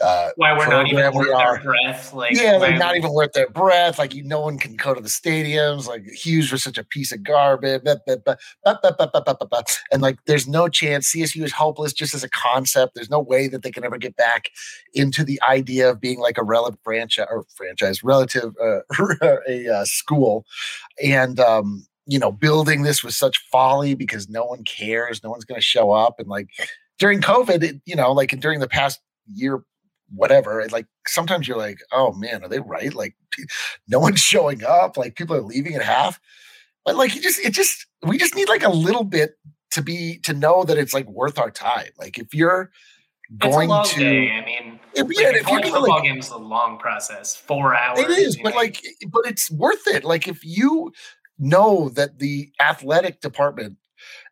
uh, 0.01 0.29
why 0.35 0.57
we're 0.57 0.67
not 0.67 0.87
even 0.87 1.13
worth 1.13 1.27
their 1.27 1.61
breath. 1.61 2.13
Like, 2.13 2.35
yeah, 2.35 2.57
they're 2.57 2.77
not 2.77 2.95
even 2.95 3.11
worth 3.13 3.33
their 3.33 3.49
breath. 3.49 3.99
Like, 3.99 4.13
you, 4.13 4.23
no 4.23 4.39
one 4.39 4.57
can 4.57 4.75
go 4.75 4.93
to 4.93 5.01
the 5.01 5.09
stadiums. 5.09 5.87
Like, 5.87 6.05
Hughes 6.05 6.51
was 6.51 6.63
such 6.63 6.77
a 6.77 6.83
piece 6.83 7.11
of 7.11 7.23
garbage. 7.23 7.81
And 9.91 10.01
like, 10.01 10.17
there's 10.25 10.47
no 10.47 10.69
chance. 10.69 11.13
CSU 11.13 11.43
is 11.43 11.51
hopeless 11.51 11.93
just 11.93 12.13
as 12.13 12.23
a 12.23 12.29
concept. 12.29 12.95
There's 12.95 13.09
no 13.09 13.19
way 13.19 13.47
that 13.49 13.63
they 13.63 13.71
can 13.71 13.83
ever 13.83 13.97
get 13.97 14.15
back 14.15 14.49
into 14.93 15.23
the 15.23 15.39
idea 15.47 15.89
of 15.89 15.99
being 15.99 16.19
like 16.19 16.37
a 16.37 16.43
relative 16.43 16.79
franchise 16.83 17.27
or 17.29 17.45
franchise 17.55 18.03
relative 18.03 18.53
uh, 18.61 18.79
a 19.47 19.67
uh, 19.69 19.85
school, 19.85 20.45
and 21.03 21.39
um, 21.39 21.85
you 22.05 22.17
know, 22.17 22.31
building 22.31 22.83
this 22.83 23.03
with 23.03 23.13
such 23.13 23.37
folly 23.51 23.93
because 23.93 24.29
no 24.29 24.45
one 24.45 24.63
cares. 24.63 25.23
No 25.23 25.29
one's 25.29 25.45
going 25.45 25.59
to 25.59 25.65
show 25.65 25.91
up. 25.91 26.19
And 26.19 26.27
like 26.27 26.47
during 26.97 27.21
COVID, 27.21 27.63
it, 27.63 27.81
you 27.85 27.95
know, 27.95 28.11
like 28.11 28.31
during 28.39 28.59
the 28.59 28.67
past 28.67 28.99
year 29.31 29.63
whatever. 30.13 30.65
like 30.71 30.87
sometimes 31.07 31.47
you're 31.47 31.57
like, 31.57 31.79
oh 31.91 32.13
man, 32.13 32.43
are 32.43 32.49
they 32.49 32.59
right? 32.59 32.93
Like 32.93 33.15
no 33.87 33.99
one's 33.99 34.19
showing 34.19 34.63
up. 34.63 34.97
Like 34.97 35.15
people 35.15 35.35
are 35.35 35.41
leaving 35.41 35.75
at 35.75 35.81
half. 35.81 36.19
But 36.85 36.95
like 36.95 37.15
you 37.15 37.21
just 37.21 37.39
it 37.39 37.53
just 37.53 37.85
we 38.03 38.17
just 38.17 38.35
need 38.35 38.49
like 38.49 38.63
a 38.63 38.69
little 38.69 39.03
bit 39.03 39.37
to 39.71 39.81
be 39.81 40.19
to 40.23 40.33
know 40.33 40.63
that 40.63 40.77
it's 40.77 40.93
like 40.93 41.07
worth 41.07 41.37
our 41.37 41.51
time. 41.51 41.89
Like 41.97 42.17
if 42.17 42.33
you're 42.33 42.71
going 43.37 43.69
to 43.69 43.99
day. 43.99 44.31
I 44.31 44.45
mean 44.45 44.79
if, 44.95 45.07
like, 45.07 45.19
yeah, 45.19 45.29
if 45.29 45.47
you're 45.47 45.61
football 45.61 45.95
like, 45.95 46.03
game 46.03 46.17
is 46.17 46.29
a 46.29 46.37
long 46.37 46.79
process, 46.79 47.35
four 47.35 47.75
hours. 47.75 47.99
It 47.99 48.09
is, 48.09 48.37
but 48.37 48.51
know. 48.51 48.57
like 48.57 48.83
but 49.09 49.25
it's 49.25 49.51
worth 49.51 49.87
it. 49.87 50.03
Like 50.03 50.27
if 50.27 50.43
you 50.43 50.91
know 51.37 51.89
that 51.89 52.19
the 52.19 52.51
athletic 52.59 53.21
department 53.21 53.77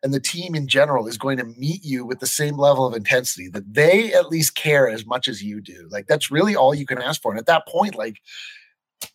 and 0.02 0.14
the 0.14 0.20
team 0.20 0.54
in 0.54 0.66
general 0.66 1.06
is 1.06 1.18
going 1.18 1.38
to 1.38 1.44
meet 1.44 1.84
you 1.84 2.04
with 2.04 2.20
the 2.20 2.26
same 2.26 2.56
level 2.56 2.86
of 2.86 2.94
intensity 2.94 3.48
that 3.48 3.74
they 3.74 4.12
at 4.12 4.28
least 4.28 4.54
care 4.54 4.88
as 4.88 5.06
much 5.06 5.28
as 5.28 5.42
you 5.42 5.60
do. 5.60 5.88
Like 5.90 6.06
that's 6.06 6.30
really 6.30 6.54
all 6.54 6.74
you 6.74 6.86
can 6.86 7.00
ask 7.00 7.20
for. 7.20 7.32
And 7.32 7.38
at 7.38 7.46
that 7.46 7.66
point 7.66 7.94
like 7.94 8.18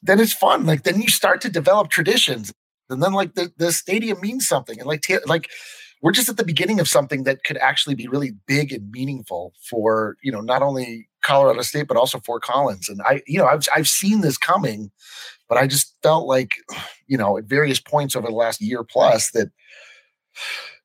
then 0.02 0.20
it's 0.20 0.34
fun. 0.34 0.66
Like 0.66 0.84
then 0.84 1.02
you 1.02 1.10
start 1.10 1.42
to 1.42 1.50
develop 1.50 1.90
traditions. 1.90 2.54
And 2.90 3.02
then 3.02 3.14
like 3.14 3.36
the, 3.36 3.52
the 3.58 3.72
stadium 3.72 4.22
means 4.22 4.48
something. 4.48 4.80
And 4.80 4.88
like 4.88 5.02
t- 5.02 5.18
like 5.26 5.50
we're 6.02 6.12
just 6.12 6.30
at 6.30 6.36
the 6.36 6.44
beginning 6.44 6.82
of 6.82 6.88
something 6.88 7.24
that 7.24 7.46
could 7.46 7.58
actually 7.58 7.96
be 7.96 8.08
really 8.08 8.34
big 8.46 8.74
and 8.74 8.92
meaningful 8.92 9.54
for 9.70 10.18
you 10.22 10.32
know 10.32 10.42
not 10.42 10.62
only 10.62 11.10
Colorado 11.24 11.62
State 11.62 11.88
but 11.88 11.98
also 11.98 12.20
Fort 12.20 12.44
Collins. 12.44 12.90
And 12.90 13.02
I 13.04 13.22
you 13.26 13.40
know 13.40 13.48
I've 13.48 13.68
I've 13.74 13.88
seen 13.88 14.22
this 14.22 14.38
coming 14.38 14.92
but 15.54 15.58
I 15.58 15.68
just 15.68 15.96
felt 16.02 16.28
like 16.28 16.52
you 17.08 17.18
know 17.18 17.38
at 17.38 17.46
various 17.46 17.80
points 17.80 18.16
over 18.16 18.28
the 18.28 18.34
last 18.34 18.62
year 18.62 18.84
plus 18.84 19.32
that 19.32 19.50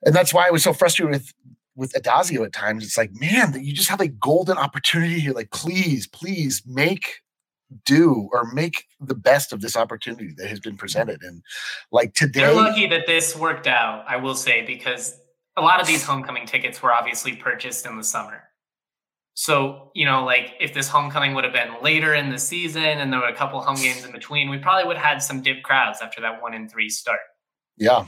and 0.04 0.14
that's 0.14 0.32
why 0.32 0.46
I 0.46 0.50
was 0.50 0.62
so 0.62 0.72
frustrated 0.72 1.12
with 1.12 1.32
with 1.78 1.92
Addazio 1.92 2.44
at 2.44 2.52
times. 2.52 2.84
It's 2.84 2.98
like, 2.98 3.12
man, 3.14 3.52
that 3.52 3.62
you 3.62 3.72
just 3.72 3.88
have 3.88 4.00
a 4.00 4.08
golden 4.08 4.58
opportunity 4.58 5.20
here. 5.20 5.32
Like, 5.32 5.52
please, 5.52 6.08
please 6.08 6.60
make 6.66 7.20
do 7.84 8.28
or 8.32 8.50
make 8.52 8.86
the 9.00 9.14
best 9.14 9.52
of 9.52 9.60
this 9.60 9.76
opportunity 9.76 10.34
that 10.38 10.48
has 10.48 10.58
been 10.58 10.76
presented. 10.76 11.22
And 11.22 11.42
like 11.92 12.14
today, 12.14 12.40
they're 12.40 12.54
lucky 12.54 12.88
that 12.88 13.06
this 13.06 13.36
worked 13.36 13.66
out. 13.66 14.04
I 14.08 14.16
will 14.16 14.34
say 14.34 14.64
because 14.64 15.20
a 15.56 15.62
lot 15.62 15.80
of 15.80 15.86
these 15.86 16.02
homecoming 16.02 16.46
tickets 16.46 16.82
were 16.82 16.92
obviously 16.92 17.36
purchased 17.36 17.86
in 17.86 17.96
the 17.96 18.04
summer. 18.04 18.42
So, 19.34 19.92
you 19.94 20.04
know, 20.04 20.24
like 20.24 20.54
if 20.58 20.74
this 20.74 20.88
homecoming 20.88 21.34
would 21.34 21.44
have 21.44 21.52
been 21.52 21.80
later 21.80 22.14
in 22.14 22.30
the 22.30 22.38
season 22.38 22.82
and 22.82 23.12
there 23.12 23.20
were 23.20 23.28
a 23.28 23.36
couple 23.36 23.60
home 23.60 23.76
games 23.76 24.04
in 24.04 24.10
between, 24.10 24.50
we 24.50 24.58
probably 24.58 24.84
would 24.84 24.96
have 24.96 25.06
had 25.06 25.22
some 25.22 25.42
dip 25.42 25.62
crowds 25.62 26.00
after 26.02 26.20
that 26.22 26.42
one 26.42 26.54
in 26.54 26.68
three 26.68 26.88
start. 26.88 27.20
Yeah 27.76 28.06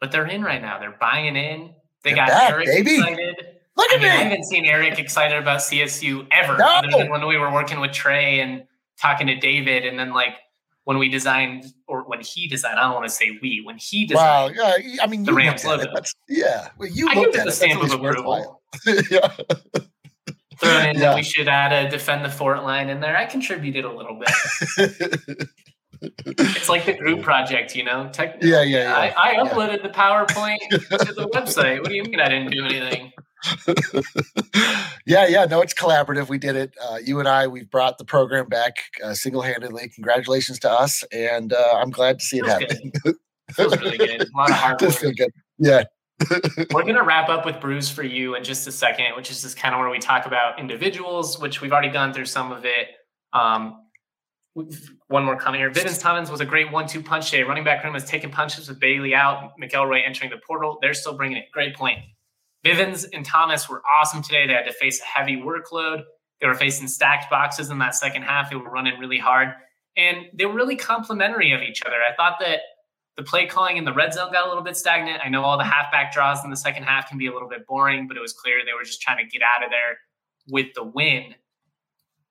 but 0.00 0.12
they're 0.12 0.26
in 0.26 0.42
right 0.42 0.60
now. 0.60 0.78
They're 0.78 0.96
buying 1.00 1.36
in. 1.36 1.74
They 2.02 2.12
got 2.12 2.28
back, 2.28 2.50
Eric 2.50 2.66
baby. 2.66 2.96
excited. 2.96 3.36
Look 3.76 3.90
at 3.92 4.00
I 4.00 4.02
me. 4.02 4.08
I 4.08 4.14
haven't 4.16 4.44
seen 4.44 4.64
Eric 4.64 4.98
excited 4.98 5.38
about 5.38 5.60
CSU 5.60 6.26
ever. 6.32 6.56
No. 6.56 6.66
Other 6.66 6.88
than 6.90 7.10
when 7.10 7.26
we 7.26 7.36
were 7.36 7.52
working 7.52 7.80
with 7.80 7.92
Trey 7.92 8.40
and 8.40 8.64
talking 9.00 9.26
to 9.26 9.36
David, 9.36 9.84
and 9.84 9.98
then 9.98 10.12
like 10.12 10.34
when 10.84 10.98
we 10.98 11.08
designed 11.08 11.66
or 11.86 12.02
when 12.02 12.20
he 12.20 12.46
designed. 12.46 12.78
I 12.78 12.82
don't 12.82 12.94
want 12.94 13.06
to 13.06 13.14
say 13.14 13.38
we. 13.42 13.62
When 13.64 13.76
he 13.78 14.06
designed. 14.06 14.56
Wow. 14.56 14.74
Yeah. 14.76 15.02
I 15.02 15.06
mean, 15.06 15.24
the 15.24 15.32
Rams 15.32 15.64
logo. 15.64 15.86
yeah. 16.28 16.68
Well, 16.78 16.88
you 16.88 17.08
I 17.08 17.14
looked 17.14 17.36
at 17.36 17.42
it 17.42 17.44
the 17.46 17.52
stamp 17.52 17.82
of 17.82 17.92
approval. 17.92 18.62
yeah. 19.10 19.28
Throw 20.58 20.78
in 20.80 20.96
yeah. 20.96 21.00
that 21.00 21.16
we 21.16 21.22
should 21.22 21.48
add 21.48 21.72
a 21.72 21.90
defend 21.90 22.24
the 22.24 22.28
fort 22.28 22.62
line 22.62 22.90
in 22.90 23.00
there. 23.00 23.16
I 23.16 23.24
contributed 23.24 23.84
a 23.84 23.92
little 23.92 24.18
bit. 24.18 25.48
it's 26.02 26.68
like 26.68 26.86
the 26.86 26.94
group 26.94 27.22
project, 27.22 27.74
you 27.74 27.84
know. 27.84 28.08
Tech- 28.12 28.38
yeah, 28.42 28.62
yeah, 28.62 28.84
yeah. 28.84 29.12
I, 29.16 29.32
I 29.32 29.34
uploaded 29.36 29.78
yeah. 29.78 29.82
the 29.82 29.90
PowerPoint 29.90 30.58
to 30.70 31.12
the 31.12 31.28
website. 31.28 31.80
What 31.80 31.88
do 31.88 31.94
you 31.94 32.04
mean 32.04 32.20
I 32.20 32.28
didn't 32.28 32.50
do 32.50 32.64
anything? 32.64 33.12
yeah, 35.06 35.26
yeah. 35.26 35.44
No, 35.46 35.60
it's 35.60 35.74
collaborative. 35.74 36.28
We 36.28 36.38
did 36.38 36.56
it. 36.56 36.74
Uh, 36.82 36.98
you 37.02 37.18
and 37.18 37.28
I, 37.28 37.46
we've 37.46 37.70
brought 37.70 37.98
the 37.98 38.04
program 38.04 38.48
back 38.48 38.76
uh, 39.02 39.14
single 39.14 39.42
handedly. 39.42 39.88
Congratulations 39.94 40.58
to 40.60 40.70
us, 40.70 41.04
and 41.12 41.52
uh, 41.52 41.78
I'm 41.80 41.90
glad 41.90 42.18
to 42.20 42.24
see 42.24 42.38
it 42.38 42.46
happen. 42.46 42.92
Feels 43.52 43.78
really 43.80 43.98
good. 43.98 44.22
A 44.22 44.26
lot 44.36 44.50
of 44.50 44.56
hard 44.56 44.80
work. 44.80 44.92
Feel 44.92 45.12
good. 45.12 45.32
Yeah. 45.58 45.84
We're 46.30 46.82
going 46.82 46.94
to 46.94 47.02
wrap 47.02 47.28
up 47.28 47.46
with 47.46 47.60
Brews 47.60 47.88
for 47.88 48.02
You 48.02 48.34
in 48.36 48.44
just 48.44 48.66
a 48.66 48.72
second, 48.72 49.16
which 49.16 49.30
is 49.30 49.42
just 49.42 49.56
kind 49.56 49.74
of 49.74 49.80
where 49.80 49.88
we 49.88 49.98
talk 49.98 50.26
about 50.26 50.60
individuals, 50.60 51.38
which 51.40 51.60
we've 51.60 51.72
already 51.72 51.88
gone 51.88 52.12
through 52.12 52.26
some 52.26 52.52
of 52.52 52.64
it. 52.64 52.88
Um, 53.32 53.79
one 54.54 55.24
more 55.24 55.36
comment 55.36 55.60
here. 55.60 55.70
Vivens 55.70 55.98
Thomas 55.98 56.30
was 56.30 56.40
a 56.40 56.44
great 56.44 56.72
one-two 56.72 57.02
punch 57.02 57.30
day. 57.30 57.42
Running 57.42 57.64
back 57.64 57.84
room 57.84 57.92
was 57.92 58.04
taking 58.04 58.30
punches 58.30 58.68
with 58.68 58.80
Bailey 58.80 59.14
out, 59.14 59.52
McElroy 59.62 60.04
entering 60.04 60.30
the 60.30 60.38
portal. 60.46 60.78
They're 60.82 60.94
still 60.94 61.16
bringing 61.16 61.36
it. 61.36 61.44
Great 61.52 61.74
point. 61.74 61.98
Vivens 62.64 63.04
and 63.04 63.24
Thomas 63.24 63.68
were 63.68 63.82
awesome 63.86 64.22
today. 64.22 64.46
They 64.46 64.52
had 64.52 64.66
to 64.66 64.72
face 64.72 65.00
a 65.00 65.04
heavy 65.04 65.36
workload. 65.36 66.02
They 66.40 66.46
were 66.46 66.54
facing 66.54 66.88
stacked 66.88 67.30
boxes 67.30 67.70
in 67.70 67.78
that 67.78 67.94
second 67.94 68.22
half. 68.22 68.50
They 68.50 68.56
were 68.56 68.70
running 68.70 68.98
really 68.98 69.18
hard, 69.18 69.50
and 69.96 70.26
they 70.34 70.46
were 70.46 70.54
really 70.54 70.76
complementary 70.76 71.52
of 71.52 71.62
each 71.62 71.82
other. 71.86 71.96
I 71.96 72.14
thought 72.16 72.38
that 72.40 72.60
the 73.16 73.22
play 73.22 73.46
calling 73.46 73.76
in 73.76 73.84
the 73.84 73.92
red 73.92 74.14
zone 74.14 74.32
got 74.32 74.46
a 74.46 74.48
little 74.48 74.64
bit 74.64 74.76
stagnant. 74.76 75.20
I 75.24 75.28
know 75.28 75.42
all 75.42 75.58
the 75.58 75.64
halfback 75.64 76.12
draws 76.12 76.42
in 76.44 76.50
the 76.50 76.56
second 76.56 76.84
half 76.84 77.08
can 77.08 77.18
be 77.18 77.26
a 77.26 77.32
little 77.32 77.48
bit 77.48 77.66
boring, 77.66 78.08
but 78.08 78.16
it 78.16 78.20
was 78.20 78.32
clear 78.32 78.56
they 78.64 78.72
were 78.72 78.84
just 78.84 79.02
trying 79.02 79.18
to 79.18 79.30
get 79.30 79.42
out 79.42 79.62
of 79.62 79.70
there 79.70 79.98
with 80.48 80.68
the 80.74 80.84
win 80.84 81.34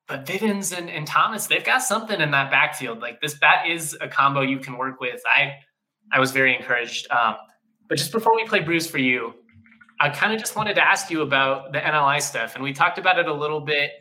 but 0.10 0.26
Vivens 0.26 0.74
and, 0.74 0.90
and 0.90 1.06
Thomas, 1.06 1.46
they've 1.46 1.64
got 1.64 1.84
something 1.84 2.20
in 2.20 2.32
that 2.32 2.50
backfield. 2.50 3.00
Like 3.00 3.22
this, 3.22 3.36
that 3.42 3.68
is 3.70 3.96
a 4.02 4.08
combo 4.08 4.42
you 4.42 4.58
can 4.58 4.76
work 4.76 5.00
with. 5.00 5.22
I, 5.28 5.54
I 6.12 6.20
was 6.20 6.32
very 6.32 6.56
encouraged. 6.56 7.10
Um, 7.12 7.36
but 7.88 8.00
just 8.00 8.12
before 8.12 8.36
we 8.36 8.44
play 8.44 8.60
Brews 8.60 8.88
for 8.88 8.98
You, 8.98 9.36
I 10.02 10.10
kind 10.10 10.34
of 10.34 10.40
just 10.40 10.56
wanted 10.56 10.74
to 10.76 10.86
ask 10.86 11.12
you 11.12 11.22
about 11.22 11.74
the 11.74 11.80
NLI 11.80 12.22
stuff, 12.22 12.56
and 12.56 12.64
we 12.64 12.74
talked 12.74 12.98
about 12.98 13.20
it 13.20 13.28
a 13.28 13.34
little 13.34 13.60
bit, 13.60 13.92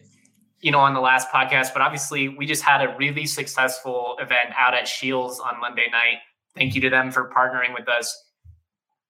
you 0.61 0.71
know, 0.71 0.79
on 0.79 0.95
the 0.95 1.01
last 1.01 1.29
podcast. 1.29 1.73
But 1.73 1.83
obviously, 1.83 2.29
we 2.29 2.47
just 2.47 2.63
had 2.63 2.83
a 2.83 2.97
really 2.97 3.27
successful 3.27 4.17
event 4.21 4.51
out 4.57 4.75
at 4.75 4.89
Shields 4.89 5.41
on 5.41 5.61
Monday 5.61 5.89
night. 5.91 6.19
Thank 6.57 6.75
you 6.75 6.81
to 6.83 6.91
them 6.91 7.11
for 7.11 7.31
partnering 7.31 7.75
with 7.75 7.89
us. 7.89 8.17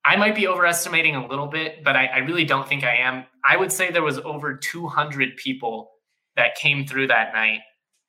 I 0.05 0.17
might 0.17 0.35
be 0.35 0.49
overestimating 0.49 1.15
a 1.15 1.27
little 1.27 1.47
bit, 1.47 1.85
but 1.85 1.95
I, 1.95 2.07
I 2.07 2.19
really 2.19 2.45
don't 2.45 2.67
think 2.67 2.83
I 2.83 2.97
am. 2.97 3.27
I 3.47 3.57
would 3.57 3.71
say 3.71 3.91
there 3.91 4.03
was 4.03 4.19
over 4.21 4.57
200 4.57 5.37
people 5.37 5.91
that 6.39 6.55
came 6.55 6.87
through 6.87 7.09
that 7.09 7.35
night. 7.35 7.59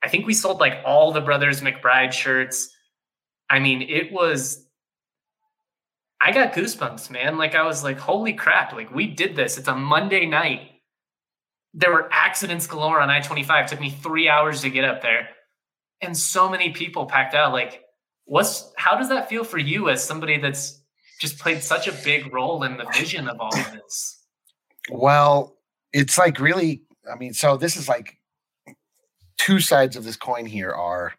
I 0.02 0.08
think 0.08 0.26
we 0.26 0.34
sold 0.34 0.62
like 0.62 0.82
all 0.86 1.12
the 1.12 1.20
Brothers 1.20 1.60
McBride 1.60 2.14
shirts. 2.14 2.74
I 3.50 3.60
mean, 3.60 3.82
it 3.82 4.14
was 4.14 4.66
I 6.22 6.32
got 6.32 6.54
goosebumps, 6.54 7.10
man. 7.10 7.38
Like 7.38 7.56
I 7.56 7.64
was 7.64 7.84
like, 7.84 7.98
holy 7.98 8.34
crap, 8.34 8.74
like 8.74 8.94
we 8.94 9.08
did 9.08 9.36
this. 9.36 9.58
It's 9.58 9.68
a 9.68 9.76
Monday 9.76 10.26
night. 10.26 10.72
There 11.74 11.92
were 11.92 12.10
accidents 12.12 12.68
galore 12.68 13.00
on 13.00 13.10
I-25. 13.10 13.68
Took 13.68 13.80
me 13.80 13.90
three 13.90 14.28
hours 14.28 14.62
to 14.62 14.70
get 14.70 14.84
up 14.84 15.02
there. 15.02 15.30
And 16.02 16.18
so 16.18 16.50
many 16.50 16.72
people 16.72 17.06
packed 17.06 17.36
out. 17.36 17.54
Like, 17.54 17.84
what's 18.26 18.72
how 18.78 18.98
does 18.98 19.10
that 19.10 19.30
feel 19.30 19.44
for 19.44 19.58
you 19.58 19.90
as 19.90 20.04
somebody 20.04 20.38
that's 20.38 20.82
just 21.22 21.40
played 21.40 21.62
such 21.62 21.88
a 21.88 21.92
big 22.04 22.34
role 22.34 22.64
in 22.64 22.78
the 22.78 22.86
vision 22.94 23.28
of 23.28 23.40
all 23.40 23.56
of 23.58 23.72
this? 23.72 24.24
Well, 24.90 25.58
it's 25.94 26.18
like 26.18 26.40
really, 26.40 26.84
I 27.12 27.18
mean, 27.18 27.34
so 27.34 27.58
this 27.58 27.78
is 27.78 27.88
like 27.88 28.19
two 29.40 29.60
sides 29.60 29.96
of 29.96 30.04
this 30.04 30.18
coin 30.18 30.46
here 30.46 30.72
are 30.72 31.14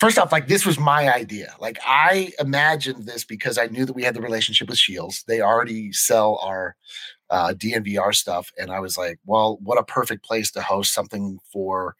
first 0.00 0.18
off, 0.18 0.32
like 0.32 0.48
this 0.48 0.66
was 0.66 0.78
my 0.78 1.12
idea. 1.14 1.54
Like 1.60 1.78
I 1.86 2.32
imagined 2.40 3.06
this 3.06 3.24
because 3.24 3.58
I 3.58 3.66
knew 3.66 3.84
that 3.84 3.92
we 3.92 4.02
had 4.02 4.14
the 4.14 4.22
relationship 4.22 4.68
with 4.68 4.78
Shields. 4.78 5.22
They 5.28 5.42
already 5.42 5.92
sell 5.92 6.40
our 6.42 6.74
uh, 7.30 7.52
DNVR 7.54 8.14
stuff. 8.14 8.50
And 8.58 8.72
I 8.72 8.80
was 8.80 8.96
like, 8.96 9.20
well, 9.26 9.58
what 9.62 9.78
a 9.78 9.84
perfect 9.84 10.24
place 10.24 10.50
to 10.52 10.62
host 10.62 10.94
something 10.94 11.38
for 11.52 11.94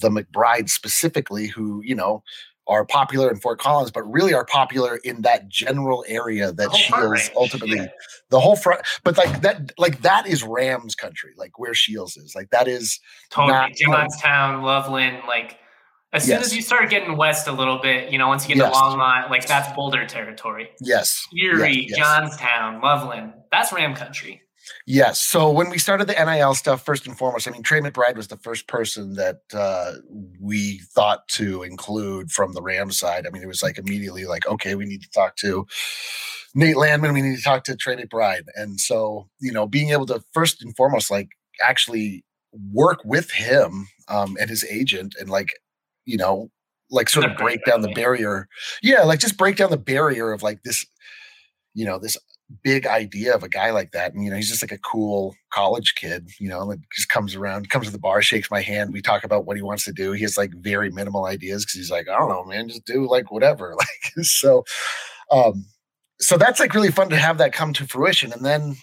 the 0.00 0.08
McBride 0.08 0.70
specifically, 0.70 1.48
who, 1.48 1.82
you 1.84 1.96
know, 1.96 2.22
are 2.66 2.84
popular 2.84 3.30
in 3.30 3.36
Fort 3.36 3.58
Collins, 3.58 3.90
but 3.90 4.02
really 4.02 4.32
are 4.32 4.44
popular 4.44 4.96
in 4.98 5.22
that 5.22 5.48
general 5.48 6.04
area 6.06 6.52
that 6.52 6.74
Shields 6.74 7.30
ultimately 7.34 7.78
yeah. 7.78 7.88
the 8.28 8.38
whole 8.38 8.56
front. 8.56 8.82
But 9.02 9.16
like 9.18 9.40
that, 9.42 9.72
like 9.76 10.02
that 10.02 10.26
is 10.26 10.42
Rams 10.42 10.94
country, 10.94 11.32
like 11.36 11.58
where 11.58 11.74
Shields 11.74 12.16
is. 12.16 12.34
Like 12.34 12.50
that 12.50 12.68
is 12.68 13.00
totally 13.30 13.74
Johnstown, 13.74 14.62
Loveland. 14.62 15.22
Like 15.26 15.58
as 16.12 16.24
soon 16.24 16.36
yes. 16.36 16.46
as 16.46 16.56
you 16.56 16.62
start 16.62 16.90
getting 16.90 17.16
west 17.16 17.48
a 17.48 17.52
little 17.52 17.78
bit, 17.78 18.12
you 18.12 18.18
know, 18.18 18.28
once 18.28 18.48
you 18.48 18.54
get 18.54 18.62
yes. 18.62 18.72
to 18.72 18.78
Longmont, 18.78 19.30
like 19.30 19.46
that's 19.46 19.74
Boulder 19.74 20.06
territory. 20.06 20.70
Yes. 20.80 21.26
Erie, 21.36 21.86
yes. 21.88 21.98
Johnstown, 21.98 22.80
Loveland, 22.80 23.32
that's 23.50 23.72
Ram 23.72 23.94
country. 23.94 24.42
Yes. 24.86 25.22
So 25.22 25.50
when 25.50 25.70
we 25.70 25.78
started 25.78 26.06
the 26.06 26.24
NIL 26.24 26.54
stuff, 26.54 26.84
first 26.84 27.06
and 27.06 27.16
foremost, 27.16 27.46
I 27.46 27.52
mean, 27.52 27.62
Trey 27.62 27.80
McBride 27.80 28.16
was 28.16 28.28
the 28.28 28.36
first 28.36 28.66
person 28.66 29.14
that 29.14 29.40
uh, 29.52 29.92
we 30.40 30.78
thought 30.94 31.26
to 31.28 31.62
include 31.62 32.30
from 32.30 32.52
the 32.52 32.62
Ram 32.62 32.90
side. 32.90 33.26
I 33.26 33.30
mean, 33.30 33.42
it 33.42 33.48
was 33.48 33.62
like 33.62 33.78
immediately 33.78 34.24
like, 34.24 34.46
okay, 34.46 34.74
we 34.74 34.86
need 34.86 35.02
to 35.02 35.10
talk 35.10 35.36
to 35.36 35.66
Nate 36.54 36.76
Landman. 36.76 37.12
We 37.12 37.22
need 37.22 37.36
to 37.36 37.42
talk 37.42 37.64
to 37.64 37.76
Trey 37.76 37.96
McBride. 37.96 38.44
And 38.56 38.80
so, 38.80 39.28
you 39.40 39.52
know, 39.52 39.66
being 39.66 39.90
able 39.90 40.06
to 40.06 40.22
first 40.32 40.62
and 40.62 40.74
foremost, 40.76 41.10
like 41.10 41.28
actually 41.62 42.24
work 42.72 43.00
with 43.04 43.30
him 43.30 43.88
um, 44.08 44.36
and 44.40 44.50
his 44.50 44.64
agent 44.64 45.14
and 45.20 45.30
like, 45.30 45.52
you 46.04 46.16
know, 46.16 46.50
like 46.90 47.08
sort 47.08 47.24
of 47.24 47.36
break 47.36 47.64
down 47.64 47.82
the 47.82 47.92
barrier. 47.92 48.48
Yeah, 48.82 49.02
like 49.02 49.20
just 49.20 49.36
break 49.36 49.56
down 49.56 49.70
the 49.70 49.76
barrier 49.76 50.32
of 50.32 50.42
like 50.42 50.62
this, 50.64 50.84
you 51.74 51.84
know, 51.84 51.98
this 51.98 52.16
big 52.62 52.86
idea 52.86 53.34
of 53.34 53.42
a 53.42 53.48
guy 53.48 53.70
like 53.70 53.92
that. 53.92 54.12
And, 54.12 54.24
you 54.24 54.30
know, 54.30 54.36
he's 54.36 54.48
just 54.48 54.62
like 54.62 54.72
a 54.72 54.78
cool 54.78 55.34
college 55.52 55.94
kid, 55.94 56.30
you 56.38 56.48
know, 56.48 56.64
like 56.64 56.80
just 56.94 57.08
comes 57.08 57.34
around, 57.34 57.70
comes 57.70 57.86
to 57.86 57.92
the 57.92 57.98
bar, 57.98 58.22
shakes 58.22 58.50
my 58.50 58.60
hand. 58.60 58.92
We 58.92 59.00
talk 59.00 59.24
about 59.24 59.46
what 59.46 59.56
he 59.56 59.62
wants 59.62 59.84
to 59.84 59.92
do. 59.92 60.12
He 60.12 60.22
has 60.22 60.36
like 60.36 60.52
very 60.54 60.90
minimal 60.90 61.26
ideas 61.26 61.64
because 61.64 61.78
he's 61.78 61.90
like, 61.90 62.08
I 62.08 62.18
don't 62.18 62.28
know, 62.28 62.44
man, 62.44 62.68
just 62.68 62.84
do 62.84 63.08
like 63.08 63.30
whatever. 63.30 63.74
Like, 64.16 64.24
so, 64.26 64.64
um, 65.30 65.64
so 66.20 66.36
that's 66.36 66.60
like 66.60 66.74
really 66.74 66.90
fun 66.90 67.08
to 67.10 67.16
have 67.16 67.38
that 67.38 67.52
come 67.52 67.72
to 67.74 67.86
fruition. 67.86 68.32
And 68.32 68.44
then, 68.44 68.76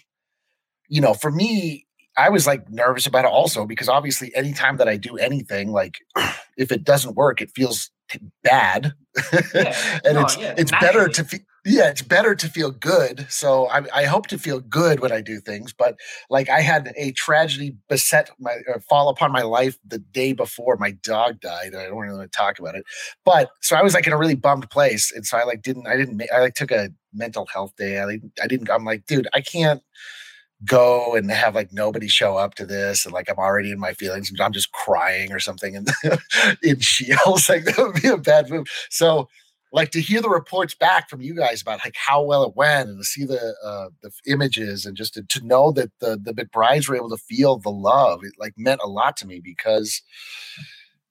you 0.87 1.01
know, 1.01 1.13
for 1.13 1.29
me, 1.31 1.85
I 2.17 2.29
was 2.29 2.47
like 2.47 2.69
nervous 2.69 3.05
about 3.05 3.25
it 3.25 3.31
also 3.31 3.65
because 3.65 3.87
obviously 3.87 4.35
anytime 4.35 4.77
that 4.77 4.87
I 4.87 4.97
do 4.97 5.17
anything, 5.17 5.71
like 5.71 5.99
if 6.57 6.71
it 6.71 6.83
doesn't 6.83 7.15
work, 7.15 7.41
it 7.41 7.51
feels 7.55 7.91
bad. 8.43 8.93
Yeah. 9.53 9.99
and 10.05 10.17
it's 10.19 10.37
yeah, 10.37 10.53
it's 10.57 10.71
naturally. 10.71 10.79
better 10.79 11.07
to 11.09 11.23
feel 11.23 11.39
yeah, 11.67 11.89
it's 11.89 12.01
better 12.01 12.33
to 12.33 12.47
feel 12.47 12.71
good. 12.71 13.25
So 13.29 13.67
I, 13.67 13.83
I, 13.93 14.05
hope 14.05 14.27
to 14.27 14.37
feel 14.37 14.61
good 14.61 15.01
when 15.01 15.11
I 15.11 15.19
do 15.19 15.41
things. 15.41 15.73
But 15.73 15.99
like 16.29 16.49
I 16.49 16.61
had 16.61 16.93
a 16.95 17.11
tragedy 17.11 17.75
beset 17.89 18.29
my 18.39 18.55
fall 18.89 19.09
upon 19.09 19.33
my 19.33 19.41
life 19.41 19.77
the 19.85 19.99
day 19.99 20.31
before 20.31 20.77
my 20.77 20.91
dog 20.91 21.41
died. 21.41 21.75
I 21.75 21.87
don't 21.87 21.97
really 21.97 22.17
want 22.17 22.31
to 22.31 22.37
talk 22.37 22.57
about 22.57 22.75
it. 22.75 22.85
But 23.25 23.49
so 23.61 23.75
I 23.75 23.83
was 23.83 23.93
like 23.93 24.07
in 24.07 24.13
a 24.13 24.17
really 24.17 24.35
bummed 24.35 24.69
place, 24.69 25.11
and 25.11 25.25
so 25.25 25.37
I 25.37 25.43
like 25.43 25.61
didn't 25.61 25.87
I 25.87 25.97
didn't 25.97 26.21
I 26.33 26.39
like 26.39 26.53
took 26.53 26.71
a 26.71 26.89
mental 27.13 27.45
health 27.47 27.75
day. 27.75 27.99
I 27.99 28.19
I 28.41 28.47
didn't. 28.47 28.71
I'm 28.71 28.85
like, 28.85 29.05
dude, 29.05 29.27
I 29.33 29.41
can't 29.41 29.81
go 30.65 31.15
and 31.15 31.29
have 31.29 31.53
like 31.53 31.71
nobody 31.73 32.07
show 32.07 32.37
up 32.37 32.55
to 32.55 32.65
this 32.65 33.05
and 33.05 33.13
like 33.13 33.29
I'm 33.29 33.37
already 33.37 33.71
in 33.71 33.79
my 33.79 33.93
feelings 33.93 34.31
and 34.31 34.41
I'm 34.41 34.53
just 34.53 34.71
crying 34.71 35.31
or 35.31 35.39
something 35.39 35.75
in 35.75 35.85
in 36.63 36.79
Shields 36.79 37.49
like 37.49 37.65
that 37.65 37.77
would 37.77 38.01
be 38.01 38.07
a 38.07 38.17
bad 38.17 38.49
move. 38.49 38.67
So 38.89 39.27
like 39.71 39.91
to 39.91 40.01
hear 40.01 40.21
the 40.21 40.29
reports 40.29 40.73
back 40.73 41.09
from 41.09 41.21
you 41.21 41.35
guys 41.35 41.61
about 41.61 41.79
like 41.83 41.95
how 41.95 42.23
well 42.23 42.43
it 42.43 42.55
went 42.55 42.89
and 42.89 42.97
to 42.97 43.03
see 43.03 43.25
the 43.25 43.55
uh, 43.63 43.89
the 44.01 44.11
images 44.25 44.85
and 44.85 44.95
just 44.95 45.13
to, 45.15 45.23
to 45.23 45.45
know 45.45 45.71
that 45.71 45.91
the 45.99 46.19
the 46.21 46.33
McBrides 46.33 46.87
were 46.87 46.95
able 46.95 47.09
to 47.09 47.17
feel 47.17 47.57
the 47.57 47.69
love 47.69 48.23
it 48.23 48.33
like 48.37 48.53
meant 48.57 48.81
a 48.83 48.87
lot 48.87 49.17
to 49.17 49.27
me 49.27 49.41
because 49.43 50.01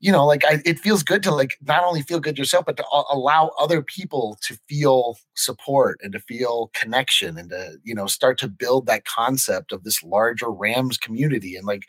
you 0.01 0.11
know 0.11 0.27
like 0.27 0.45
I, 0.45 0.61
it 0.65 0.79
feels 0.79 1.03
good 1.03 1.23
to 1.25 1.35
like 1.35 1.57
not 1.63 1.85
only 1.85 2.03
feel 2.03 2.21
good 2.21 2.39
yourself 2.39 2.65
but 2.65 2.77
to 2.79 2.85
allow 3.11 3.51
other 3.59 3.83
people 3.83 4.39
to 4.43 4.59
feel 4.69 5.19
support 5.35 6.01
and 6.03 6.13
to 6.13 6.21
feel 6.21 6.71
connection 6.75 7.39
and 7.39 7.51
to 7.51 7.77
you 7.85 7.95
know 7.95 8.07
start 8.07 8.39
to 8.39 8.49
build 8.49 8.87
that 8.87 9.05
concept 9.05 9.73
of 9.73 9.85
this 9.85 10.03
larger 10.03 10.51
rams 10.51 10.97
community 10.97 11.57
and 11.57 11.67
like 11.67 11.83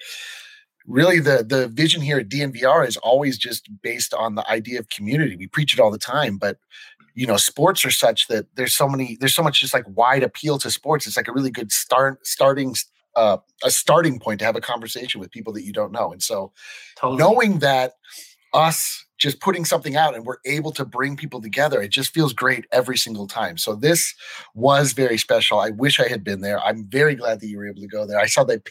really 0.87 1.19
the 1.19 1.45
the 1.47 1.67
vision 1.67 2.01
here 2.01 2.17
at 2.17 2.29
DNVR 2.29 2.87
is 2.87 2.97
always 2.97 3.37
just 3.37 3.69
based 3.81 4.13
on 4.13 4.35
the 4.35 4.49
idea 4.49 4.79
of 4.79 4.89
community. 4.89 5.35
We 5.35 5.47
preach 5.47 5.73
it 5.73 5.79
all 5.79 5.91
the 5.91 5.97
time, 5.97 6.37
but 6.37 6.57
you 7.13 7.25
know, 7.25 7.37
sports 7.37 7.83
are 7.83 7.91
such 7.91 8.27
that 8.27 8.45
there's 8.55 8.75
so 8.75 8.87
many, 8.87 9.17
there's 9.19 9.33
so 9.35 9.41
much 9.41 9.59
just 9.59 9.73
like 9.73 9.85
wide 9.87 10.21
appeal 10.23 10.59
to 10.59 10.69
sports. 10.69 11.07
It's 11.07 11.17
like 11.17 11.27
a 11.27 11.33
really 11.33 11.49
good 11.49 11.71
start 11.71 12.25
starting 12.25 12.75
uh, 13.15 13.37
a 13.63 13.71
starting 13.71 14.19
point 14.19 14.39
to 14.39 14.45
have 14.45 14.55
a 14.55 14.61
conversation 14.61 15.19
with 15.19 15.31
people 15.31 15.51
that 15.53 15.63
you 15.63 15.73
don't 15.73 15.91
know. 15.91 16.11
And 16.11 16.21
so 16.21 16.53
totally. 16.95 17.17
knowing 17.17 17.59
that 17.59 17.93
us 18.53 19.03
just 19.17 19.39
putting 19.39 19.65
something 19.65 19.95
out 19.95 20.15
and 20.15 20.25
we're 20.25 20.37
able 20.45 20.71
to 20.71 20.85
bring 20.85 21.17
people 21.17 21.41
together 21.41 21.81
it 21.81 21.89
just 21.89 22.13
feels 22.13 22.33
great 22.33 22.65
every 22.71 22.97
single 22.97 23.27
time 23.27 23.57
so 23.57 23.75
this 23.75 24.13
was 24.53 24.93
very 24.93 25.17
special 25.17 25.59
i 25.59 25.69
wish 25.71 25.99
i 25.99 26.07
had 26.07 26.23
been 26.23 26.41
there 26.41 26.63
i'm 26.63 26.85
very 26.85 27.15
glad 27.15 27.39
that 27.39 27.47
you 27.47 27.57
were 27.57 27.67
able 27.67 27.81
to 27.81 27.87
go 27.87 28.05
there 28.05 28.19
i 28.19 28.25
saw 28.25 28.43
the 28.43 28.61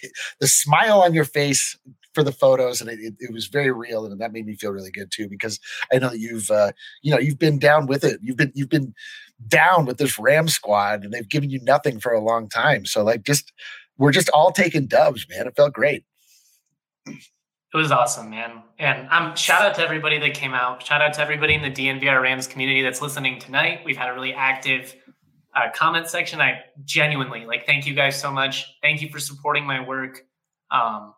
the 0.41 0.47
smile 0.47 1.03
on 1.03 1.12
your 1.12 1.25
face 1.25 1.77
for 2.17 2.25
the 2.25 2.33
photos 2.33 2.81
and 2.81 2.89
it, 2.89 3.14
it, 3.21 3.31
was 3.31 3.47
very 3.47 3.71
real 3.71 4.07
and 4.07 4.19
that 4.19 4.33
made 4.33 4.47
me 4.47 4.57
feel 4.57 4.71
really 4.71 4.91
good 4.91 5.11
too 5.11 5.29
because 5.29 5.61
i 5.93 5.99
know 5.99 6.09
that 6.09 6.19
you've 6.19 6.51
uh, 6.51 6.73
you 7.03 7.12
know 7.12 7.19
you've 7.19 7.39
been 7.39 7.59
down 7.59 7.87
with 7.87 8.03
it 8.05 8.19
you've 8.23 8.39
been 8.39 8.51
you've 8.55 8.71
been 8.71 8.95
down 9.49 9.85
with 9.85 9.99
this 9.99 10.19
ram 10.19 10.49
squad 10.49 11.05
and 11.05 11.12
they've 11.12 11.29
given 11.29 11.51
you 11.51 11.61
nothing 11.62 12.01
for 12.01 12.12
a 12.12 12.25
long 12.25 12.49
time 12.49 12.87
so 12.87 13.05
like 13.05 13.23
just 13.23 13.53
we're 13.99 14.12
just 14.12 14.31
all 14.31 14.51
taking 14.51 14.87
dubs 14.87 15.27
man 15.29 15.47
it 15.47 15.55
felt 15.55 15.75
great 15.75 16.05
it 17.07 17.77
was 17.77 17.93
awesome, 17.93 18.31
man. 18.31 18.62
And 18.79 19.07
um, 19.11 19.37
shout 19.37 19.61
out 19.61 19.75
to 19.75 19.83
everybody 19.83 20.19
that 20.21 20.33
came 20.33 20.55
out. 20.55 20.83
Shout 20.83 21.03
out 21.03 21.12
to 21.14 21.21
everybody 21.21 21.53
in 21.53 21.61
the 21.61 21.71
DNVR 21.71 22.23
Rams 22.23 22.47
community 22.47 22.81
that's 22.81 23.03
listening 23.03 23.39
tonight. 23.39 23.81
We've 23.85 23.99
had 23.99 24.09
a 24.09 24.14
really 24.14 24.33
active 24.33 24.95
uh, 25.55 25.71
comment 25.75 26.09
section. 26.09 26.41
I 26.41 26.61
genuinely 26.85 27.45
like 27.45 27.67
thank 27.67 27.87
you 27.87 27.95
guys 27.95 28.19
so 28.19 28.31
much. 28.31 28.67
Thank 28.81 29.03
you 29.03 29.11
for 29.11 29.19
supporting 29.19 29.67
my 29.67 29.87
work. 29.87 30.23
Um, 30.71 31.14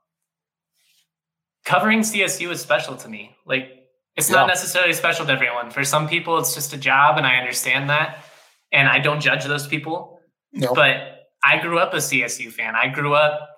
covering 1.68 2.00
CSU 2.00 2.50
is 2.50 2.62
special 2.62 2.96
to 2.96 3.08
me. 3.08 3.36
Like 3.44 3.68
it's 4.16 4.30
yeah. 4.30 4.36
not 4.36 4.46
necessarily 4.46 4.94
special 4.94 5.26
to 5.26 5.32
everyone. 5.32 5.70
For 5.70 5.84
some 5.84 6.08
people, 6.08 6.38
it's 6.38 6.54
just 6.54 6.72
a 6.72 6.78
job, 6.78 7.18
and 7.18 7.26
I 7.26 7.36
understand 7.36 7.90
that. 7.90 8.24
And 8.72 8.88
I 8.88 8.98
don't 8.98 9.20
judge 9.20 9.44
those 9.44 9.66
people. 9.66 10.20
No. 10.52 10.74
But 10.74 11.28
I 11.44 11.58
grew 11.58 11.78
up 11.78 11.92
a 11.92 11.98
CSU 11.98 12.50
fan. 12.50 12.74
I 12.74 12.88
grew 12.88 13.14
up 13.14 13.48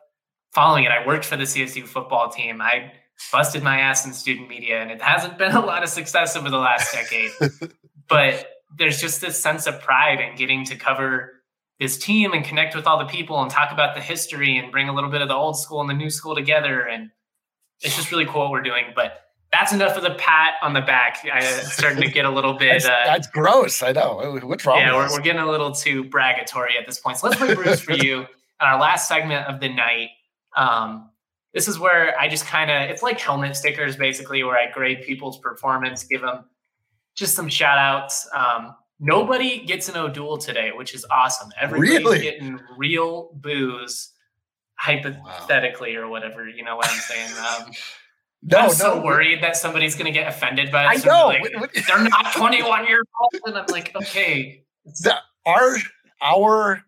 following 0.52 0.84
it. 0.84 0.90
I 0.90 1.06
worked 1.06 1.24
for 1.24 1.36
the 1.36 1.44
CSU 1.44 1.86
football 1.86 2.28
team. 2.28 2.60
I 2.60 2.92
busted 3.32 3.62
my 3.62 3.78
ass 3.78 4.04
in 4.04 4.12
student 4.12 4.48
media, 4.48 4.82
and 4.82 4.90
it 4.90 5.00
hasn't 5.00 5.38
been 5.42 5.52
a 5.52 5.64
lot 5.64 5.84
of 5.84 5.88
success 5.88 6.36
over 6.36 6.50
the 6.50 6.58
last 6.58 6.92
decade. 6.92 7.30
but 8.08 8.46
there's 8.76 9.00
just 9.00 9.20
this 9.20 9.40
sense 9.40 9.68
of 9.68 9.80
pride 9.80 10.20
in 10.20 10.36
getting 10.36 10.64
to 10.64 10.76
cover 10.76 11.32
this 11.78 11.96
team 11.96 12.32
and 12.32 12.44
connect 12.44 12.74
with 12.74 12.86
all 12.86 12.98
the 12.98 13.06
people 13.06 13.40
and 13.40 13.50
talk 13.50 13.72
about 13.72 13.94
the 13.94 14.00
history 14.00 14.58
and 14.58 14.72
bring 14.72 14.88
a 14.88 14.94
little 14.94 15.10
bit 15.10 15.22
of 15.22 15.28
the 15.28 15.34
old 15.34 15.58
school 15.58 15.80
and 15.80 15.88
the 15.88 15.94
new 15.94 16.10
school 16.10 16.34
together. 16.34 16.82
And 16.82 17.10
it's 17.82 17.96
just 17.96 18.10
really 18.10 18.26
cool 18.26 18.42
what 18.42 18.50
we're 18.50 18.62
doing. 18.62 18.86
But 18.94 19.20
that's 19.52 19.72
enough 19.72 19.96
of 19.96 20.02
the 20.02 20.14
pat 20.14 20.54
on 20.62 20.74
the 20.74 20.80
back. 20.80 21.24
I'm 21.32 21.42
starting 21.64 22.02
to 22.02 22.10
get 22.10 22.24
a 22.24 22.30
little 22.30 22.54
bit. 22.54 22.82
that's, 22.82 22.86
uh, 22.86 23.02
that's 23.06 23.26
gross. 23.26 23.82
I 23.82 23.92
know. 23.92 24.38
What's 24.42 24.64
wrong? 24.64 24.78
Yeah, 24.78 24.94
we're, 24.94 25.10
we're, 25.10 25.20
getting 25.20 25.42
a 25.42 25.50
little 25.50 25.72
too 25.72 26.04
bragatory 26.04 26.78
at 26.78 26.86
this 26.86 27.00
point. 27.00 27.18
So 27.18 27.28
let's 27.28 27.38
play 27.38 27.54
Brews 27.54 27.80
for 27.80 27.92
You 27.92 28.26
on 28.60 28.68
our 28.68 28.80
last 28.80 29.08
segment 29.08 29.46
of 29.46 29.60
the 29.60 29.68
night. 29.68 30.10
Um, 30.56 31.10
this 31.52 31.66
is 31.66 31.78
where 31.78 32.18
I 32.18 32.28
just 32.28 32.46
kind 32.46 32.70
of, 32.70 32.90
it's 32.90 33.02
like 33.02 33.18
helmet 33.18 33.56
stickers 33.56 33.96
basically, 33.96 34.44
where 34.44 34.56
I 34.56 34.70
grade 34.70 35.02
people's 35.02 35.38
performance, 35.38 36.04
give 36.04 36.20
them 36.20 36.44
just 37.16 37.34
some 37.34 37.48
shout 37.48 37.78
outs. 37.78 38.28
Um, 38.34 38.76
nobody 39.00 39.64
gets 39.64 39.88
an 39.88 39.96
O'Doul 39.96 40.38
today, 40.38 40.70
which 40.72 40.94
is 40.94 41.04
awesome. 41.10 41.50
Everybody's 41.60 42.04
really? 42.04 42.20
getting 42.20 42.60
real 42.76 43.30
booze, 43.34 44.12
hypothetically, 44.80 45.96
wow. 45.96 46.04
or 46.04 46.08
whatever. 46.08 46.48
You 46.48 46.64
know 46.64 46.76
what 46.76 46.88
I'm 46.88 46.98
saying? 46.98 47.30
Um, 47.32 47.72
no, 48.42 48.58
I'm 48.58 48.66
no, 48.66 48.72
so 48.72 49.02
worried 49.02 49.42
that 49.42 49.56
somebody's 49.56 49.94
going 49.94 50.06
to 50.06 50.18
get 50.18 50.26
offended 50.26 50.72
by 50.72 50.84
it. 50.84 51.04
I 51.04 51.06
know. 51.06 51.26
Like, 51.26 51.84
they're 51.86 52.08
not 52.08 52.32
21 52.34 52.86
years 52.86 53.04
old. 53.20 53.42
And 53.46 53.58
I'm 53.58 53.66
like, 53.70 53.94
okay. 53.94 54.64
The, 55.02 55.14
our, 55.44 55.76
our 56.22 56.82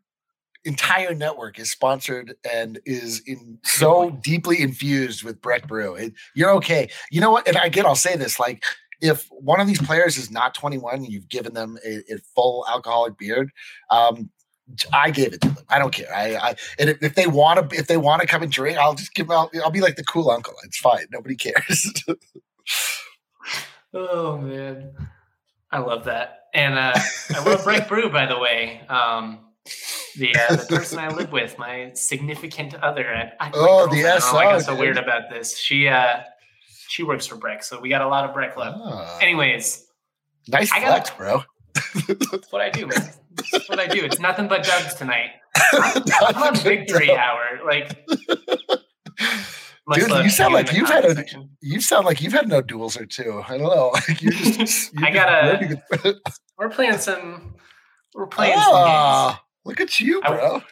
entire 0.65 1.15
network 1.15 1.59
is 1.59 1.71
sponsored 1.71 2.35
and 2.51 2.81
is 2.87 3.21
in 3.27 3.59
so 3.65 4.19
deeply 4.23 4.63
infused 4.63 5.23
with 5.23 5.43
Breck 5.43 5.69
Brew. 5.69 5.95
It, 5.95 6.15
you're 6.35 6.51
okay. 6.53 6.89
You 7.11 7.21
know 7.21 7.31
what? 7.31 7.47
And 7.47 7.59
again, 7.63 7.85
I'll 7.85 7.95
say 7.95 8.17
this: 8.17 8.41
like, 8.41 8.65
if 9.03 9.29
one 9.31 9.61
of 9.61 9.67
these 9.67 9.81
players 9.81 10.17
is 10.17 10.31
not 10.31 10.55
21 10.55 10.95
and 10.95 11.07
you've 11.07 11.29
given 11.29 11.53
them 11.53 11.79
a, 11.85 11.99
a 12.13 12.19
full 12.35 12.65
alcoholic 12.67 13.19
beard, 13.19 13.51
um, 13.91 14.31
I 14.93 15.11
gave 15.11 15.33
it 15.33 15.41
to 15.43 15.49
them. 15.49 15.65
I 15.69 15.79
don't 15.79 15.93
care. 15.93 16.13
I, 16.15 16.37
I 16.37 16.55
and 16.79 16.91
if, 16.91 17.03
if 17.03 17.15
they 17.15 17.27
want 17.27 17.71
to, 17.71 17.77
if 17.77 17.87
they 17.87 17.97
want 17.97 18.23
to 18.23 18.29
come 18.29 18.43
and 18.43 18.51
drink, 18.51 18.79
I'll 18.79 18.95
just 18.95 19.15
give 19.15 19.29
them. 19.29 19.37
I'll, 19.37 19.51
I'll 19.65 19.71
be 19.71 19.81
like 19.81 19.97
the 19.97 20.05
cool 20.05 20.31
uncle. 20.31 20.55
It's 20.65 20.79
fine. 20.79 21.07
Nobody 21.11 21.37
cares. 21.37 21.93
oh 23.95 24.39
man, 24.39 24.93
I 25.71 25.79
love 25.79 26.05
that, 26.05 26.47
and 26.55 26.79
uh, 26.79 26.95
I 27.35 27.45
love 27.45 27.65
Breck 27.65 27.89
Brew. 27.89 28.11
By 28.11 28.27
the 28.27 28.39
way, 28.39 28.81
um, 28.89 29.41
the 30.17 30.35
uh, 30.35 30.57
the 30.57 30.67
person 30.69 30.99
I 30.99 31.09
live 31.09 31.33
with, 31.33 31.59
my 31.59 31.93
significant 31.95 32.75
other. 32.75 33.13
I, 33.13 33.33
I, 33.47 33.51
oh, 33.55 33.89
the 33.89 34.03
SR. 34.03 34.21
Oh, 34.23 34.39
I 34.39 34.45
got 34.45 34.63
so 34.63 34.77
weird 34.77 34.99
about 34.99 35.31
this. 35.31 35.59
She 35.59 35.89
uh, 35.89 36.21
she 36.89 37.03
works 37.03 37.27
for 37.27 37.37
Breck, 37.37 37.63
so 37.63 37.81
we 37.81 37.89
got 37.89 38.03
a 38.03 38.09
lot 38.09 38.25
of 38.25 38.35
Breck 38.35 38.57
love. 38.57 38.75
Ah. 38.79 39.19
Anyways, 39.21 39.87
Nice 40.49 40.73
I 40.73 40.81
flex, 40.81 41.11
bro. 41.11 41.43
That's 42.09 42.51
what 42.51 42.63
I 42.63 42.71
do, 42.71 42.87
man. 42.87 43.13
That's 43.53 43.69
what 43.69 43.79
I 43.81 43.87
do. 43.87 44.05
It's 44.05 44.19
nothing 44.19 44.49
but 44.49 44.65
dubs 44.65 44.95
tonight. 44.95 45.31
I'm 45.73 46.37
on 46.43 46.57
victory 46.57 47.13
hour. 47.13 47.61
Like, 47.67 48.07
Dude, 49.95 50.11
you 50.25 50.31
sound 50.31 50.55
like 50.55 50.73
you've 50.73 50.89
had 50.89 51.05
a- 51.05 51.15
section. 51.15 51.51
You 51.61 51.81
sound 51.81 52.07
like 52.07 52.21
you've 52.23 52.33
had 52.33 52.49
no 52.49 52.63
duels 52.63 52.97
or 52.97 53.05
two. 53.05 53.43
I 53.47 53.59
don't 53.59 53.63
know. 53.75 53.91
Like 53.95 54.23
you're 54.23 54.33
just. 54.33 54.93
You're 54.99 55.07
I 55.09 55.11
gotta- 55.11 56.15
We're 56.59 56.71
playing 56.71 56.99
some. 56.99 57.55
We're 58.15 58.27
playing 58.27 58.55
some 58.55 58.65
games. 58.65 58.73
Ah, 58.77 59.43
look 59.65 59.81
at 59.81 59.99
you, 60.01 60.21
I- 60.25 60.29
bro. 60.29 60.63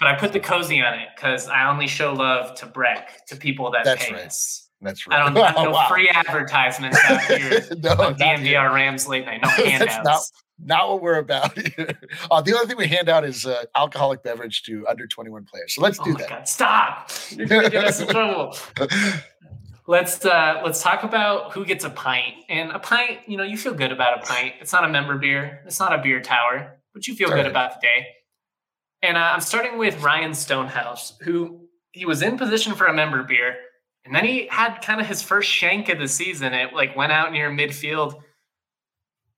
But 0.00 0.08
I 0.08 0.16
put 0.18 0.34
the 0.34 0.40
cozy 0.40 0.82
on 0.82 0.98
it 0.98 1.08
because 1.16 1.48
I 1.48 1.66
only 1.70 1.86
show 1.86 2.12
love 2.12 2.54
to 2.56 2.66
Breck, 2.66 3.24
to 3.28 3.36
people 3.36 3.70
that 3.70 3.84
That's 3.84 4.04
pay 4.04 4.12
right. 4.12 4.26
us. 4.26 4.68
That's 4.82 5.06
right. 5.06 5.18
I 5.18 5.24
don't 5.24 5.34
have 5.42 5.54
Oh, 5.56 5.64
no 5.64 5.70
wow. 5.70 5.88
free 5.88 6.10
advertisements 6.10 6.98
out 7.08 7.22
here 7.22 7.64
no, 7.82 7.90
on. 7.92 8.14
DNVR 8.16 8.70
Rams 8.74 9.08
late 9.08 9.24
night. 9.24 9.40
No 9.42 9.48
That's 9.48 9.62
handouts. 9.70 10.04
not- 10.04 10.20
Not 10.58 10.88
what 10.88 11.02
we're 11.02 11.18
about 11.18 11.56
here. 11.76 11.98
Uh, 12.30 12.40
the 12.42 12.56
other 12.56 12.66
thing 12.66 12.76
we 12.76 12.86
hand 12.88 13.08
out 13.08 13.24
is 13.24 13.46
uh, 13.46 13.64
alcoholic 13.74 14.22
beverage 14.22 14.62
to 14.64 14.86
under 14.88 15.06
21 15.06 15.44
players. 15.44 15.74
So 15.74 15.82
let's 15.82 15.98
oh 16.00 16.04
do 16.04 16.12
my 16.14 16.20
that. 16.20 16.28
God, 16.28 16.48
stop! 16.48 17.10
You're 17.30 17.46
gonna 17.46 17.70
get 17.70 17.84
us 17.84 18.00
in 18.00 18.08
trouble. 18.08 18.56
Let's 19.90 20.22
uh 20.22 20.60
let's 20.62 20.82
talk 20.82 21.02
about 21.02 21.54
who 21.54 21.64
gets 21.64 21.82
a 21.82 21.88
pint. 21.88 22.34
And 22.50 22.72
a 22.72 22.78
pint, 22.78 23.20
you 23.26 23.38
know, 23.38 23.42
you 23.42 23.56
feel 23.56 23.72
good 23.72 23.90
about 23.90 24.22
a 24.22 24.26
pint. 24.26 24.56
It's 24.60 24.70
not 24.70 24.84
a 24.84 24.88
member 24.88 25.16
beer. 25.16 25.62
It's 25.64 25.80
not 25.80 25.98
a 25.98 26.02
beer 26.02 26.20
tower, 26.20 26.78
but 26.92 27.08
you 27.08 27.14
feel 27.14 27.28
good 27.28 27.38
Alright. 27.38 27.50
about 27.50 27.80
the 27.80 27.86
day. 27.86 28.06
And 29.00 29.16
uh, 29.16 29.30
I'm 29.32 29.40
starting 29.40 29.78
with 29.78 30.02
Ryan 30.02 30.34
Stonehouse, 30.34 31.16
who 31.22 31.68
he 31.92 32.04
was 32.04 32.20
in 32.20 32.36
position 32.36 32.74
for 32.74 32.84
a 32.86 32.92
member 32.92 33.22
beer, 33.22 33.54
and 34.04 34.14
then 34.14 34.26
he 34.26 34.46
had 34.48 34.80
kind 34.82 35.00
of 35.00 35.06
his 35.06 35.22
first 35.22 35.48
shank 35.50 35.88
of 35.88 35.98
the 35.98 36.08
season. 36.08 36.52
It 36.52 36.74
like 36.74 36.94
went 36.94 37.12
out 37.12 37.32
near 37.32 37.50
midfield. 37.50 38.20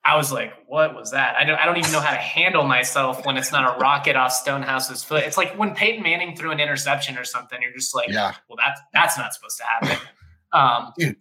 I 0.04 0.16
was 0.16 0.32
like, 0.32 0.52
"What 0.66 0.94
was 0.94 1.10
that?" 1.10 1.36
I 1.36 1.44
don't, 1.44 1.58
I 1.58 1.66
don't 1.66 1.76
even 1.76 1.92
know 1.92 2.00
how 2.00 2.10
to 2.12 2.16
handle 2.16 2.64
myself 2.64 3.24
when 3.26 3.36
it's 3.36 3.52
not 3.52 3.76
a 3.76 3.78
rocket 3.78 4.16
off 4.16 4.32
Stonehouse's 4.32 5.04
foot. 5.04 5.24
It's 5.24 5.36
like 5.36 5.58
when 5.58 5.74
Peyton 5.74 6.02
Manning 6.02 6.34
threw 6.36 6.50
an 6.52 6.58
interception 6.60 7.18
or 7.18 7.24
something. 7.24 7.60
You're 7.60 7.72
just 7.74 7.94
like, 7.94 8.08
Yeah. 8.08 8.34
well, 8.48 8.56
that's 8.56 8.80
that's 8.94 9.18
not 9.18 9.34
supposed 9.34 9.58
to 9.58 9.64
happen. 9.64 9.98
Um, 10.52 10.92
Dude. 10.98 11.16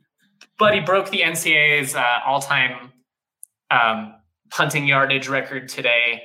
but 0.58 0.74
he 0.74 0.80
broke 0.80 1.10
the 1.10 1.20
NCAA's 1.22 1.94
uh, 1.94 2.04
all-time 2.26 2.92
um, 3.70 4.16
punting 4.50 4.88
yardage 4.88 5.28
record 5.28 5.68
today. 5.70 6.24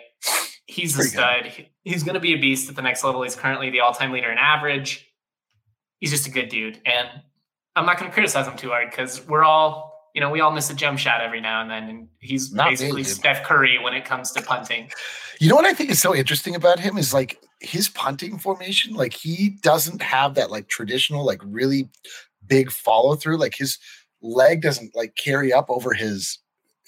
He's 0.66 0.94
a 0.94 0.98
Pretty 0.98 1.10
good. 1.10 1.18
stud. 1.20 1.46
He- 1.46 1.68
He's 1.86 2.02
going 2.02 2.14
to 2.14 2.20
be 2.20 2.32
a 2.32 2.38
beast 2.38 2.70
at 2.70 2.76
the 2.76 2.80
next 2.82 3.04
level. 3.04 3.22
He's 3.24 3.36
currently 3.36 3.68
the 3.68 3.80
all-time 3.80 4.10
leader 4.10 4.32
in 4.32 4.38
average. 4.38 5.06
He's 5.98 6.10
just 6.10 6.26
a 6.26 6.30
good 6.30 6.48
dude, 6.48 6.80
and 6.86 7.06
I'm 7.76 7.84
not 7.84 7.98
going 7.98 8.10
to 8.10 8.14
criticize 8.14 8.46
him 8.46 8.56
too 8.56 8.70
hard 8.70 8.88
because 8.90 9.20
we're 9.26 9.44
all, 9.44 9.93
you 10.14 10.20
know, 10.20 10.30
we 10.30 10.40
all 10.40 10.52
miss 10.52 10.70
a 10.70 10.74
jump 10.74 10.98
shot 10.98 11.20
every 11.20 11.40
now 11.40 11.60
and 11.60 11.70
then, 11.70 11.88
and 11.88 12.08
he's 12.20 12.52
Not 12.52 12.70
basically 12.70 13.02
dude. 13.02 13.12
Steph 13.12 13.42
Curry 13.42 13.78
when 13.82 13.94
it 13.94 14.04
comes 14.04 14.30
to 14.32 14.42
punting. 14.42 14.90
You 15.40 15.48
know 15.48 15.56
what 15.56 15.64
I 15.64 15.74
think 15.74 15.90
is 15.90 16.00
so 16.00 16.14
interesting 16.14 16.54
about 16.54 16.78
him 16.78 16.96
is 16.96 17.12
like 17.12 17.42
his 17.60 17.88
punting 17.88 18.38
formation. 18.38 18.94
Like 18.94 19.12
he 19.12 19.58
doesn't 19.60 20.00
have 20.00 20.34
that 20.34 20.52
like 20.52 20.68
traditional, 20.68 21.26
like 21.26 21.40
really 21.44 21.90
big 22.46 22.70
follow 22.70 23.16
through. 23.16 23.38
Like 23.38 23.56
his 23.56 23.78
leg 24.22 24.62
doesn't 24.62 24.94
like 24.94 25.16
carry 25.16 25.52
up 25.52 25.68
over 25.68 25.92
his 25.92 26.38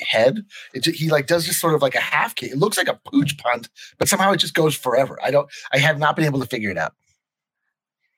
head. 0.01 0.45
It 0.73 0.87
he 0.87 1.11
like 1.11 1.27
does 1.27 1.45
just 1.47 1.61
sort 1.61 1.75
of 1.75 1.83
like 1.83 1.97
a 1.97 2.01
half 2.01 2.37
kick. 2.37 2.53
It 2.53 2.59
looks 2.59 2.79
like 2.79 2.89
a 2.89 3.01
pooch 3.05 3.37
punt, 3.39 3.69
but 3.99 4.09
somehow 4.09 4.31
it 4.31 4.39
just 4.39 4.55
goes 4.55 4.77
forever. 4.77 5.19
I 5.21 5.33
don't. 5.33 5.49
I 5.73 5.79
have 5.79 5.99
not 5.99 6.15
been 6.15 6.27
able 6.27 6.39
to 6.41 6.47
figure 6.47 6.71
it 6.71 6.79
out. 6.79 6.95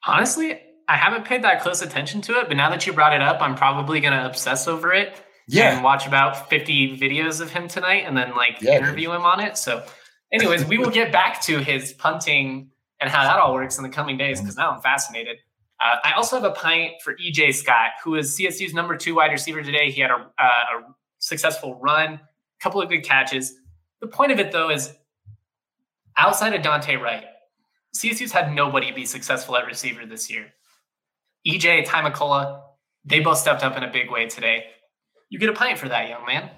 Honestly, 0.07 0.61
I 0.89 0.97
haven't 0.97 1.25
paid 1.27 1.45
that 1.45 1.61
close 1.61 1.83
attention 1.83 2.23
to 2.23 2.41
it, 2.41 2.49
but 2.49 2.57
now 2.57 2.71
that 2.71 2.87
you 2.87 2.93
brought 2.95 3.13
it 3.13 3.21
up, 3.21 3.43
I'm 3.43 3.55
probably 3.55 4.01
going 4.01 4.15
to 4.15 4.25
obsess 4.25 4.67
over 4.67 4.93
it 4.93 5.21
Yeah. 5.47 5.75
and 5.75 5.85
watch 5.85 6.07
about 6.07 6.49
50 6.49 6.99
videos 6.99 7.41
of 7.43 7.51
him 7.51 7.69
tonight 7.69 8.05
and 8.07 8.17
then 8.17 8.35
like 8.35 8.57
Yeah, 8.61 8.79
dude. 8.79 8.83
interview 8.89 9.13
him 9.13 9.23
on 9.23 9.41
it. 9.41 9.59
So, 9.59 9.85
anyways, 10.33 10.65
we 10.65 10.79
will 10.79 10.91
get 10.91 11.13
back 11.13 11.43
to 11.43 11.59
his 11.59 11.93
punting 11.93 12.71
and 13.01 13.11
how 13.11 13.23
that 13.25 13.39
all 13.39 13.53
works 13.55 13.77
in 13.77 13.83
the 13.85 13.91
coming 13.91 14.17
days 14.17 14.41
because 14.41 14.57
now 14.57 14.71
I'm 14.71 14.81
fascinated. 14.81 15.37
Uh, 15.81 15.97
I 16.03 16.13
also 16.13 16.37
have 16.37 16.45
a 16.45 16.51
pint 16.55 16.95
for 17.05 17.15
EJ 17.15 17.55
Scott, 17.55 17.91
who 18.03 18.17
is 18.17 18.37
CSU's 18.37 18.75
number 18.75 18.97
two 18.97 19.15
wide 19.15 19.31
receiver 19.31 19.63
today. 19.63 19.91
He 19.93 20.01
had 20.01 20.11
a, 20.11 20.15
uh, 20.15 20.81
a 20.81 20.95
successful 21.19 21.77
run, 21.77 22.15
a 22.15 22.21
couple 22.61 22.81
of 22.83 22.89
good 22.89 23.05
catches. 23.05 23.55
The 24.01 24.09
point 24.09 24.33
of 24.33 24.41
it, 24.41 24.51
though, 24.53 24.71
is 24.71 24.93
outside 26.17 26.55
of 26.55 26.63
Dante 26.63 26.97
Wright, 26.97 27.25
CSU's 27.95 28.33
had 28.33 28.53
nobody 28.55 28.91
be 28.91 29.05
successful 29.05 29.57
at 29.57 29.67
receiver 29.67 30.05
this 30.07 30.31
year. 30.31 30.47
EJ, 31.47 31.87
McCullough, 31.87 32.61
they 33.05 33.21
both 33.21 33.39
stepped 33.39 33.63
up 33.63 33.77
in 33.77 33.83
a 33.83 33.91
big 33.91 34.11
way 34.11 34.29
today. 34.29 34.65
You 35.31 35.39
get 35.39 35.49
a 35.49 35.53
pint 35.53 35.79
for 35.79 35.89
that, 35.89 36.09
young 36.09 36.25
man. 36.27 36.51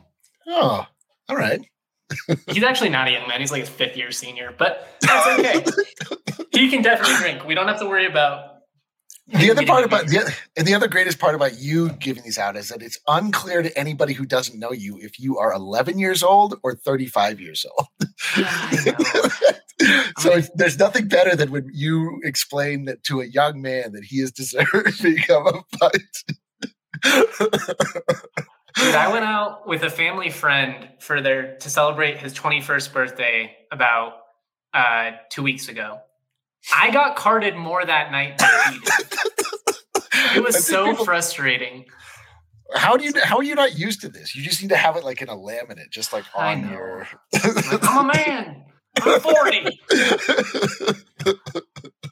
Oh, 0.46 0.86
all 1.28 1.36
right. 1.36 1.60
He's 2.48 2.64
actually 2.64 2.90
not 2.90 3.08
a 3.08 3.12
young 3.12 3.28
man. 3.28 3.40
He's 3.40 3.52
like 3.52 3.62
a 3.62 3.66
fifth 3.66 3.96
year 3.96 4.10
senior, 4.10 4.54
but 4.56 4.88
that's 5.00 5.38
okay. 5.38 5.64
he 6.52 6.68
can 6.70 6.82
definitely 6.82 7.16
drink. 7.16 7.46
We 7.46 7.54
don't 7.54 7.68
have 7.68 7.78
to 7.80 7.86
worry 7.86 8.06
about. 8.06 8.49
The 9.32 9.50
other 9.50 9.64
part 9.64 9.84
about 9.84 10.06
the, 10.06 10.34
and 10.56 10.66
the 10.66 10.74
other 10.74 10.88
greatest 10.88 11.18
part 11.18 11.34
about 11.34 11.58
you 11.58 11.90
giving 11.90 12.24
these 12.24 12.38
out 12.38 12.56
is 12.56 12.68
that 12.68 12.82
it's 12.82 12.98
unclear 13.06 13.62
to 13.62 13.78
anybody 13.78 14.12
who 14.12 14.26
doesn't 14.26 14.58
know 14.58 14.72
you 14.72 14.98
if 15.00 15.20
you 15.20 15.38
are 15.38 15.52
11 15.52 15.98
years 15.98 16.22
old 16.22 16.58
or 16.62 16.74
35 16.74 17.40
years 17.40 17.64
old. 17.76 17.86
I 18.36 18.82
know. 18.86 19.54
so 20.18 20.32
it's, 20.32 20.50
there's 20.54 20.78
nothing 20.78 21.08
better 21.08 21.36
than 21.36 21.50
when 21.50 21.70
you 21.72 22.20
explain 22.24 22.84
that 22.86 23.02
to 23.04 23.20
a 23.20 23.24
young 23.24 23.62
man 23.62 23.92
that 23.92 24.04
he 24.04 24.20
is 24.20 24.32
deserving 24.32 25.20
of 25.30 25.46
a 25.46 25.62
fight. 25.78 26.24
Dude, 28.76 28.94
I 28.94 29.12
went 29.12 29.24
out 29.24 29.66
with 29.66 29.82
a 29.82 29.90
family 29.90 30.30
friend 30.30 30.88
for 31.00 31.20
their 31.20 31.56
to 31.58 31.70
celebrate 31.70 32.18
his 32.18 32.34
21st 32.34 32.92
birthday 32.92 33.56
about 33.72 34.14
uh, 34.72 35.12
two 35.30 35.42
weeks 35.42 35.68
ago. 35.68 36.00
I 36.74 36.90
got 36.90 37.16
carded 37.16 37.56
more 37.56 37.84
that 37.84 38.10
night 38.12 38.38
than 38.38 38.72
he 38.72 38.78
did. 38.80 39.04
It 40.36 40.44
was 40.44 40.64
so 40.66 40.90
people- 40.90 41.04
frustrating. 41.04 41.86
how 42.74 42.96
do 42.96 43.04
you 43.04 43.12
how 43.24 43.36
are 43.38 43.42
you 43.42 43.54
not 43.54 43.76
used 43.78 44.00
to 44.02 44.08
this? 44.08 44.34
You 44.36 44.42
just 44.44 44.60
need 44.62 44.68
to 44.68 44.76
have 44.76 44.96
it 44.96 45.04
like 45.04 45.22
in 45.22 45.28
a 45.28 45.34
laminate, 45.34 45.90
just 45.90 46.12
like 46.12 46.24
on 46.36 46.68
your. 46.70 47.08
Like, 47.32 47.78
I'm 47.82 48.10
a 48.10 48.12
man. 48.14 48.64
I'm 49.00 49.20
40. 49.20 49.78
Oh, 51.26 51.34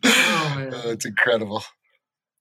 oh 0.05 0.55
man. 0.57 0.71
Oh, 0.75 0.91
it's 0.91 1.05
incredible. 1.05 1.63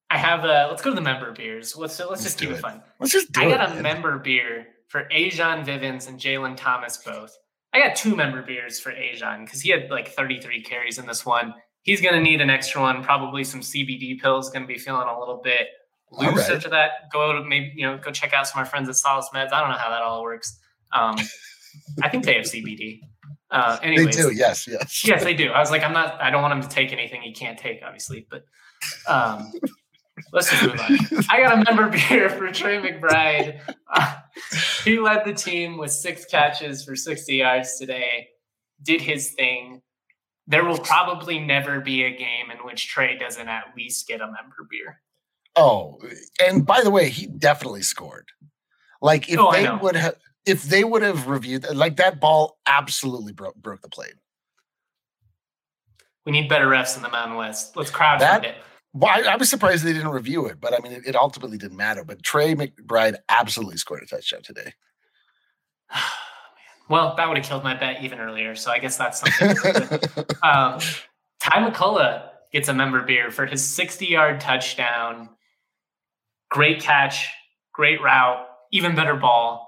I 0.10 0.18
have 0.18 0.44
a. 0.46 0.68
Let's 0.70 0.82
go 0.82 0.90
to 0.92 0.96
the 0.96 1.02
member 1.02 1.32
beers. 1.34 1.76
Let's 1.76 2.00
let's, 2.00 2.10
Let's 2.10 2.24
just 2.24 2.40
keep 2.40 2.50
it 2.50 2.54
it. 2.54 2.62
fun. 2.62 2.82
Let's 3.00 3.12
just 3.12 3.32
do 3.32 3.42
I 3.42 3.46
it. 3.48 3.50
got 3.58 3.72
a 3.72 3.74
man. 3.76 3.84
member 3.84 4.18
beer 4.20 4.68
for 4.88 5.08
Ajon 5.12 5.66
Vivens 5.66 6.08
and 6.08 6.20
Jalen 6.20 6.56
Thomas 6.56 6.98
both. 6.98 7.36
I 7.74 7.80
got 7.80 7.96
two 7.96 8.16
member 8.16 8.42
beers 8.42 8.80
for 8.80 8.92
Ajon 8.92 9.44
because 9.46 9.62
he 9.62 9.70
had 9.72 9.90
like 9.92 10.10
33 10.10 10.62
carries 10.64 10.98
in 10.98 11.06
this 11.06 11.26
one. 11.26 11.54
He's 11.88 12.02
going 12.02 12.16
to 12.16 12.22
need 12.22 12.42
an 12.42 12.50
extra 12.50 12.82
one, 12.82 13.02
probably 13.02 13.46
some 13.46 13.62
CBD 13.62 14.20
pills. 14.20 14.50
Going 14.50 14.64
to 14.64 14.68
be 14.68 14.78
feeling 14.78 15.08
a 15.08 15.18
little 15.18 15.40
bit 15.42 15.70
loose 16.12 16.36
right. 16.36 16.58
after 16.58 16.70
that. 16.70 17.10
Go 17.14 17.32
to 17.32 17.44
maybe 17.44 17.72
you 17.76 17.88
know 17.88 17.98
go 17.98 18.12
check 18.12 18.34
out 18.34 18.46
some 18.46 18.62
of 18.62 18.68
our 18.68 18.70
friends 18.70 18.90
at 18.90 18.98
Solace 18.98 19.30
Meds. 19.34 19.54
I 19.54 19.62
don't 19.62 19.70
know 19.70 19.78
how 19.78 19.90
that 19.90 20.02
all 20.02 20.22
works. 20.22 20.60
Um, 20.92 21.16
I 22.04 22.10
think 22.10 22.26
they 22.26 22.34
have 22.34 22.44
CBD. 22.44 23.00
Uh, 23.50 23.78
They 23.80 24.06
do, 24.08 24.34
yes, 24.34 24.68
yes. 24.68 25.08
Yes, 25.08 25.24
they 25.24 25.34
do. 25.34 25.52
I 25.52 25.60
was 25.60 25.72
like, 25.72 25.82
I'm 25.82 25.94
not. 25.94 26.22
I 26.22 26.30
don't 26.30 26.42
want 26.42 26.54
him 26.54 26.62
to 26.62 26.68
take 26.68 26.92
anything 26.92 27.22
he 27.22 27.32
can't 27.32 27.58
take, 27.58 27.80
obviously. 27.86 28.28
But 28.30 28.44
um, 29.08 29.54
let's 30.34 30.52
just 30.52 30.64
move 30.64 30.80
on. 30.80 31.26
I 31.30 31.42
got 31.42 31.54
a 31.54 31.64
member 31.64 31.88
beer 31.90 32.30
for 32.30 32.52
Trey 32.52 32.80
McBride. 32.82 33.62
Uh, 33.90 34.16
he 34.84 35.00
led 35.00 35.24
the 35.24 35.34
team 35.34 35.78
with 35.78 35.92
six 35.92 36.26
catches 36.26 36.84
for 36.84 36.98
60 36.98 37.36
yards 37.36 37.78
today. 37.80 38.28
Did 38.84 39.00
his 39.00 39.32
thing. 39.32 39.82
There 40.48 40.64
will 40.64 40.78
probably 40.80 41.40
never 41.40 41.82
be 41.82 42.04
a 42.04 42.10
game 42.10 42.52
in 42.52 42.60
which 42.60 42.88
Trey 42.88 43.18
doesn't 43.18 43.48
at 43.48 43.74
least 43.76 44.08
get 44.08 44.22
a 44.22 44.26
member 44.28 44.66
beer. 44.70 45.02
Oh, 45.56 46.00
and 46.46 46.66
by 46.66 46.82
the 46.82 46.90
way, 46.92 47.10
he 47.10 47.28
definitely 47.28 47.82
scored. 47.82 48.30
Like 49.02 49.30
if 49.30 49.40
Oh, 49.40 49.52
they 49.52 49.70
would 49.70 49.96
have, 49.96 50.16
if 50.46 50.64
they 50.64 50.84
would 50.84 51.02
have 51.02 51.28
reviewed, 51.28 51.68
like 51.76 51.98
that 51.98 52.22
ball 52.22 52.58
absolutely 52.66 53.34
broke 53.34 53.56
broke 53.56 53.82
the 53.82 53.90
plane. 53.90 54.14
We 56.26 56.32
need 56.32 56.48
better 56.48 56.68
refs 56.68 56.96
in 56.96 57.04
the 57.04 57.10
Mountain 57.10 57.38
West. 57.38 57.76
Let's 57.76 57.92
crowdfund 57.92 58.20
That- 58.20 58.46
it. 58.46 58.56
Well, 58.94 59.12
I, 59.14 59.34
I 59.34 59.36
was 59.36 59.50
surprised 59.50 59.84
they 59.84 59.94
didn't 59.94 60.10
review 60.10 60.48
it, 60.48 60.60
but 60.60 60.74
I 60.74 60.80
mean, 60.80 60.92
it, 60.92 61.04
it 61.06 61.16
ultimately 61.16 61.58
didn't 61.60 61.78
matter. 61.78 62.04
But 62.04 62.24
Trey 62.24 62.56
McBride 62.56 63.18
absolutely 63.30 63.78
scored 63.78 64.02
a 64.02 64.08
touchdown 64.08 64.42
today. 64.42 64.74
Well, 66.90 67.16
that 67.16 67.28
would 67.28 67.38
have 67.38 67.46
killed 67.46 67.64
my 67.64 67.76
bet 67.76 68.04
even 68.04 68.20
earlier. 68.20 68.56
So 68.56 68.72
I 68.72 68.80
guess 68.80 68.98
that's 68.98 69.20
something. 69.20 69.50
um, 70.44 70.80
Ty 71.40 71.70
McCullough 71.70 72.24
gets 72.52 72.70
a 72.70 72.74
member 72.74 73.04
beer 73.04 73.30
for 73.32 73.46
his 73.46 73.68
60 73.68 74.06
yard 74.06 74.40
touchdown. 74.40 75.30
Great 76.50 76.82
catch, 76.82 77.28
great 77.74 78.02
route, 78.02 78.46
even 78.72 78.96
better 78.96 79.16
ball. 79.16 79.68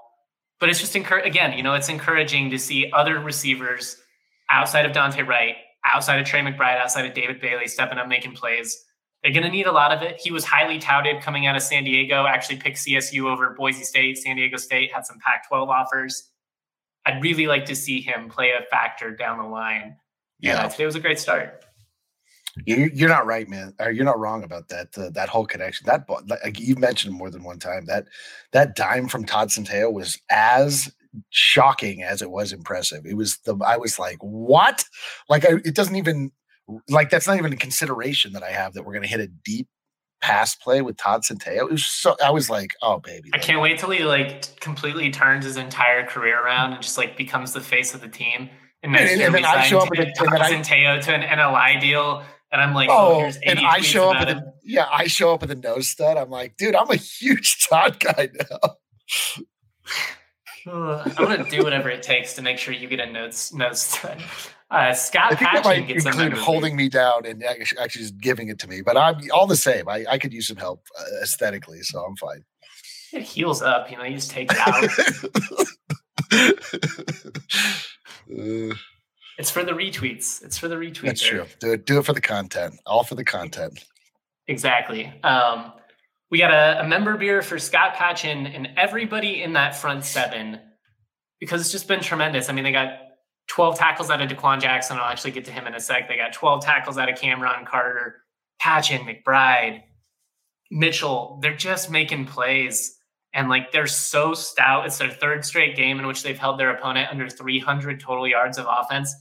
But 0.59 0.69
it's 0.69 0.79
just 0.79 0.95
encourage 0.95 1.25
again, 1.25 1.57
you 1.57 1.63
know, 1.63 1.73
it's 1.73 1.89
encouraging 1.89 2.49
to 2.51 2.59
see 2.59 2.91
other 2.93 3.19
receivers 3.19 3.97
outside 4.49 4.85
of 4.85 4.93
Dante 4.93 5.21
Wright, 5.21 5.55
outside 5.85 6.19
of 6.19 6.25
Trey 6.25 6.41
McBride, 6.41 6.79
outside 6.79 7.05
of 7.05 7.13
David 7.13 7.39
Bailey 7.39 7.67
stepping 7.67 7.97
up 7.97 8.07
making 8.07 8.33
plays. 8.33 8.77
They're 9.21 9.33
going 9.33 9.43
to 9.43 9.49
need 9.49 9.67
a 9.67 9.71
lot 9.71 9.91
of 9.91 10.01
it. 10.01 10.19
He 10.19 10.31
was 10.31 10.45
highly 10.45 10.79
touted 10.79 11.21
coming 11.21 11.45
out 11.45 11.55
of 11.55 11.61
San 11.61 11.83
Diego, 11.83 12.25
actually 12.25 12.57
picked 12.57 12.77
CSU 12.77 13.25
over 13.25 13.49
Boise 13.51 13.83
State. 13.83 14.17
San 14.17 14.37
Diego 14.37 14.55
State 14.55 14.93
had 14.93 15.05
some 15.05 15.19
Pac 15.19 15.47
12 15.49 15.69
offers. 15.69 16.29
I'd 17.09 17.23
really 17.23 17.47
like 17.47 17.65
to 17.65 17.75
see 17.75 18.01
him 18.01 18.29
play 18.29 18.51
a 18.51 18.63
factor 18.69 19.15
down 19.15 19.39
the 19.39 19.45
line. 19.45 19.97
Yeah, 20.39 20.67
today 20.67 20.85
was 20.85 20.95
a 20.95 20.99
great 20.99 21.19
start. 21.19 21.65
You're 22.65 23.09
not 23.09 23.25
right, 23.25 23.47
man. 23.47 23.73
Or 23.79 23.91
you're 23.91 24.05
not 24.05 24.19
wrong 24.19 24.43
about 24.43 24.69
that. 24.69 24.97
Uh, 24.97 25.09
that 25.11 25.29
whole 25.29 25.45
connection. 25.45 25.85
That 25.85 26.05
like 26.27 26.59
you've 26.59 26.79
mentioned 26.79 27.13
more 27.13 27.29
than 27.29 27.43
one 27.43 27.59
time 27.59 27.85
that 27.85 28.05
that 28.51 28.75
dime 28.75 29.07
from 29.07 29.25
Todd 29.25 29.49
Centeio 29.49 29.91
was 29.91 30.19
as 30.29 30.91
shocking 31.29 32.03
as 32.03 32.21
it 32.21 32.31
was 32.31 32.51
impressive. 32.53 33.05
It 33.05 33.15
was 33.15 33.37
the 33.39 33.57
I 33.65 33.77
was 33.77 33.99
like, 33.99 34.17
what? 34.21 34.83
Like 35.29 35.45
I, 35.45 35.55
it 35.65 35.75
doesn't 35.75 35.95
even 35.95 36.31
like 36.89 37.09
that's 37.09 37.27
not 37.27 37.37
even 37.37 37.53
a 37.53 37.57
consideration 37.57 38.33
that 38.33 38.43
I 38.43 38.51
have 38.51 38.73
that 38.73 38.83
we're 38.83 38.93
going 38.93 39.03
to 39.03 39.09
hit 39.09 39.19
a 39.19 39.27
deep 39.27 39.67
pass 40.21 40.55
play 40.55 40.81
with 40.81 40.97
Todd 40.97 41.23
Centeio. 41.23 41.57
It 41.57 41.71
was 41.71 41.85
so 41.85 42.15
I 42.23 42.31
was 42.31 42.49
like, 42.49 42.75
oh 42.81 42.99
baby. 42.99 43.29
I 43.33 43.37
can't 43.37 43.61
wait 43.61 43.79
till 43.79 43.89
he 43.89 44.03
like 44.03 44.59
completely 44.59 45.11
turns 45.11 45.45
his 45.45 45.57
entire 45.57 46.05
career 46.05 46.43
around 46.43 46.73
and 46.73 46.81
just 46.81 46.97
like 46.97 47.17
becomes 47.17 47.53
the 47.53 47.61
face 47.61 47.93
of 47.93 48.01
the 48.01 48.09
team. 48.09 48.49
And, 48.81 48.95
and, 48.95 49.09
and, 49.09 49.21
and 49.21 49.35
then 49.35 49.45
I 49.45 49.63
show 49.63 49.79
up 49.79 49.89
with 49.89 50.07
Todd 50.15 50.27
Centeio 50.29 51.01
to 51.01 51.13
an 51.13 51.21
NLI 51.21 51.81
deal. 51.81 52.23
And 52.51 52.61
I'm 52.61 52.73
like, 52.73 52.89
oh, 52.89 53.25
oh 53.25 53.31
and 53.45 53.59
I 53.59 53.79
show 53.79 54.09
up 54.09 54.25
with 54.25 54.37
a, 54.37 54.53
yeah, 54.63 54.87
I 54.91 55.05
show 55.05 55.33
up 55.33 55.41
with 55.41 55.51
a 55.51 55.55
nose 55.55 55.89
stud. 55.89 56.17
I'm 56.17 56.31
like, 56.31 56.57
dude, 56.57 56.75
I'm 56.75 56.89
a 56.89 56.95
huge 56.95 57.67
Todd 57.69 57.99
guy 57.99 58.29
now. 58.33 58.75
I'm 60.65 61.13
gonna 61.15 61.49
do 61.49 61.63
whatever 61.63 61.89
it 61.89 62.03
takes 62.03 62.33
to 62.35 62.41
make 62.41 62.57
sure 62.57 62.73
you 62.73 62.87
get 62.87 62.99
a 62.99 63.11
nose 63.11 63.53
nose 63.53 63.81
stud. 63.81 64.23
Uh, 64.71 64.93
Scott 64.93 65.31
Patchan 65.31 65.87
gets 65.87 66.05
include 66.05 66.33
holding 66.33 66.75
me 66.75 66.89
down 66.89 67.25
and 67.25 67.43
actually 67.43 67.87
just 67.87 68.19
giving 68.19 68.49
it 68.49 68.59
to 68.59 68.67
me, 68.67 68.81
but 68.81 68.95
I'm 68.95 69.19
all 69.33 69.47
the 69.47 69.55
same. 69.55 69.89
I, 69.89 70.05
I 70.07 70.17
could 70.19 70.31
use 70.31 70.47
some 70.47 70.57
help 70.57 70.83
uh, 70.97 71.03
aesthetically, 71.23 71.81
so 71.81 72.03
I'm 72.03 72.15
fine. 72.15 72.43
It 73.11 73.23
heals 73.23 73.63
up, 73.63 73.89
you 73.89 73.97
know. 73.97 74.03
You 74.03 74.15
just 74.15 74.29
take 74.29 74.51
it 74.51 74.57
out. 74.59 74.83
uh, 78.31 78.75
it's 79.39 79.49
for 79.49 79.63
the 79.63 79.71
retweets. 79.71 80.43
It's 80.43 80.59
for 80.59 80.67
the 80.67 80.75
retweets. 80.75 81.01
That's 81.01 81.21
true. 81.21 81.45
Do 81.59 81.73
it. 81.73 81.87
Do 81.87 81.97
it 81.97 82.05
for 82.05 82.13
the 82.13 82.21
content. 82.21 82.75
All 82.85 83.03
for 83.03 83.15
the 83.15 83.25
content. 83.25 83.83
Exactly. 84.47 85.11
Um, 85.23 85.73
we 86.29 86.37
got 86.37 86.51
a, 86.51 86.81
a, 86.81 86.87
member 86.87 87.17
beer 87.17 87.41
for 87.41 87.57
Scott 87.57 87.95
Patchan 87.95 88.55
and 88.55 88.69
everybody 88.77 89.41
in 89.41 89.53
that 89.53 89.75
front 89.75 90.05
seven 90.05 90.59
because 91.39 91.61
it's 91.61 91.71
just 91.71 91.87
been 91.87 92.01
tremendous. 92.01 92.49
I 92.49 92.53
mean, 92.53 92.63
they 92.63 92.71
got 92.71 92.89
12 93.49 93.77
tackles 93.77 94.09
out 94.09 94.21
of 94.21 94.29
Dequan 94.29 94.61
Jackson. 94.61 94.97
I'll 94.97 95.05
actually 95.05 95.31
get 95.31 95.45
to 95.45 95.51
him 95.51 95.67
in 95.67 95.73
a 95.73 95.79
sec. 95.79 96.07
They 96.07 96.15
got 96.15 96.33
12 96.33 96.63
tackles 96.63 96.97
out 96.97 97.09
of 97.09 97.17
Cameron 97.17 97.65
Carter, 97.65 98.21
Patchan, 98.61 98.99
McBride, 98.99 99.81
Mitchell. 100.71 101.39
They're 101.41 101.55
just 101.55 101.89
making 101.89 102.25
plays. 102.25 102.95
And 103.33 103.49
like 103.49 103.71
they're 103.71 103.87
so 103.87 104.33
stout. 104.33 104.85
It's 104.85 104.97
their 104.97 105.09
third 105.09 105.45
straight 105.45 105.75
game 105.75 105.99
in 105.99 106.07
which 106.07 106.23
they've 106.23 106.37
held 106.37 106.59
their 106.59 106.71
opponent 106.71 107.09
under 107.11 107.29
300 107.29 107.99
total 107.99 108.27
yards 108.27 108.57
of 108.57 108.65
offense. 108.67 109.13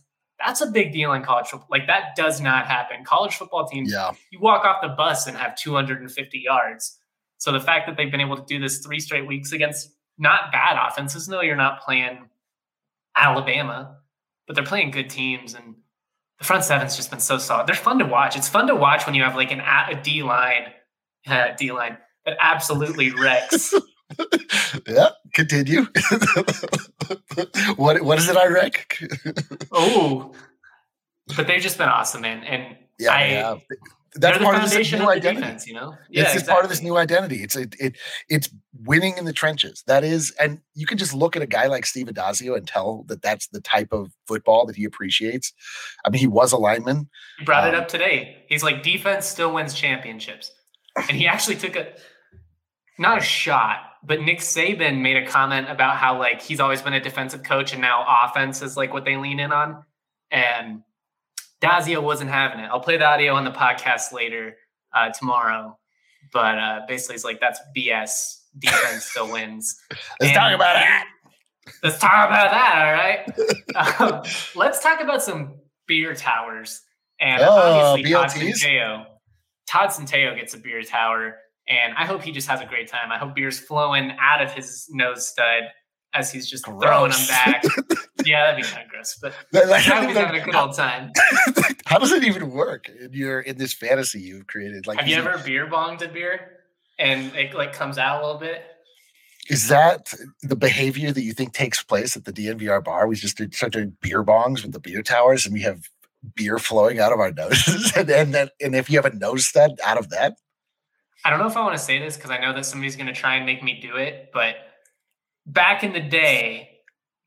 That's 0.44 0.60
a 0.60 0.66
big 0.66 0.92
deal 0.92 1.12
in 1.14 1.22
college 1.22 1.48
football. 1.48 1.68
Like 1.70 1.86
that 1.88 2.14
does 2.16 2.40
not 2.40 2.66
happen. 2.66 3.04
College 3.04 3.34
football 3.34 3.66
teams, 3.66 3.92
yeah. 3.92 4.12
you 4.30 4.40
walk 4.40 4.64
off 4.64 4.76
the 4.82 4.88
bus 4.88 5.26
and 5.26 5.36
have 5.36 5.56
250 5.56 6.38
yards. 6.38 6.98
So 7.38 7.52
the 7.52 7.60
fact 7.60 7.86
that 7.86 7.96
they've 7.96 8.10
been 8.10 8.20
able 8.20 8.36
to 8.36 8.44
do 8.46 8.58
this 8.58 8.78
three 8.78 9.00
straight 9.00 9.26
weeks 9.26 9.52
against 9.52 9.90
not 10.16 10.52
bad 10.52 10.76
offenses, 10.88 11.28
no, 11.28 11.40
you're 11.40 11.56
not 11.56 11.80
playing 11.80 12.28
Alabama, 13.16 13.98
but 14.48 14.56
they're 14.56 14.64
playing 14.64 14.90
good 14.90 15.10
teams 15.10 15.54
and 15.54 15.76
the 16.38 16.44
front 16.44 16.64
seven's 16.64 16.96
just 16.96 17.10
been 17.10 17.20
so 17.20 17.38
solid. 17.38 17.66
They're 17.66 17.76
fun 17.76 17.98
to 17.98 18.06
watch. 18.06 18.36
It's 18.36 18.48
fun 18.48 18.66
to 18.68 18.74
watch 18.74 19.06
when 19.06 19.14
you 19.14 19.22
have 19.22 19.36
like 19.36 19.52
an 19.52 19.60
a 19.60 20.00
D 20.02 20.24
line, 20.24 20.64
uh, 21.28 21.48
D 21.58 21.70
line 21.70 21.98
that 22.24 22.36
absolutely 22.40 23.10
wrecks. 23.20 23.74
yeah, 24.88 25.10
continue. 25.34 25.82
what 27.76 28.02
what 28.02 28.18
is 28.18 28.28
it 28.28 28.36
I 28.36 28.46
wreck? 28.46 28.98
oh, 29.70 30.32
but 31.36 31.46
they've 31.46 31.60
just 31.60 31.76
been 31.76 31.88
awesome, 31.88 32.22
man. 32.22 32.42
And 32.42 32.76
yeah, 32.98 33.12
I, 33.12 33.26
yeah 33.26 33.58
that's 34.14 34.38
part 34.38 34.62
of 34.62 34.70
this 34.70 34.92
new 34.92 35.08
identity. 35.08 35.40
Defense, 35.40 35.66
you 35.66 35.74
know, 35.74 35.94
yeah, 36.10 36.22
it's 36.22 36.32
exactly. 36.32 36.52
part 36.52 36.64
of 36.64 36.70
this 36.70 36.82
new 36.82 36.96
identity. 36.96 37.42
It's 37.42 37.56
it, 37.56 37.74
it 37.78 37.96
it's 38.28 38.48
winning 38.84 39.16
in 39.18 39.24
the 39.24 39.32
trenches. 39.32 39.82
That 39.86 40.04
is, 40.04 40.34
and 40.40 40.60
you 40.74 40.86
can 40.86 40.98
just 40.98 41.12
look 41.12 41.36
at 41.36 41.42
a 41.42 41.46
guy 41.46 41.66
like 41.66 41.86
Steve 41.86 42.06
Addazio 42.06 42.56
and 42.56 42.66
tell 42.66 43.04
that 43.08 43.22
that's 43.22 43.48
the 43.48 43.60
type 43.60 43.92
of 43.92 44.10
football 44.26 44.66
that 44.66 44.76
he 44.76 44.84
appreciates. 44.84 45.52
I 46.04 46.10
mean, 46.10 46.20
he 46.20 46.26
was 46.26 46.52
a 46.52 46.56
lineman. 46.56 47.08
He 47.38 47.44
brought 47.44 47.68
um, 47.68 47.74
it 47.74 47.78
up 47.78 47.88
today. 47.88 48.44
He's 48.48 48.62
like, 48.62 48.82
defense 48.82 49.26
still 49.26 49.52
wins 49.52 49.74
championships, 49.74 50.52
and 50.96 51.16
he 51.16 51.26
actually 51.26 51.56
took 51.56 51.76
a 51.76 51.92
not 52.98 53.18
a 53.18 53.22
shot, 53.22 53.78
but 54.02 54.20
Nick 54.20 54.40
Saban 54.40 55.00
made 55.00 55.16
a 55.16 55.26
comment 55.26 55.70
about 55.70 55.96
how 55.96 56.18
like 56.18 56.42
he's 56.42 56.60
always 56.60 56.82
been 56.82 56.94
a 56.94 57.00
defensive 57.00 57.42
coach 57.42 57.72
and 57.72 57.82
now 57.82 58.04
offense 58.24 58.62
is 58.62 58.76
like 58.76 58.92
what 58.92 59.04
they 59.04 59.16
lean 59.16 59.38
in 59.38 59.52
on, 59.52 59.84
and 60.30 60.82
Dazio 61.60 62.02
wasn't 62.02 62.30
having 62.30 62.60
it. 62.60 62.68
I'll 62.70 62.80
play 62.80 62.96
the 62.96 63.04
audio 63.04 63.34
on 63.34 63.44
the 63.44 63.50
podcast 63.50 64.12
later 64.12 64.56
uh, 64.92 65.10
tomorrow. 65.10 65.78
But 66.32 66.58
uh, 66.58 66.80
basically, 66.86 67.16
it's 67.16 67.24
like 67.24 67.40
that's 67.40 67.60
BS. 67.76 68.36
Defense 68.58 69.04
still 69.04 69.30
wins. 69.32 69.76
let's 69.90 70.32
and, 70.32 70.34
talk 70.34 70.52
about 70.52 70.74
that. 70.74 71.06
Let's 71.82 71.98
talk 71.98 72.28
about 72.28 72.50
that. 72.50 73.26
All 73.74 73.76
right. 73.76 74.00
um, 74.00 74.22
let's 74.56 74.82
talk 74.82 75.00
about 75.00 75.22
some 75.22 75.56
beer 75.86 76.14
towers. 76.14 76.82
And 77.20 77.42
oh, 77.42 77.50
obviously, 77.50 78.12
Todd 78.12 78.30
Centeio. 78.30 79.04
Todd 79.68 79.90
Centeio 79.90 80.36
gets 80.36 80.54
a 80.54 80.58
beer 80.58 80.82
tower, 80.82 81.36
and 81.68 81.92
I 81.96 82.06
hope 82.06 82.22
he 82.22 82.32
just 82.32 82.48
has 82.48 82.60
a 82.60 82.66
great 82.66 82.88
time. 82.88 83.12
I 83.12 83.18
hope 83.18 83.34
beer's 83.34 83.58
flowing 83.58 84.12
out 84.20 84.42
of 84.42 84.52
his 84.52 84.86
nose 84.90 85.28
stud 85.28 85.64
as 86.14 86.32
he's 86.32 86.48
just 86.48 86.64
gross. 86.64 86.82
throwing 86.82 87.10
them 87.10 87.26
back. 87.28 87.62
yeah, 88.24 88.46
that'd 88.46 88.62
be 88.62 88.68
kind 88.68 88.84
of 88.84 88.90
gross, 88.90 89.18
but 89.20 89.34
like, 89.52 89.82
having 89.82 90.16
a 90.16 90.44
good 90.44 90.54
old 90.54 90.74
time. 90.74 91.12
How 91.86 91.98
does 91.98 92.12
it 92.12 92.24
even 92.24 92.50
work 92.50 92.88
in 92.88 93.12
your 93.12 93.40
in 93.40 93.58
this 93.58 93.72
fantasy 93.72 94.20
you've 94.20 94.46
created? 94.46 94.86
Like, 94.86 94.98
have 94.98 95.08
you 95.08 95.16
ever 95.16 95.32
it, 95.32 95.44
beer 95.44 95.66
bonged 95.66 96.02
a 96.02 96.08
beer 96.08 96.60
and 96.98 97.34
it 97.34 97.54
like 97.54 97.72
comes 97.72 97.98
out 97.98 98.22
a 98.22 98.26
little 98.26 98.40
bit? 98.40 98.64
Is 99.48 99.68
that 99.68 100.12
the 100.42 100.56
behavior 100.56 101.10
that 101.10 101.22
you 101.22 101.32
think 101.32 101.54
takes 101.54 101.82
place 101.82 102.16
at 102.16 102.26
the 102.26 102.32
DNVR 102.32 102.84
bar? 102.84 103.06
We 103.06 103.16
just 103.16 103.40
start 103.54 103.72
doing 103.72 103.96
beer 104.02 104.22
bongs 104.22 104.62
with 104.62 104.72
the 104.72 104.80
beer 104.80 105.02
towers, 105.02 105.46
and 105.46 105.54
we 105.54 105.62
have 105.62 105.88
beer 106.34 106.58
flowing 106.58 107.00
out 107.00 107.12
of 107.12 107.20
our 107.20 107.32
noses, 107.32 107.92
and 107.96 108.06
then 108.06 108.32
that, 108.32 108.52
and 108.60 108.74
if 108.74 108.90
you 108.90 108.98
have 108.98 109.10
a 109.10 109.16
nose 109.16 109.46
stud 109.46 109.78
out 109.84 109.98
of 109.98 110.10
that. 110.10 110.34
I 111.24 111.30
don't 111.30 111.38
know 111.38 111.46
if 111.46 111.56
I 111.56 111.62
want 111.62 111.76
to 111.76 111.82
say 111.82 111.98
this 111.98 112.16
because 112.16 112.30
I 112.30 112.38
know 112.38 112.52
that 112.52 112.64
somebody's 112.64 112.94
going 112.94 113.06
to 113.06 113.12
try 113.12 113.36
and 113.36 113.46
make 113.46 113.62
me 113.62 113.80
do 113.80 113.96
it, 113.96 114.30
but 114.32 114.56
back 115.48 115.82
in 115.82 115.92
the 115.92 116.00
day, 116.00 116.68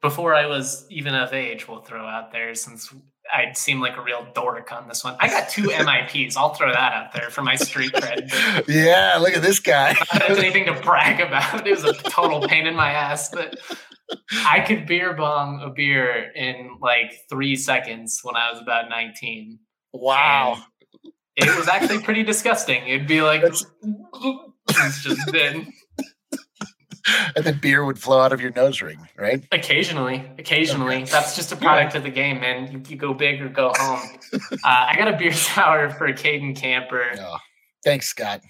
before 0.01 0.34
I 0.34 0.47
was 0.47 0.86
even 0.89 1.13
of 1.13 1.34
age, 1.34 1.67
we'll 1.67 1.82
throw 1.82 2.05
out 2.05 2.32
there 2.32 2.55
since 2.55 2.93
I 3.32 3.53
seem 3.53 3.82
like 3.82 3.97
a 3.97 4.01
real 4.01 4.26
dork 4.34 4.72
on 4.72 4.88
this 4.88 5.03
one. 5.03 5.15
I 5.19 5.28
got 5.28 5.49
two 5.49 5.63
MIPs. 5.69 6.36
I'll 6.38 6.53
throw 6.53 6.72
that 6.72 6.93
out 6.93 7.13
there 7.13 7.30
for 7.30 7.41
my 7.41 7.55
street 7.55 7.91
cred. 7.93 8.67
yeah, 8.67 9.17
look 9.19 9.34
at 9.34 9.41
this 9.41 9.59
guy. 9.59 9.95
Anything 10.28 10.65
to 10.65 10.74
brag 10.82 11.19
about. 11.19 11.67
It 11.67 11.72
was 11.72 11.84
a 11.84 11.93
total 12.09 12.41
pain 12.47 12.65
in 12.67 12.76
my 12.76 12.91
ass, 12.91 13.30
but 13.30 13.59
I 14.47 14.61
could 14.61 14.86
beer 14.88 15.13
bong 15.13 15.61
a 15.63 15.69
beer 15.69 16.32
in 16.36 16.78
like 16.82 17.13
three 17.30 17.55
seconds 17.55 18.19
when 18.24 18.36
I 18.36 18.51
was 18.51 18.61
about 18.61 18.89
19. 18.89 19.59
Wow. 19.93 20.61
And 21.38 21.49
it 21.49 21.57
was 21.57 21.67
actually 21.67 21.99
pretty 21.99 22.24
disgusting. 22.24 22.88
It'd 22.88 23.07
be 23.07 23.22
like, 23.22 23.43
it's 24.69 25.03
just 25.03 25.32
been. 25.32 25.72
and 27.36 27.45
then 27.45 27.60
beer 27.60 27.86
would 27.86 27.99
flow 27.99 28.20
out 28.20 28.34
of 28.34 28.41
your 28.41 28.52
nose 28.52 28.82
ring, 28.82 28.99
right? 29.18 29.43
Occasionally, 29.52 30.26
occasionally. 30.38 30.97
Okay. 30.97 31.12
That's 31.12 31.36
just 31.36 31.52
a 31.52 31.56
product 31.56 31.93
yeah. 31.93 31.97
of 31.97 32.04
the 32.04 32.10
game, 32.10 32.39
man. 32.39 32.72
You, 32.72 32.82
you, 32.88 32.95
go 32.95 33.14
big 33.14 33.41
or 33.41 33.49
go 33.49 33.72
home. 33.76 34.10
uh, 34.34 34.47
I 34.64 34.95
got 34.97 35.08
a 35.08 35.18
beer 35.18 35.32
tower 35.36 35.89
for 35.89 36.12
Cayden 36.14 36.56
Camper. 36.56 37.12
Oh, 37.20 37.38
thanks, 37.84 38.08
Scott. 38.08 38.41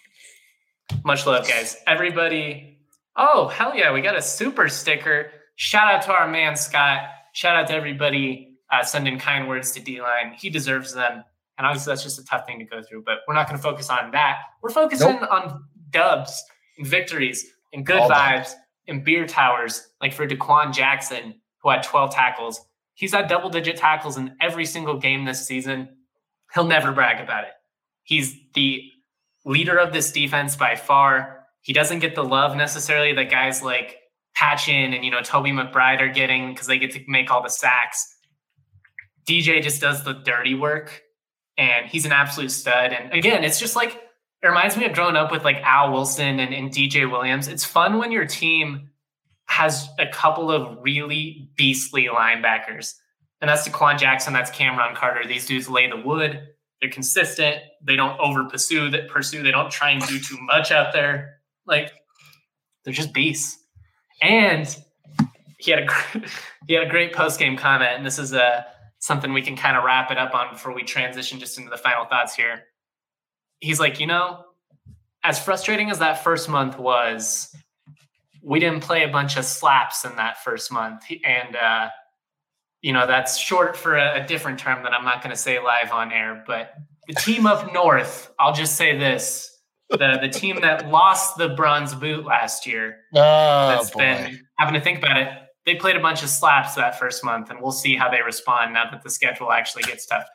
Much 1.03 1.25
love, 1.25 1.47
guys. 1.47 1.77
Everybody. 1.87 2.79
Oh, 3.15 3.47
hell 3.47 3.75
yeah. 3.75 3.93
We 3.93 4.01
got 4.01 4.17
a 4.17 4.21
super 4.21 4.67
sticker. 4.67 5.31
Shout 5.55 5.93
out 5.93 6.01
to 6.03 6.13
our 6.13 6.27
man, 6.27 6.55
Scott. 6.55 7.09
Shout 7.33 7.55
out 7.55 7.67
to 7.67 7.73
everybody 7.73 8.57
uh, 8.71 8.83
sending 8.83 9.19
kind 9.19 9.47
words 9.47 9.71
to 9.71 9.79
D 9.79 10.01
line. 10.01 10.33
He 10.37 10.49
deserves 10.49 10.93
them. 10.93 11.23
And 11.57 11.67
obviously, 11.67 11.91
that's 11.91 12.03
just 12.03 12.19
a 12.19 12.25
tough 12.25 12.45
thing 12.45 12.59
to 12.59 12.65
go 12.65 12.81
through, 12.81 13.03
but 13.05 13.19
we're 13.27 13.35
not 13.35 13.47
going 13.47 13.57
to 13.57 13.63
focus 13.63 13.89
on 13.89 14.11
that. 14.11 14.39
We're 14.61 14.71
focusing 14.71 15.19
nope. 15.19 15.31
on 15.31 15.63
dubs 15.91 16.43
and 16.77 16.87
victories 16.87 17.45
and 17.73 17.85
good 17.85 17.99
All 17.99 18.09
vibes 18.09 18.49
that. 18.49 18.55
and 18.87 19.03
beer 19.03 19.25
towers, 19.25 19.87
like 20.01 20.13
for 20.13 20.27
Dequan 20.27 20.73
Jackson, 20.73 21.35
who 21.61 21.69
had 21.69 21.83
12 21.83 22.13
tackles. 22.13 22.59
He's 22.93 23.13
had 23.13 23.27
double 23.27 23.49
digit 23.49 23.77
tackles 23.77 24.17
in 24.17 24.35
every 24.41 24.65
single 24.65 24.97
game 24.97 25.25
this 25.25 25.45
season. 25.45 25.89
He'll 26.53 26.67
never 26.67 26.91
brag 26.91 27.21
about 27.23 27.45
it. 27.45 27.51
He's 28.03 28.35
the 28.53 28.83
leader 29.45 29.77
of 29.77 29.93
this 29.93 30.11
defense 30.11 30.55
by 30.55 30.75
far. 30.75 31.45
He 31.61 31.73
doesn't 31.73 31.99
get 31.99 32.15
the 32.15 32.23
love 32.23 32.55
necessarily 32.55 33.13
that 33.13 33.29
guys 33.29 33.61
like 33.61 33.97
Patchan 34.37 34.95
and 34.95 35.03
you 35.05 35.11
know 35.11 35.21
Toby 35.21 35.51
McBride 35.51 36.01
are 36.01 36.09
getting 36.09 36.53
because 36.53 36.67
they 36.67 36.79
get 36.79 36.91
to 36.91 37.01
make 37.07 37.31
all 37.31 37.43
the 37.43 37.49
sacks. 37.49 38.05
DJ 39.27 39.61
just 39.61 39.81
does 39.81 40.03
the 40.03 40.13
dirty 40.13 40.55
work, 40.55 41.01
and 41.57 41.85
he's 41.85 42.05
an 42.05 42.11
absolute 42.11 42.51
stud. 42.51 42.91
And 42.93 43.13
again, 43.13 43.43
it's 43.43 43.59
just 43.59 43.75
like 43.75 44.01
it 44.43 44.47
reminds 44.47 44.75
me 44.75 44.85
of 44.85 44.93
growing 44.93 45.15
up 45.15 45.31
with 45.31 45.43
like 45.43 45.57
Al 45.57 45.91
Wilson 45.91 46.39
and, 46.39 46.53
and 46.53 46.71
DJ 46.71 47.09
Williams. 47.09 47.47
It's 47.47 47.63
fun 47.65 47.97
when 47.97 48.11
your 48.11 48.25
team 48.25 48.89
has 49.45 49.89
a 49.99 50.07
couple 50.07 50.51
of 50.51 50.79
really 50.81 51.49
beastly 51.55 52.07
linebackers. 52.07 52.95
And 53.41 53.49
that's 53.49 53.67
DeQuan 53.67 53.99
Jackson, 53.99 54.33
that's 54.33 54.51
Cameron 54.51 54.95
Carter. 54.95 55.27
These 55.27 55.45
dudes 55.45 55.69
lay 55.69 55.89
the 55.89 55.97
wood. 55.97 56.41
They're 56.79 56.89
consistent. 56.89 57.57
They 57.83 57.95
don't 57.95 58.19
over 58.19 58.45
pursue 58.45 58.89
that 58.91 59.07
pursue. 59.07 59.43
They 59.43 59.51
don't 59.51 59.71
try 59.71 59.91
and 59.91 60.01
do 60.07 60.19
too 60.19 60.37
much 60.39 60.71
out 60.71 60.93
there. 60.93 61.41
Like 61.67 61.91
they're 62.83 62.93
just 62.93 63.13
beasts. 63.13 63.59
And 64.21 64.75
he 65.59 65.71
had 65.71 65.83
a 65.83 66.19
he 66.67 66.73
had 66.73 66.87
a 66.87 66.89
great 66.89 67.13
post 67.13 67.39
game 67.39 67.55
comment, 67.55 67.91
and 67.95 68.05
this 68.05 68.17
is 68.17 68.33
a 68.33 68.43
uh, 68.43 68.61
something 68.99 69.33
we 69.33 69.41
can 69.41 69.55
kind 69.55 69.77
of 69.77 69.83
wrap 69.83 70.11
it 70.11 70.17
up 70.17 70.33
on 70.33 70.53
before 70.53 70.73
we 70.73 70.83
transition 70.83 71.39
just 71.39 71.57
into 71.57 71.69
the 71.69 71.77
final 71.77 72.05
thoughts 72.05 72.35
here. 72.35 72.63
He's 73.61 73.79
like, 73.79 73.99
you 73.99 74.07
know, 74.07 74.43
as 75.23 75.43
frustrating 75.43 75.89
as 75.89 75.99
that 75.99 76.23
first 76.23 76.49
month 76.49 76.77
was, 76.77 77.55
we 78.41 78.59
didn't 78.59 78.81
play 78.81 79.03
a 79.03 79.07
bunch 79.07 79.37
of 79.37 79.45
slaps 79.45 80.03
in 80.03 80.15
that 80.15 80.43
first 80.43 80.71
month, 80.71 81.03
and 81.23 81.55
uh, 81.55 81.89
you 82.81 82.91
know 82.91 83.05
that's 83.05 83.37
short 83.37 83.77
for 83.77 83.97
a, 83.97 84.23
a 84.23 84.27
different 84.27 84.59
term 84.59 84.83
that 84.83 84.93
I'm 84.93 85.05
not 85.05 85.21
going 85.21 85.33
to 85.33 85.39
say 85.39 85.61
live 85.61 85.91
on 85.91 86.11
air. 86.11 86.43
But 86.45 86.73
the 87.07 87.13
team 87.13 87.45
up 87.45 87.73
north, 87.73 88.33
I'll 88.39 88.53
just 88.53 88.75
say 88.75 88.97
this: 88.97 89.59
the 89.89 90.17
the 90.19 90.29
team 90.29 90.61
that 90.61 90.89
lost 90.89 91.37
the 91.37 91.49
bronze 91.49 91.93
boot 91.93 92.25
last 92.25 92.65
year. 92.65 92.97
Oh, 93.13 93.67
that's 93.69 93.91
boy. 93.91 93.99
been 93.99 94.39
having 94.57 94.73
to 94.73 94.81
think 94.81 94.97
about 94.97 95.17
it. 95.17 95.29
They 95.65 95.75
played 95.75 95.95
a 95.95 95.99
bunch 95.99 96.23
of 96.23 96.29
slaps 96.29 96.73
that 96.75 96.97
first 96.97 97.23
month, 97.23 97.51
and 97.51 97.61
we'll 97.61 97.71
see 97.71 97.95
how 97.95 98.09
they 98.09 98.21
respond 98.23 98.73
now 98.73 98.89
that 98.89 99.03
the 99.03 99.11
schedule 99.11 99.51
actually 99.51 99.83
gets 99.83 100.07
tough. 100.07 100.25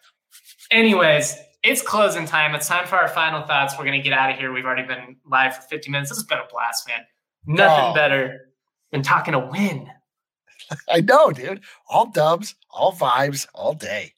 Anyways, 0.70 1.36
it's 1.62 1.82
closing 1.82 2.26
time. 2.26 2.54
It's 2.54 2.68
time 2.68 2.86
for 2.86 2.96
our 2.96 3.08
final 3.08 3.42
thoughts. 3.42 3.74
We're 3.78 3.84
gonna 3.84 4.02
get 4.02 4.12
out 4.12 4.30
of 4.30 4.38
here. 4.38 4.52
We've 4.52 4.64
already 4.64 4.86
been 4.86 5.16
live 5.24 5.56
for 5.56 5.62
50 5.62 5.90
minutes. 5.90 6.10
This 6.10 6.18
has 6.18 6.26
been 6.26 6.38
a 6.38 6.46
blast, 6.50 6.86
man. 6.86 7.00
Nothing 7.46 7.84
oh. 7.90 7.94
better 7.94 8.52
than 8.92 9.02
talking 9.02 9.34
a 9.34 9.46
win. 9.46 9.88
I 10.90 11.00
know, 11.00 11.30
dude. 11.30 11.62
All 11.88 12.06
dubs, 12.06 12.54
all 12.70 12.92
vibes, 12.92 13.46
all 13.54 13.74
day. 13.74 14.12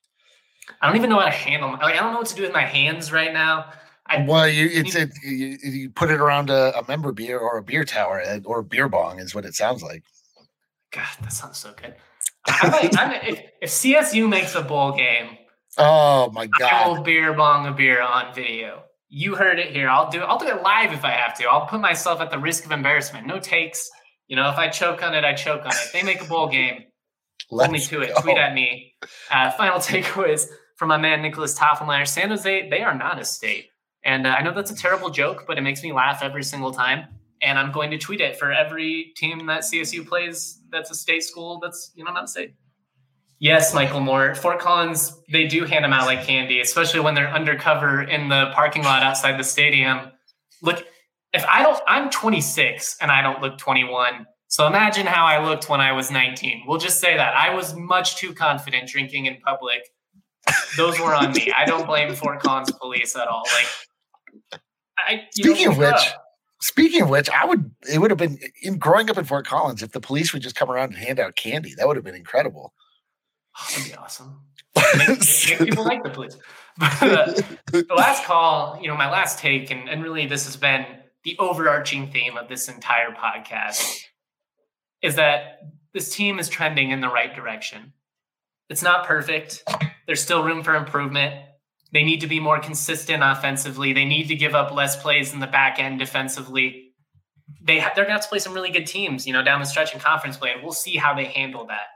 I 0.80 0.86
don't 0.86 0.96
even 0.96 1.10
know 1.10 1.18
how 1.18 1.26
to 1.26 1.30
handle. 1.30 1.72
Like, 1.72 1.94
I 1.94 2.00
don't 2.00 2.12
know 2.12 2.18
what 2.18 2.28
to 2.28 2.36
do 2.36 2.42
with 2.42 2.52
my 2.52 2.64
hands 2.64 3.10
right 3.12 3.32
now. 3.32 3.72
I, 4.06 4.24
well, 4.26 4.48
you 4.48 4.68
it's 4.72 4.94
it, 4.94 5.10
you, 5.22 5.58
you, 5.62 5.90
put 5.90 6.10
it 6.10 6.18
around 6.18 6.48
a, 6.48 6.76
a, 6.78 6.84
member 6.88 7.12
beer 7.12 7.38
or 7.38 7.58
a 7.58 7.62
beer 7.62 7.84
tower 7.84 8.22
eh, 8.24 8.40
or 8.44 8.60
a 8.60 8.64
beer 8.64 8.88
bong 8.88 9.18
is 9.18 9.34
what 9.34 9.44
it 9.44 9.54
sounds 9.54 9.82
like. 9.82 10.02
God, 10.92 11.06
that 11.20 11.32
sounds 11.32 11.58
so 11.58 11.74
good. 11.76 11.94
I'm, 12.46 13.12
if, 13.26 13.42
if, 13.60 13.70
CSU 13.70 14.26
makes 14.26 14.54
a 14.54 14.62
bowl 14.62 14.92
game, 14.92 15.36
oh 15.76 16.30
my 16.32 16.46
god, 16.46 16.98
I 16.98 17.02
beer 17.02 17.32
bong 17.34 17.66
a 17.66 17.72
beer 17.72 18.00
on 18.00 18.34
video. 18.34 18.84
You 19.10 19.34
heard 19.34 19.58
it 19.58 19.72
here. 19.72 19.88
I'll 19.88 20.10
do. 20.10 20.20
I'll 20.20 20.38
do 20.38 20.46
it 20.46 20.62
live 20.62 20.92
if 20.92 21.04
I 21.04 21.10
have 21.10 21.36
to. 21.38 21.44
I'll 21.44 21.66
put 21.66 21.80
myself 21.80 22.20
at 22.20 22.30
the 22.30 22.38
risk 22.38 22.64
of 22.64 22.72
embarrassment. 22.72 23.26
No 23.26 23.38
takes. 23.38 23.90
You 24.28 24.36
know, 24.36 24.50
if 24.50 24.58
I 24.58 24.68
choke 24.68 25.02
on 25.02 25.14
it, 25.14 25.24
I 25.24 25.34
choke 25.34 25.64
on 25.64 25.72
it. 25.72 25.90
they 25.92 26.02
make 26.02 26.20
a 26.20 26.26
bowl 26.26 26.48
game. 26.48 26.84
Let's 27.50 27.68
only 27.68 27.80
to 27.80 28.00
it. 28.02 28.12
Tweet 28.20 28.36
at 28.36 28.54
me. 28.54 28.94
Uh, 29.30 29.50
final 29.52 29.78
takeaways 29.78 30.46
from 30.76 30.88
my 30.88 30.98
man 30.98 31.22
Nicholas 31.22 31.58
Toffenlayer. 31.58 32.06
San 32.06 32.28
Jose, 32.28 32.68
they 32.68 32.82
are 32.82 32.94
not 32.94 33.18
a 33.18 33.24
state. 33.24 33.68
And 34.04 34.26
uh, 34.26 34.30
I 34.30 34.42
know 34.42 34.52
that's 34.54 34.70
a 34.70 34.76
terrible 34.76 35.10
joke, 35.10 35.44
but 35.46 35.58
it 35.58 35.62
makes 35.62 35.82
me 35.82 35.92
laugh 35.92 36.22
every 36.22 36.44
single 36.44 36.72
time. 36.72 37.06
And 37.40 37.58
I'm 37.58 37.72
going 37.72 37.90
to 37.90 37.98
tweet 37.98 38.20
it 38.20 38.36
for 38.36 38.52
every 38.52 39.12
team 39.16 39.46
that 39.46 39.62
CSU 39.62 40.06
plays 40.06 40.60
that's 40.70 40.90
a 40.90 40.94
state 40.94 41.22
school 41.22 41.58
that's, 41.60 41.92
you 41.94 42.04
know, 42.04 42.12
not 42.12 42.24
a 42.24 42.28
state. 42.28 42.54
Yes, 43.40 43.72
Michael 43.72 44.00
Moore. 44.00 44.34
Fort 44.34 44.58
Collins, 44.58 45.16
they 45.30 45.46
do 45.46 45.64
hand 45.64 45.84
them 45.84 45.92
out 45.92 46.06
like 46.06 46.24
candy, 46.24 46.60
especially 46.60 47.00
when 47.00 47.14
they're 47.14 47.30
undercover 47.30 48.02
in 48.02 48.28
the 48.28 48.50
parking 48.54 48.82
lot 48.82 49.02
outside 49.02 49.38
the 49.38 49.44
stadium. 49.44 50.10
Look, 50.60 50.84
if 51.32 51.44
I 51.46 51.62
don't, 51.62 51.80
I'm 51.86 52.10
26 52.10 52.96
and 53.00 53.10
I 53.10 53.22
don't 53.22 53.40
look 53.40 53.58
21. 53.58 54.26
So 54.48 54.66
imagine 54.66 55.06
how 55.06 55.26
I 55.26 55.44
looked 55.44 55.68
when 55.68 55.80
I 55.80 55.92
was 55.92 56.10
19. 56.10 56.64
We'll 56.66 56.78
just 56.78 57.00
say 57.00 57.16
that 57.16 57.36
I 57.36 57.54
was 57.54 57.74
much 57.76 58.16
too 58.16 58.32
confident 58.32 58.88
drinking 58.88 59.26
in 59.26 59.36
public. 59.46 59.82
Those 60.76 60.98
were 60.98 61.14
on 61.14 61.32
me. 61.32 61.52
I 61.56 61.66
don't 61.66 61.86
blame 61.86 62.12
Fort 62.14 62.40
Collins 62.40 62.72
police 62.72 63.14
at 63.14 63.28
all. 63.28 63.44
Like, 63.54 64.60
I, 64.98 65.22
speaking 65.32 65.68
of 65.68 65.76
which, 65.76 65.92
up. 65.92 66.24
speaking 66.60 67.02
of 67.02 67.10
which, 67.10 67.28
I 67.28 67.44
would, 67.44 67.70
it 67.92 67.98
would 67.98 68.10
have 68.10 68.18
been 68.18 68.38
in 68.62 68.78
growing 68.78 69.10
up 69.10 69.18
in 69.18 69.24
Fort 69.24 69.46
Collins, 69.46 69.82
if 69.82 69.92
the 69.92 70.00
police 70.00 70.32
would 70.32 70.42
just 70.42 70.56
come 70.56 70.70
around 70.70 70.94
and 70.94 70.96
hand 70.96 71.20
out 71.20 71.36
candy, 71.36 71.74
that 71.76 71.86
would 71.86 71.96
have 71.96 72.04
been 72.04 72.14
incredible. 72.14 72.72
Oh, 73.58 73.66
that'd 73.70 73.90
be 73.90 73.96
awesome. 73.96 74.40
Make, 74.96 75.08
make 75.08 75.58
people 75.58 75.84
like 75.84 76.02
the 76.02 76.10
police. 76.10 76.36
But 76.78 77.02
uh, 77.02 77.34
the 77.72 77.94
last 77.96 78.24
call, 78.24 78.78
you 78.80 78.86
know, 78.86 78.96
my 78.96 79.10
last 79.10 79.40
take, 79.40 79.72
and, 79.72 79.88
and 79.88 80.00
really 80.00 80.26
this 80.26 80.44
has 80.46 80.56
been 80.56 80.86
the 81.24 81.36
overarching 81.40 82.12
theme 82.12 82.36
of 82.36 82.48
this 82.48 82.68
entire 82.68 83.10
podcast, 83.10 84.02
is 85.02 85.16
that 85.16 85.58
this 85.92 86.14
team 86.14 86.38
is 86.38 86.48
trending 86.48 86.92
in 86.92 87.00
the 87.00 87.08
right 87.08 87.34
direction. 87.34 87.92
It's 88.68 88.82
not 88.82 89.06
perfect. 89.06 89.64
There's 90.06 90.22
still 90.22 90.44
room 90.44 90.62
for 90.62 90.76
improvement. 90.76 91.34
They 91.92 92.04
need 92.04 92.20
to 92.20 92.26
be 92.28 92.38
more 92.38 92.60
consistent 92.60 93.22
offensively. 93.24 93.92
They 93.92 94.04
need 94.04 94.28
to 94.28 94.36
give 94.36 94.54
up 94.54 94.72
less 94.72 95.00
plays 95.02 95.32
in 95.32 95.40
the 95.40 95.46
back 95.48 95.80
end 95.80 95.98
defensively. 95.98 96.92
They 97.62 97.80
ha- 97.80 97.92
they're 97.96 98.04
going 98.04 98.10
to 98.10 98.20
have 98.20 98.22
to 98.22 98.28
play 98.28 98.38
some 98.38 98.52
really 98.54 98.70
good 98.70 98.86
teams, 98.86 99.26
you 99.26 99.32
know, 99.32 99.42
down 99.42 99.58
the 99.58 99.66
stretch 99.66 99.94
in 99.94 100.00
conference 100.00 100.36
play, 100.36 100.52
and 100.52 100.62
we'll 100.62 100.72
see 100.72 100.96
how 100.96 101.14
they 101.14 101.24
handle 101.24 101.66
that. 101.66 101.88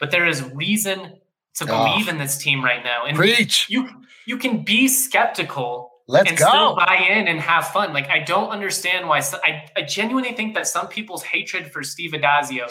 But 0.00 0.10
there 0.10 0.26
is 0.26 0.42
reason 0.54 1.18
to 1.56 1.66
ah. 1.68 1.92
believe 1.92 2.08
oh. 2.08 2.10
in 2.10 2.18
this 2.18 2.38
team 2.38 2.64
right 2.64 2.82
now. 2.82 3.04
And 3.06 3.16
Preach. 3.16 3.68
You 3.68 3.88
you 4.26 4.38
can 4.38 4.64
be 4.64 4.88
skeptical 4.88 5.90
Let's 6.06 6.28
and 6.28 6.38
go. 6.38 6.48
still 6.48 6.76
buy 6.76 7.06
in 7.10 7.28
and 7.28 7.40
have 7.40 7.68
fun. 7.68 7.92
Like 7.92 8.08
I 8.08 8.20
don't 8.20 8.50
understand 8.50 9.08
why. 9.08 9.20
So, 9.20 9.38
I, 9.42 9.68
I 9.76 9.82
genuinely 9.82 10.32
think 10.32 10.54
that 10.54 10.66
some 10.66 10.88
people's 10.88 11.22
hatred 11.22 11.72
for 11.72 11.82
Steve 11.82 12.12
Addazio 12.12 12.66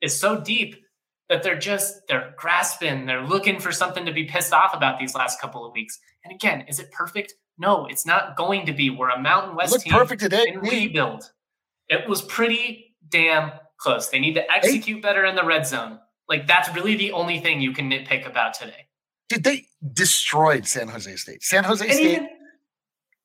is 0.00 0.18
so 0.18 0.40
deep 0.40 0.76
that 1.28 1.42
they're 1.42 1.58
just 1.58 2.00
they're 2.08 2.34
grasping. 2.36 3.06
They're 3.06 3.26
looking 3.26 3.58
for 3.58 3.72
something 3.72 4.06
to 4.06 4.12
be 4.12 4.24
pissed 4.24 4.52
off 4.52 4.74
about 4.74 4.98
these 4.98 5.14
last 5.14 5.40
couple 5.40 5.66
of 5.66 5.72
weeks. 5.72 5.98
And 6.24 6.32
again, 6.32 6.64
is 6.68 6.78
it 6.78 6.90
perfect? 6.92 7.34
No, 7.58 7.86
it's 7.86 8.06
not 8.06 8.36
going 8.36 8.66
to 8.66 8.72
be. 8.72 8.90
We're 8.90 9.10
a 9.10 9.20
Mountain 9.20 9.56
West 9.56 9.80
team 9.80 9.92
perfect 9.92 10.22
today. 10.22 10.46
in 10.48 10.60
rebuild. 10.60 11.30
It 11.88 12.08
was 12.08 12.22
pretty 12.22 12.96
damn 13.08 13.52
close. 13.76 14.08
They 14.08 14.18
need 14.18 14.34
to 14.34 14.50
execute 14.50 15.02
better 15.02 15.24
in 15.24 15.34
the 15.34 15.44
red 15.44 15.66
zone. 15.66 15.98
Like 16.32 16.46
that's 16.46 16.74
really 16.74 16.96
the 16.96 17.12
only 17.12 17.40
thing 17.40 17.60
you 17.60 17.72
can 17.72 17.90
nitpick 17.90 18.26
about 18.26 18.54
today. 18.54 18.86
Did 19.28 19.44
they 19.44 19.66
destroyed 19.92 20.66
San 20.66 20.88
Jose 20.88 21.14
State? 21.16 21.42
San 21.42 21.62
Jose 21.62 21.84
and 21.84 21.92
State. 21.92 22.10
Even, 22.10 22.28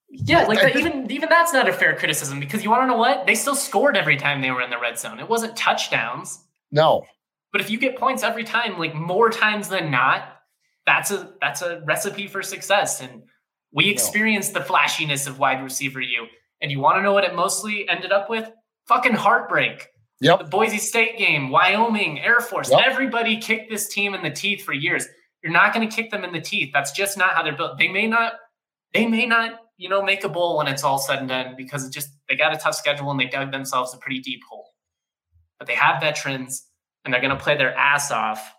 yeah, 0.10 0.44
like 0.44 0.60
that, 0.60 0.76
even 0.76 1.10
even 1.10 1.30
that's 1.30 1.54
not 1.54 1.70
a 1.70 1.72
fair 1.72 1.96
criticism 1.96 2.38
because 2.42 2.66
you 2.66 2.70
want 2.70 2.84
to 2.84 2.88
know 2.88 2.98
what? 2.98 3.26
They 3.26 3.34
still 3.34 3.56
scored 3.56 3.96
every 3.96 4.18
time 4.18 4.42
they 4.42 4.52
were 4.52 4.62
in 4.62 4.70
the 4.70 4.78
red 4.78 5.00
zone. 5.00 5.22
It 5.22 5.30
wasn't 5.30 5.56
touchdowns. 5.56 6.44
No. 6.70 7.06
But 7.54 7.62
if 7.62 7.70
you 7.70 7.80
get 7.80 7.98
points 7.98 8.24
every 8.24 8.44
time, 8.44 8.78
like 8.78 8.94
more 8.94 9.30
times 9.30 9.70
than 9.70 9.90
not, 9.90 10.42
that's 10.86 11.10
a 11.12 11.32
that's 11.40 11.62
a 11.62 11.80
recipe 11.86 12.28
for 12.28 12.44
success. 12.44 13.00
And 13.00 13.24
we 13.72 13.88
experienced 13.88 14.54
no. 14.54 14.60
the 14.60 14.66
flashiness 14.66 15.28
of 15.28 15.40
wide 15.40 15.64
receiver 15.64 16.02
you. 16.02 16.26
And 16.62 16.72
you 16.72 16.82
want 16.82 16.98
to 16.98 17.04
know 17.04 17.14
what 17.14 17.24
it 17.24 17.36
mostly 17.36 17.88
ended 17.88 18.12
up 18.12 18.30
with? 18.30 18.52
Fucking 18.88 19.14
heartbreak. 19.14 19.88
Yep. 20.22 20.40
The 20.40 20.46
Boise 20.46 20.78
State 20.78 21.18
game, 21.18 21.50
Wyoming, 21.50 22.20
Air 22.20 22.40
Force. 22.40 22.72
Yep. 22.72 22.82
Everybody 22.86 23.38
kicked 23.38 23.70
this 23.70 23.88
team 23.88 24.14
in 24.14 24.24
the 24.24 24.32
teeth 24.32 24.64
for 24.64 24.74
years. 24.74 25.08
You're 25.44 25.54
not 25.54 25.74
going 25.74 25.88
to 25.88 25.96
kick 25.96 26.10
them 26.10 26.24
in 26.24 26.34
the 26.34 26.42
teeth. 26.42 26.72
That's 26.74 26.92
just 26.92 27.18
not 27.18 27.34
how 27.34 27.44
they're 27.44 27.56
built. 27.56 27.78
They 27.78 27.88
may 27.88 28.08
not, 28.08 28.34
they 28.94 29.06
may 29.06 29.26
not, 29.26 29.60
you 29.78 29.90
know, 29.90 30.02
make 30.02 30.24
a 30.24 30.30
bowl 30.30 30.58
when 30.58 30.68
it's 30.68 30.84
all 30.84 30.98
said 30.98 31.20
and 31.20 31.30
done 31.30 31.54
because 31.56 31.86
it 31.86 31.94
just 31.94 32.10
they 32.28 32.36
got 32.36 32.54
a 32.54 32.58
tough 32.58 32.76
schedule 32.76 33.12
and 33.12 33.20
they 33.20 33.28
dug 33.28 33.52
themselves 33.52 33.94
a 33.94 33.98
pretty 33.98 34.20
deep 34.20 34.42
hole. 34.50 34.74
But 35.60 35.68
they 35.68 35.76
have 35.76 36.02
veterans 36.02 36.66
and 37.06 37.14
they're 37.14 37.22
going 37.22 37.36
to 37.36 37.42
play 37.42 37.56
their 37.56 37.76
ass 37.76 38.12
off. 38.12 38.54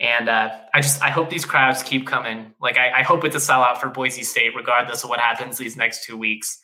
And 0.00 0.28
uh, 0.28 0.50
I 0.74 0.80
just 0.80 1.02
I 1.02 1.10
hope 1.10 1.30
these 1.30 1.44
crowds 1.44 1.82
keep 1.82 2.06
coming. 2.06 2.52
Like 2.60 2.76
I, 2.76 3.00
I 3.00 3.02
hope 3.02 3.24
it's 3.24 3.34
a 3.36 3.38
sellout 3.38 3.78
for 3.78 3.88
Boise 3.88 4.22
State, 4.22 4.54
regardless 4.54 5.02
of 5.02 5.10
what 5.10 5.20
happens 5.20 5.58
these 5.58 5.76
next 5.76 6.04
two 6.04 6.16
weeks, 6.16 6.60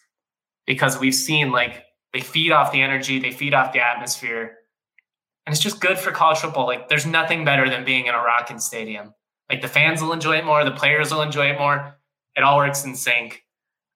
because 0.66 0.99
we've 0.99 1.14
seen 1.14 1.51
like 1.51 1.85
they 2.15 2.21
feed 2.21 2.53
off 2.53 2.73
the 2.73 2.81
energy, 2.81 3.19
they 3.19 3.33
feed 3.33 3.53
off 3.53 3.73
the 3.73 3.85
atmosphere. 3.85 4.59
And 5.45 5.53
it's 5.53 5.62
just 5.62 5.81
good 5.81 5.99
for 5.99 6.12
college 6.12 6.39
football. 6.39 6.67
Like 6.67 6.89
there's 6.89 7.05
nothing 7.05 7.45
better 7.45 7.69
than 7.69 7.85
being 7.85 8.07
in 8.07 8.15
a 8.15 8.19
rocking 8.19 8.61
stadium. 8.61 9.12
Like 9.51 9.61
the 9.61 9.69
fans 9.69 10.01
will 10.01 10.12
enjoy 10.12 10.37
it 10.37 10.47
more, 10.47 10.65
the 10.65 10.71
players 10.71 11.12
will 11.12 11.21
enjoy 11.21 11.51
it 11.51 11.59
more. 11.59 11.99
It 12.37 12.45
all 12.45 12.57
works 12.57 12.85
in 12.85 12.95
sync. 12.95 13.43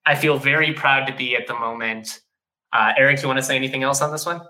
I 0.05 0.16
feel 0.16 0.37
very 0.37 0.73
proud 0.73 1.07
to 1.07 1.14
be 1.14 1.37
at 1.37 1.47
the 1.47 1.55
moment. 1.55 2.21
Uh, 2.73 2.93
Eric, 2.99 3.23
you 3.23 3.29
want 3.29 3.39
to 3.39 3.43
say 3.43 3.57
anything 3.57 3.83
else 3.83 4.03
on 4.03 4.11
this 4.11 4.27
one? 4.27 4.43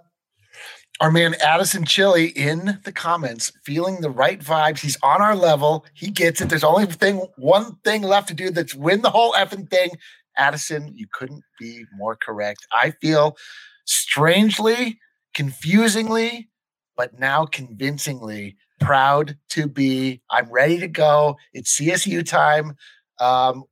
Our 1.00 1.12
man 1.12 1.36
Addison 1.40 1.84
Chili 1.84 2.26
in 2.26 2.80
the 2.84 2.90
comments, 2.90 3.52
feeling 3.64 4.00
the 4.00 4.10
right 4.10 4.40
vibes. 4.40 4.80
He's 4.80 4.98
on 5.02 5.22
our 5.22 5.36
level. 5.36 5.86
He 5.94 6.10
gets 6.10 6.40
it. 6.40 6.48
There's 6.48 6.64
only 6.64 6.86
thing 6.86 7.24
one 7.36 7.76
thing 7.84 8.02
left 8.02 8.28
to 8.28 8.34
do 8.34 8.50
that's 8.50 8.74
win 8.74 9.02
the 9.02 9.10
whole 9.10 9.32
effing 9.34 9.70
thing. 9.70 9.90
Addison, 10.38 10.92
you 10.94 11.06
couldn't 11.12 11.42
be 11.58 11.84
more 11.96 12.16
correct. 12.16 12.66
I 12.72 12.92
feel 13.02 13.36
strangely, 13.84 14.98
confusingly, 15.34 16.48
but 16.96 17.18
now 17.18 17.44
convincingly 17.46 18.56
proud 18.80 19.36
to 19.50 19.68
be. 19.68 20.22
I'm 20.30 20.50
ready 20.50 20.78
to 20.78 20.88
go. 20.88 21.36
It's 21.52 21.78
CSU 21.78 22.24
time. 22.24 22.74
Um, 23.20 23.64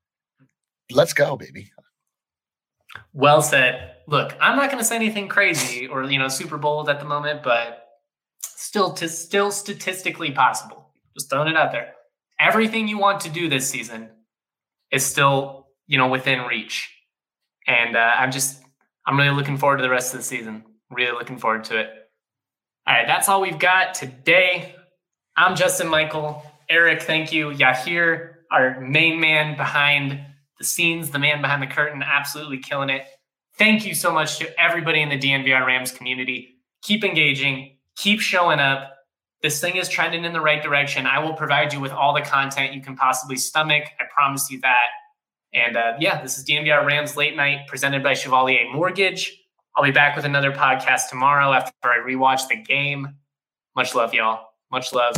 let's 0.90 1.12
go, 1.12 1.36
baby. 1.36 1.70
Well 3.12 3.42
said. 3.42 3.92
Look, 4.08 4.36
I'm 4.40 4.56
not 4.56 4.70
going 4.70 4.78
to 4.78 4.84
say 4.84 4.96
anything 4.96 5.28
crazy 5.28 5.86
or 5.86 6.04
you 6.04 6.18
know 6.18 6.28
super 6.28 6.58
bold 6.58 6.88
at 6.88 7.00
the 7.00 7.04
moment, 7.04 7.42
but 7.42 7.86
still 8.42 8.92
to 8.94 9.08
still 9.08 9.50
statistically 9.50 10.30
possible. 10.30 10.90
Just 11.16 11.30
throwing 11.30 11.48
it 11.48 11.56
out 11.56 11.72
there. 11.72 11.94
Everything 12.38 12.88
you 12.88 12.98
want 12.98 13.20
to 13.20 13.30
do 13.30 13.48
this 13.48 13.68
season 13.68 14.10
is 14.92 15.04
still 15.04 15.65
you 15.87 15.99
know 15.99 16.09
within 16.09 16.41
reach, 16.43 16.91
and 17.66 17.97
uh, 17.97 18.14
I'm 18.18 18.32
just 18.32 18.62
I'm 19.07 19.18
really 19.18 19.34
looking 19.34 19.57
forward 19.57 19.78
to 19.78 19.82
the 19.82 19.91
rest 19.91 20.14
of 20.14 20.20
the 20.20 20.24
season. 20.24 20.64
Really 20.91 21.12
looking 21.12 21.39
forward 21.39 21.64
to 21.64 21.78
it. 21.78 21.89
All 22.87 22.95
right, 22.95 23.07
that's 23.07 23.28
all 23.28 23.41
we've 23.41 23.59
got 23.59 23.95
today. 23.95 24.74
I'm 25.37 25.57
Justin 25.57 25.89
Michael. 25.89 26.43
Eric, 26.68 27.03
thank 27.03 27.32
you. 27.32 27.51
Yahir, 27.51 28.34
our 28.51 28.80
main 28.80 29.20
man 29.20 29.57
behind 29.57 30.20
the 30.59 30.64
scenes, 30.64 31.11
the 31.11 31.18
man 31.18 31.41
behind 31.41 31.62
the 31.62 31.66
curtain, 31.66 32.03
absolutely 32.03 32.59
killing 32.59 32.91
it. 32.91 33.07
Thank 33.59 33.87
you 33.87 33.95
so 33.95 34.12
much 34.12 34.39
to 34.39 34.61
everybody 34.61 35.03
in 35.03 35.09
the 35.09 35.18
DNVR 35.18 35.66
Rams 35.66 35.93
community. 35.93 36.57
Keep 36.82 37.05
engaging, 37.05 37.76
keep 37.97 38.20
showing 38.20 38.59
up. 38.59 38.93
This 39.43 39.61
thing 39.61 39.76
is 39.76 39.89
trending 39.89 40.24
in 40.24 40.32
the 40.32 40.41
right 40.41 40.62
direction. 40.62 41.07
I 41.07 41.18
will 41.18 41.34
provide 41.34 41.72
you 41.72 41.80
with 41.80 41.93
all 41.93 42.14
the 42.14 42.22
content 42.22 42.74
you 42.74 42.80
can 42.80 42.97
possibly 42.97 43.37
stomach. 43.37 43.84
I 44.01 44.05
promise 44.12 44.51
you 44.51 44.61
that. 44.61 44.89
And 45.57 45.76
uh, 45.76 45.94
yeah, 45.98 46.20
this 46.20 46.38
is 46.38 46.44
DNVR 46.44 46.84
Rams 46.84 47.16
Late 47.16 47.34
Night 47.34 47.66
presented 47.66 48.02
by 48.02 48.12
Chevalier 48.12 48.70
Mortgage. 48.70 49.42
I'll 49.74 49.82
be 49.82 49.90
back 49.90 50.14
with 50.14 50.26
another 50.26 50.52
podcast 50.52 51.09
tomorrow 51.09 51.52
after 51.52 51.74
I 51.84 51.98
rewatch 52.07 52.46
the 52.48 52.57
game. 52.57 53.16
Much 53.74 53.94
love, 53.94 54.12
y'all. 54.12 54.50
Much 54.70 54.92
love. 54.92 55.16